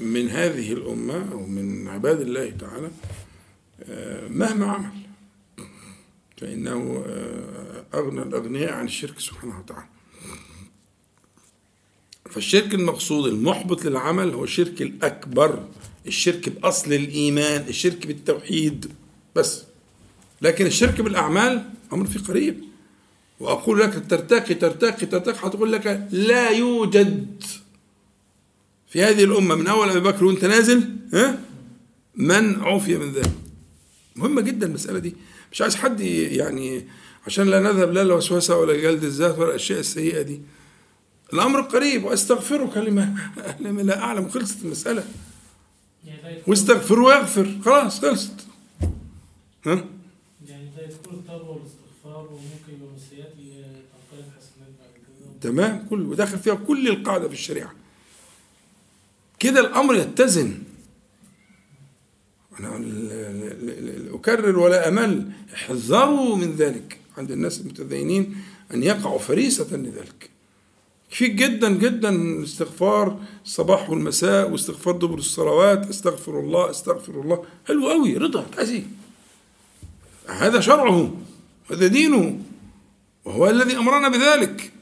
من 0.00 0.28
هذه 0.30 0.72
الأمة 0.72 1.32
أو 1.32 1.46
من 1.46 1.88
عباد 1.88 2.20
الله 2.20 2.50
تعالى 2.50 2.90
مهما 4.28 4.66
عمل. 4.66 5.03
فإنه 6.44 7.04
أغنى 7.94 8.22
الأغنياء 8.22 8.72
عن 8.72 8.84
الشرك 8.84 9.20
سبحانه 9.20 9.58
وتعالى. 9.58 9.86
فالشرك 12.30 12.74
المقصود 12.74 13.32
المحبط 13.32 13.84
للعمل 13.84 14.34
هو 14.34 14.44
الشرك 14.44 14.82
الأكبر 14.82 15.68
الشرك 16.06 16.48
بأصل 16.48 16.92
الإيمان 16.92 17.68
الشرك 17.68 18.06
بالتوحيد 18.06 18.92
بس. 19.36 19.62
لكن 20.42 20.66
الشرك 20.66 21.00
بالأعمال 21.00 21.70
أمر 21.92 22.06
في 22.06 22.18
قريب. 22.18 22.64
وأقول 23.40 23.80
لك 23.80 24.04
ترتقي 24.10 24.54
ترتقي 24.54 25.06
ترتقي 25.06 25.48
هتقول 25.48 25.72
لك 25.72 26.08
لا 26.10 26.50
يوجد. 26.50 27.42
في 28.88 29.02
هذه 29.02 29.24
الأمة 29.24 29.54
من 29.54 29.66
أول 29.66 29.88
أبي 29.88 30.00
بكر 30.00 30.24
وأنت 30.24 30.44
نازل 30.44 30.90
ها؟ 31.14 31.38
من 32.16 32.60
عفي 32.60 32.98
من 32.98 33.12
ذلك. 33.12 33.32
مهمة 34.16 34.40
جدا 34.40 34.66
المسألة 34.66 34.98
دي. 34.98 35.14
مش 35.54 35.62
عايز 35.62 35.74
حد 35.76 36.00
يعني 36.00 36.84
عشان 37.26 37.46
لا 37.46 37.60
نذهب 37.60 37.92
لا 37.92 38.02
الوسوسة 38.02 38.56
ولا 38.58 38.76
جلد 38.76 39.04
الذات 39.04 39.38
ولا 39.38 39.48
الأشياء 39.50 39.80
السيئة 39.80 40.22
دي. 40.22 40.40
الأمر 41.32 41.60
قريب 41.60 42.04
وأستغفرك 42.04 42.76
لما 42.76 43.16
لا 43.82 43.98
أعلم. 43.98 44.28
خلصت 44.28 44.64
المسألة. 44.64 45.04
واستغفر 46.46 47.00
ويغفر 47.00 47.58
خلاص 47.64 48.00
خلصت. 48.00 48.46
ها؟ 49.66 49.84
يعني 50.48 50.70
ده 50.76 50.82
يدخل 50.82 51.12
التوبة 51.12 51.50
والاستغفار 51.50 52.28
وممكن 52.32 52.72
يبقى 52.72 52.88
من 52.88 52.96
السيئات 52.96 53.32
تنقلب 53.32 54.32
حسنات 54.38 54.68
بعد 54.80 54.90
كده. 54.94 55.50
تمام 55.50 55.86
كله 55.90 56.14
داخل 56.16 56.38
فيها 56.38 56.54
كل 56.54 56.88
القاعدة 56.88 57.28
في 57.28 57.34
الشريعة. 57.34 57.72
كده 59.38 59.60
الأمر 59.60 59.94
يتزن. 59.94 60.58
أنا 62.60 62.80
أكرر 64.14 64.58
ولا 64.58 64.88
أمل. 64.88 65.30
احذروا 65.54 66.36
من 66.36 66.56
ذلك. 66.56 66.98
عند 67.18 67.30
الناس 67.30 67.60
المتدينين 67.60 68.36
أن 68.74 68.82
يقعوا 68.82 69.18
فريسة 69.18 69.76
لذلك. 69.76 70.30
كفيك 71.10 71.30
جدا 71.30 71.70
جدا 71.70 72.42
استغفار 72.44 73.20
الصباح 73.44 73.90
والمساء 73.90 74.50
واستغفار 74.50 74.96
دبر 74.96 75.18
الصلوات 75.18 75.88
استغفر 75.88 76.40
الله 76.40 76.70
استغفر 76.70 77.20
الله. 77.20 77.44
حلو 77.68 77.88
قوي 77.88 78.16
رضا 78.16 78.46
عايز 78.58 78.82
هذا 80.28 80.60
شرعه 80.60 81.14
هذا 81.70 81.86
دينه 81.86 82.40
وهو 83.24 83.50
الذي 83.50 83.76
أمرنا 83.76 84.08
بذلك. 84.08 84.72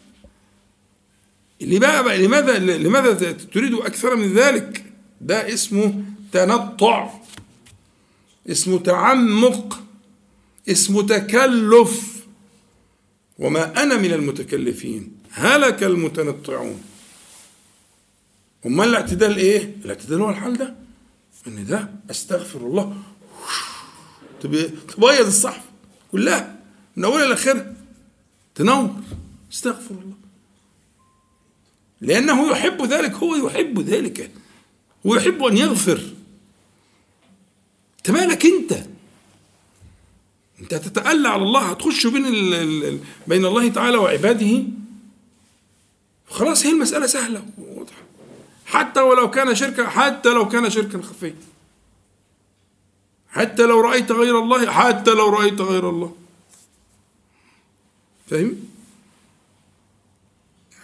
اللي 1.62 1.78
بقى, 1.78 2.04
بقى 2.04 2.26
لماذا 2.26 2.58
لماذا 2.58 3.32
تريد 3.32 3.74
أكثر 3.74 4.16
من 4.16 4.32
ذلك؟ 4.34 4.84
ده 5.20 5.54
اسمه 5.54 6.04
تنطع. 6.32 7.10
اسمه 8.50 8.78
تعمق 8.78 9.82
اسمه 10.68 11.02
تكلف. 11.02 12.12
وما 13.38 13.82
أنا 13.82 13.96
من 13.96 14.12
المتكلفين 14.12 15.12
هلك 15.30 15.82
المتنطعون. 15.82 16.82
أمال 18.66 18.88
الاعتدال 18.88 19.36
إيه؟ 19.36 19.76
الاعتدال 19.84 20.20
هو 20.20 20.30
الحال 20.30 20.56
ده؟ 20.56 20.74
إن 21.46 21.66
ده 21.66 21.90
أستغفر 22.10 22.58
الله. 22.58 23.02
تبيض 24.40 25.26
الصحف 25.26 25.62
كلها 26.12 26.58
من 26.96 27.04
أولها 27.04 27.26
لاخرها 27.26 27.74
تنور. 28.54 28.90
استغفر 29.52 29.94
الله. 29.94 30.14
لأنه 32.00 32.50
يحب 32.50 32.82
ذلك 32.82 33.12
هو 33.12 33.46
يحب 33.46 33.80
ذلك. 33.80 34.30
هو 35.06 35.14
يحب 35.14 35.42
أن 35.42 35.56
يغفر. 35.56 36.00
انت 38.02 38.10
مالك 38.10 38.46
انت. 38.46 38.86
انت 40.60 40.74
هتتألى 40.74 41.28
على 41.28 41.42
الله 41.42 41.60
هتخش 41.60 42.06
بين 42.06 42.22
بين 43.26 43.44
الله 43.46 43.68
تعالى 43.68 43.96
وعباده. 43.96 44.64
خلاص 46.28 46.66
هي 46.66 46.72
المسألة 46.72 47.06
سهلة 47.06 47.46
وواضحة. 47.58 48.02
حتى 48.66 49.00
ولو 49.00 49.30
كان 49.30 49.54
شركا 49.54 49.88
حتى 49.88 50.28
لو 50.28 50.48
كان 50.48 50.70
شركا 50.70 51.02
خفيا. 51.02 51.34
حتى 53.28 53.62
لو 53.62 53.80
رأيت 53.80 54.12
غير 54.12 54.38
الله 54.38 54.70
حتى 54.70 55.10
لو 55.10 55.28
رأيت 55.28 55.60
غير 55.60 55.90
الله. 55.90 56.16
فاهم؟ 58.30 58.56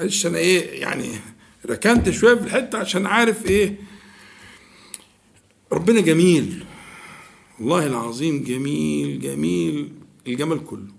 معلش 0.01 0.27
أنا 0.27 0.39
إيه 0.39 0.81
يعني 0.81 1.21
ركنت 1.67 2.11
شوية 2.11 2.35
في 2.35 2.45
الحتة 2.45 2.79
عشان 2.79 3.07
عارف 3.07 3.47
إيه. 3.47 3.77
ربنا 5.73 6.01
جميل. 6.01 6.65
والله 7.61 7.87
العظيم 7.87 8.45
جميل 8.45 9.21
جميل 9.21 9.89
الجمال 10.27 10.67
كله. 10.67 10.93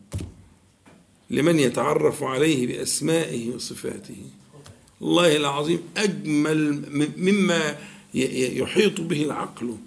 لمن 1.30 1.60
يتعرف 1.60 2.24
عليه 2.24 2.68
بأسمائه 2.68 3.56
وصفاته. 3.56 4.24
الله 5.02 5.36
العظيم 5.36 5.80
أجمل 5.98 6.84
مما 7.18 7.78
يحيط 8.14 9.02
به 9.02 9.24
العقل. 9.24 9.78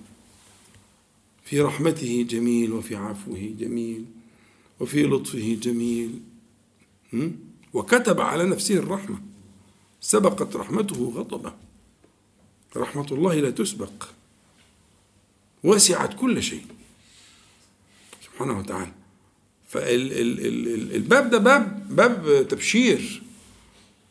في 1.45 1.61
رحمته 1.61 2.27
جميل 2.29 2.73
وفي 2.73 2.97
عفوه 2.97 3.55
جميل 3.59 4.05
وفي 4.81 5.03
لطفه 5.03 5.59
جميل. 5.63 6.21
وكتب 7.73 8.21
على 8.21 8.45
نفسه 8.45 8.75
الرحمة. 8.75 9.23
سبقت 10.01 10.57
رحمته 10.57 11.13
غضبه. 11.17 11.53
رحمة 12.77 13.07
الله 13.13 13.35
لا 13.35 13.51
تسبق. 13.51 14.05
وسعت 15.65 16.15
كل 16.15 16.43
شيء. 16.43 16.67
سبحانه 18.25 18.59
وتعالى. 18.59 18.93
فالباب 19.69 21.31
ده 21.31 21.39
باب 21.39 21.97
باب 21.97 22.49
تبشير 22.49 23.23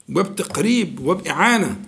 وباب 0.10 0.36
تقريب 0.36 1.00
وباب 1.00 1.28
إعانة 1.28 1.82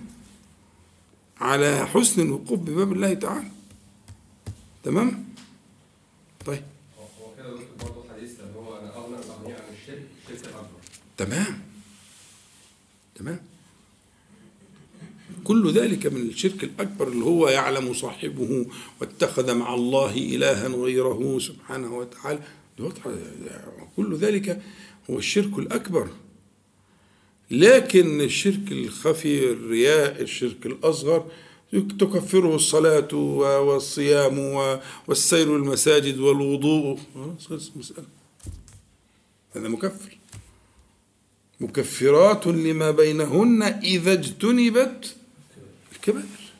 على 1.40 1.86
حسن 1.86 2.22
الوقوف 2.22 2.60
بباب 2.60 2.92
الله 2.92 3.14
تعالى. 3.14 3.50
تمام؟ 4.82 5.24
طيب. 6.46 6.62
هو 6.98 7.34
كده 7.36 7.58
برضه 7.80 8.04
حديث 8.14 8.40
اللي 8.40 8.58
هو 8.58 8.78
أنا 8.78 8.96
أغنى 8.96 9.16
الاغنياء 9.16 9.60
عن 9.60 9.74
الشرك 9.82 10.06
الشرك 10.28 10.48
الاكبر 10.48 10.80
تمام. 11.16 11.62
تمام. 13.14 13.40
كل 15.44 15.72
ذلك 15.72 16.06
من 16.06 16.20
الشرك 16.20 16.64
الأكبر 16.64 17.08
اللي 17.08 17.24
هو 17.24 17.48
يعلم 17.48 17.94
صاحبه 17.94 18.66
واتخذ 19.00 19.54
مع 19.54 19.74
الله 19.74 20.12
إلها 20.14 20.68
غيره 20.68 21.38
سبحانه 21.38 21.98
وتعالى. 21.98 22.40
كل 23.96 24.16
ذلك 24.16 24.62
هو 25.10 25.18
الشرك 25.18 25.58
الأكبر. 25.58 26.08
لكن 27.50 28.20
الشرك 28.20 28.72
الخفي 28.72 29.50
الرياء 29.50 30.22
الشرك 30.22 30.66
الأصغر 30.66 31.26
تكفره 31.72 32.54
الصلاة 32.54 33.14
والصيام 33.68 34.38
والسير 35.06 35.56
المساجد 35.56 36.18
والوضوء. 36.18 36.98
مسألة 37.76 38.06
هذا 39.56 39.68
مكفر. 39.68 40.18
مكفرات 41.60 42.46
لما 42.46 42.90
بينهن 42.90 43.62
إذا 43.62 44.12
اجتنبت 44.12 45.16
الكبائر 46.04 46.52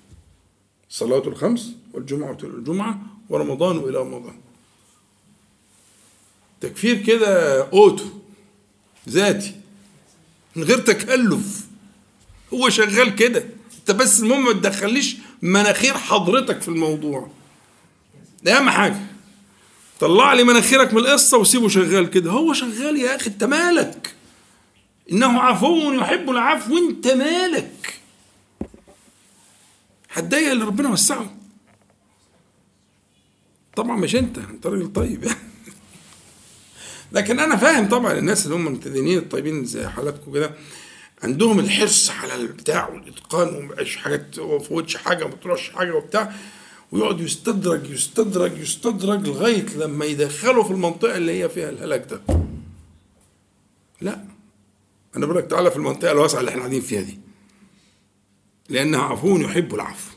الصلاة 0.91 1.29
الخمس 1.29 1.73
والجمعة 1.93 2.39
الجمعة 2.43 3.01
ورمضان 3.29 3.77
إلى 3.79 3.99
رمضان. 3.99 4.41
تكفير 6.61 7.03
كده 7.03 7.63
أوتو 7.63 8.05
ذاتي 9.09 9.55
من 10.57 10.65
غير 10.65 10.79
تكلف. 10.79 11.67
هو 12.55 12.69
شغال 12.69 13.15
كده. 13.15 13.45
انت 13.81 13.91
بس 13.91 14.21
المهم 14.21 14.45
ما 14.45 14.53
تدخليش 14.53 15.17
مناخير 15.43 15.95
حضرتك 15.95 16.61
في 16.61 16.69
الموضوع. 16.69 17.31
ده 18.43 18.59
أهم 18.59 18.71
حاجة. 18.71 19.01
طلع 20.01 20.33
لي 20.33 20.45
مناخيرك 20.45 20.95
من 20.95 20.99
القصة 20.99 21.39
وسيبه 21.39 21.69
شغال 21.69 22.11
كده. 22.11 22.31
هو 22.31 22.53
شغال 22.53 22.97
يا 22.97 23.17
أخي 23.17 23.31
أنت 23.31 23.45
مالك؟ 23.45 24.15
إنه 25.13 25.41
عفو 25.41 25.93
يحب 25.93 26.31
العفو 26.31 26.75
وانت 26.75 27.07
مالك؟ 27.07 28.01
هتضايق 30.15 30.51
اللي 30.51 30.65
ربنا 30.65 30.89
وسعه 30.89 31.37
طبعا 33.77 33.97
مش 33.97 34.17
أنت 34.17 34.39
أنت 34.39 34.67
راجل 34.67 34.93
طيب 34.93 35.25
يعني 35.25 35.39
لكن 37.13 37.41
أنا 37.41 37.57
فاهم 37.57 37.89
طبعا 37.89 38.13
الناس 38.13 38.45
اللي 38.45 38.57
هم 38.57 38.67
المتدينين 38.67 39.19
الطيبين 39.19 39.65
زي 39.65 39.87
حالاتكم 39.87 40.33
كده 40.33 40.55
عندهم 41.23 41.59
الحرص 41.59 42.11
على 42.11 42.35
البتاع 42.35 42.89
والإتقان 42.89 43.55
ومبقاش 43.55 43.97
حاجة 43.97 44.27
ما 44.39 44.59
فوتش 44.59 44.97
حاجة 44.97 45.25
ما 45.25 45.35
تروحش 45.35 45.71
حاجة 45.71 45.95
وبتاع 45.95 46.35
ويقعد 46.93 47.21
يستدرج 47.21 47.91
يستدرج 47.91 48.59
يستدرج 48.59 49.29
لغاية 49.29 49.67
لما 49.77 50.05
يدخله 50.05 50.63
في 50.63 50.71
المنطقة 50.71 51.17
اللي 51.17 51.43
هي 51.43 51.49
فيها 51.49 51.71
الهلاك 51.71 52.07
ده. 52.11 52.21
لا 54.01 54.25
أنا 55.17 55.27
بقول 55.27 55.39
لك 55.39 55.47
تعالى 55.47 55.71
في 55.71 55.77
المنطقة 55.77 56.13
الواسعة 56.13 56.41
اللي 56.41 56.51
إحنا 56.51 56.61
قاعدين 56.61 56.81
فيها 56.81 57.01
دي. 57.01 57.19
لأنها 58.69 59.01
عفو 59.01 59.37
يحب 59.37 59.75
العفو. 59.75 60.11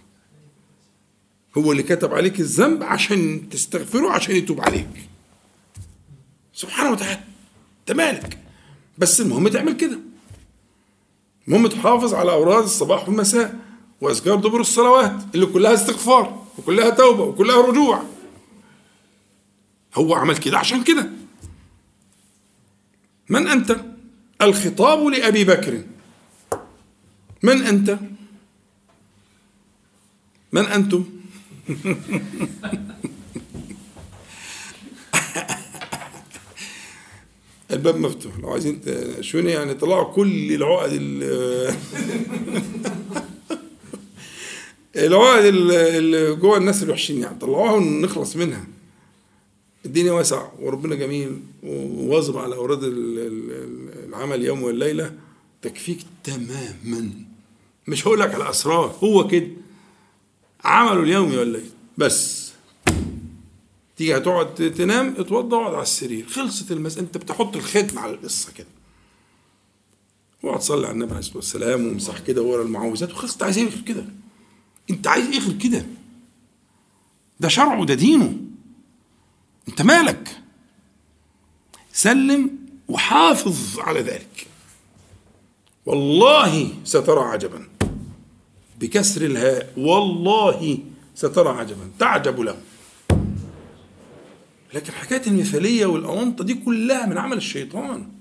هو 1.58 1.72
اللي 1.72 1.84
كتب 1.84 2.14
عليك 2.14 2.40
الذنب 2.40 2.84
عشان 2.84 3.50
تستغفره 3.50 4.12
عشان 4.12 4.36
يتوب 4.36 4.62
عليك. 4.62 5.10
سبحانه 6.54 6.92
وتعالى 6.92 7.20
انت 7.80 7.98
مالك؟ 7.98 8.38
بس 8.98 9.22
المهم 9.22 9.48
تعمل 9.48 9.74
كده. 9.74 10.00
المهم 11.48 11.68
تحافظ 11.68 12.14
على 12.14 12.32
اوراد 12.32 12.64
الصباح 12.64 13.10
والمساء 13.10 13.60
وأذكار 14.02 14.36
دبر 14.36 14.60
الصلوات 14.60 15.16
اللي 15.36 15.46
كلها 15.46 15.74
استغفار 15.74 16.48
وكلها 16.58 16.90
توبة 16.90 17.24
وكلها 17.24 17.62
رجوع. 17.62 18.04
هو 19.96 20.16
عمل 20.16 20.38
كده 20.38 20.58
عشان 20.58 20.84
كده. 20.84 21.10
من 23.30 23.48
أنت؟ 23.48 23.82
الخطاب 24.42 25.08
لأبي 25.08 25.44
بكر. 25.44 25.84
من 27.44 27.64
أنت؟ 27.64 28.00
من 30.52 30.66
أنتم؟ 30.66 31.04
الباب 37.72 37.98
مفتوح. 37.98 38.40
لو 38.40 38.50
عايزين 38.50 38.82
تشوني 39.20 39.52
يعني؟ 39.52 39.74
طلعوا 39.74 40.14
كل 40.14 40.54
العقد 40.54 40.94
العقد 44.96 45.46
اللي 45.46 46.36
جوه 46.36 46.58
الناس 46.58 46.84
الوحشين 46.84 47.22
يعني. 47.22 47.40
طلعوها 47.40 47.72
ونخلص 47.72 48.36
منها. 48.36 48.68
الدنيا 49.86 50.12
واسع 50.12 50.48
وربنا 50.60 50.96
جميل 50.96 51.40
وواظب 51.64 52.38
على 52.38 52.56
أوراد 52.56 52.80
العمل 52.84 54.46
يوم 54.46 54.64
والليلة. 54.64 55.14
تكفيك 55.62 56.00
تماما. 56.24 57.10
مش 57.88 58.08
هقول 58.08 58.20
لك 58.20 58.36
على 58.36 58.50
أسرار 58.50 58.96
هو 59.04 59.28
كده. 59.28 59.48
عمله 60.68 61.04
اليومي 61.04 61.38
ولا 61.38 61.60
إيه؟ 61.60 61.70
بس. 61.98 62.52
تيجي 63.98 64.18
هتقعد 64.18 64.56
تنام 64.78 65.16
اتوضى 65.18 65.56
واقعد 65.56 65.74
على 65.74 65.84
السرير. 65.84 66.28
خلصت 66.28 66.72
المسألة 66.72 67.04
انت 67.04 67.18
بتحط 67.18 67.56
الختم 67.56 68.00
على 68.00 68.14
القصة 68.14 68.52
كده. 68.52 68.68
واقعد 70.44 70.62
صلي 70.62 70.86
على 70.88 70.94
النبي 70.94 71.10
عليه 71.10 71.20
الصلاة 71.20 71.38
والسلام 71.38 71.88
وامسح 71.88 72.20
كده 72.20 72.42
ورا 72.42 72.64
المعوذات. 72.64 73.12
وخلصت 73.12 73.44
عايز 73.44 73.58
إيه 73.58 73.70
غير 73.70 73.82
كده. 73.82 74.06
انت 74.90 75.08
عايز 75.08 75.28
إيه 75.28 75.40
غير 75.40 75.58
كده. 75.58 75.86
ده 77.40 77.48
شرعه 77.48 77.86
ده 77.86 77.94
دينه. 77.94 78.38
انت 79.70 79.82
مالك؟ 79.82 80.42
سلم 81.94 82.58
وحافظ 82.88 83.80
على 83.80 84.00
ذلك. 84.02 84.48
والله 85.86 86.74
سترى 86.84 87.20
عجبا. 87.20 87.68
بكسر 88.78 89.22
الهاء. 89.22 89.74
والله 89.78 90.80
سترى 91.16 91.50
عجبا. 91.50 91.92
تعجب 92.00 92.40
له. 92.40 92.62
لكن 94.74 94.94
حكاية 94.94 95.28
المثالية 95.28 95.86
والأونطة 95.86 96.44
دي 96.44 96.54
كلها 96.54 97.06
من 97.06 97.18
عمل 97.18 97.38
الشيطان. 97.38 98.12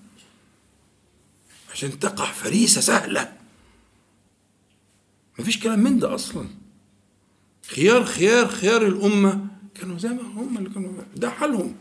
عشان 1.73 1.99
تقع 1.99 2.33
فريسة 2.33 2.81
سهلة. 2.81 3.33
مفيش 5.39 5.61
كلام 5.61 5.79
من 5.79 5.99
ده 5.99 6.15
أصلا. 6.15 6.49
خيار 7.69 8.05
خيار 8.05 8.49
خيار 8.49 8.87
الأمة. 8.87 9.47
كانوا 9.75 9.99
زي 9.99 10.09
ما 10.09 10.23
هم 10.23 10.59
اللي 10.59 10.71
كانوا 10.71 10.93
ده 11.17 11.31
حالهم. 11.31 11.75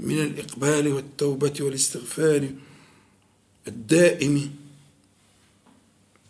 من 0.00 0.18
الإقبال 0.18 0.88
والتوبة 0.88 1.54
والاستغفار 1.60 2.48
الدائم 3.68 4.54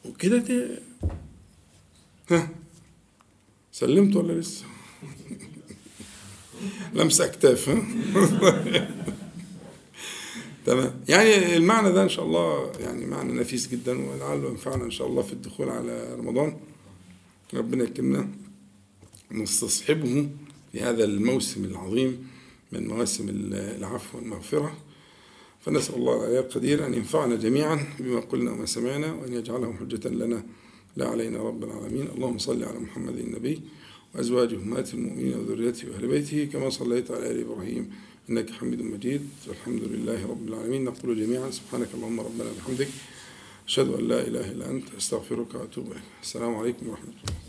وكده 0.09 0.39
دي. 0.39 0.67
ها. 2.31 2.49
سلمت 3.73 4.17
ولا 4.17 4.33
لسه؟ 4.33 4.65
لمسة 6.95 7.25
أكتاف 7.25 7.69
ها؟ 7.69 7.83
تمام. 10.67 11.01
يعني 11.09 11.57
المعنى 11.57 11.93
ده 11.93 12.03
إن 12.03 12.09
شاء 12.09 12.25
الله 12.25 12.73
يعني 12.81 13.07
معنى 13.07 13.33
نفيس 13.33 13.69
جدا 13.69 14.09
ولعله 14.09 14.49
ينفعنا 14.49 14.85
إن 14.85 14.91
شاء 14.91 15.07
الله 15.07 15.23
في 15.23 15.33
الدخول 15.33 15.69
على 15.71 16.15
رمضان. 16.15 16.57
ربنا 17.55 17.85
يكرمنا. 17.85 18.29
نستصحبه 19.33 20.29
في 20.73 20.81
هذا 20.81 21.05
الموسم 21.05 21.65
العظيم 21.65 22.29
من 22.73 22.89
مواسم 22.89 23.29
العفو 23.29 24.19
والمغفرة. 24.19 24.77
فنسأل 25.67 25.95
الله 25.95 26.17
العلي 26.17 26.39
القدير 26.39 26.87
أن 26.87 26.95
ينفعنا 26.95 27.37
جميعا 27.37 27.87
بما 27.99 28.21
قلنا 28.21 28.51
وما 28.53 28.67
سمعنا 28.67 29.13
وأن 29.13 29.33
يجعله 29.33 29.73
حجة 29.73 30.09
لنا. 30.09 30.43
لا 30.97 31.09
علينا 31.09 31.39
رب 31.39 31.65
العالمين. 31.65 32.09
اللهم 32.15 32.39
صل 32.39 32.65
على 32.65 32.79
محمد 32.79 33.19
النبي 33.19 33.61
وأزواجه 34.15 34.57
أمهات 34.57 34.95
المؤمنين 34.95 35.35
وذريته 35.35 35.91
وأهل 35.91 36.07
بيته 36.07 36.45
كما 36.53 36.71
صليت 36.71 37.11
على 37.11 37.31
آل 37.31 37.41
إبراهيم. 37.41 37.91
إنك 38.31 38.51
حميد 38.51 38.83
مجيد. 38.83 39.29
والحمد 39.49 39.83
لله 39.83 40.27
رب 40.27 40.49
العالمين. 40.49 40.85
نقول 40.85 41.27
جميعا 41.27 41.51
سبحانك 41.51 41.89
اللهم 41.95 42.21
ربنا 42.21 42.51
وبحمدك 42.51 42.89
أشهد 43.67 43.89
أن 43.89 44.09
لا 44.09 44.27
إله 44.27 44.51
إلا 44.53 44.71
أنت. 44.71 44.95
أستغفرك 44.99 45.55
وأتوب 45.55 45.87
إليك. 45.87 46.03
السلام 46.23 46.55
عليكم 46.55 46.89
ورحمة 46.89 47.09
الله. 47.09 47.46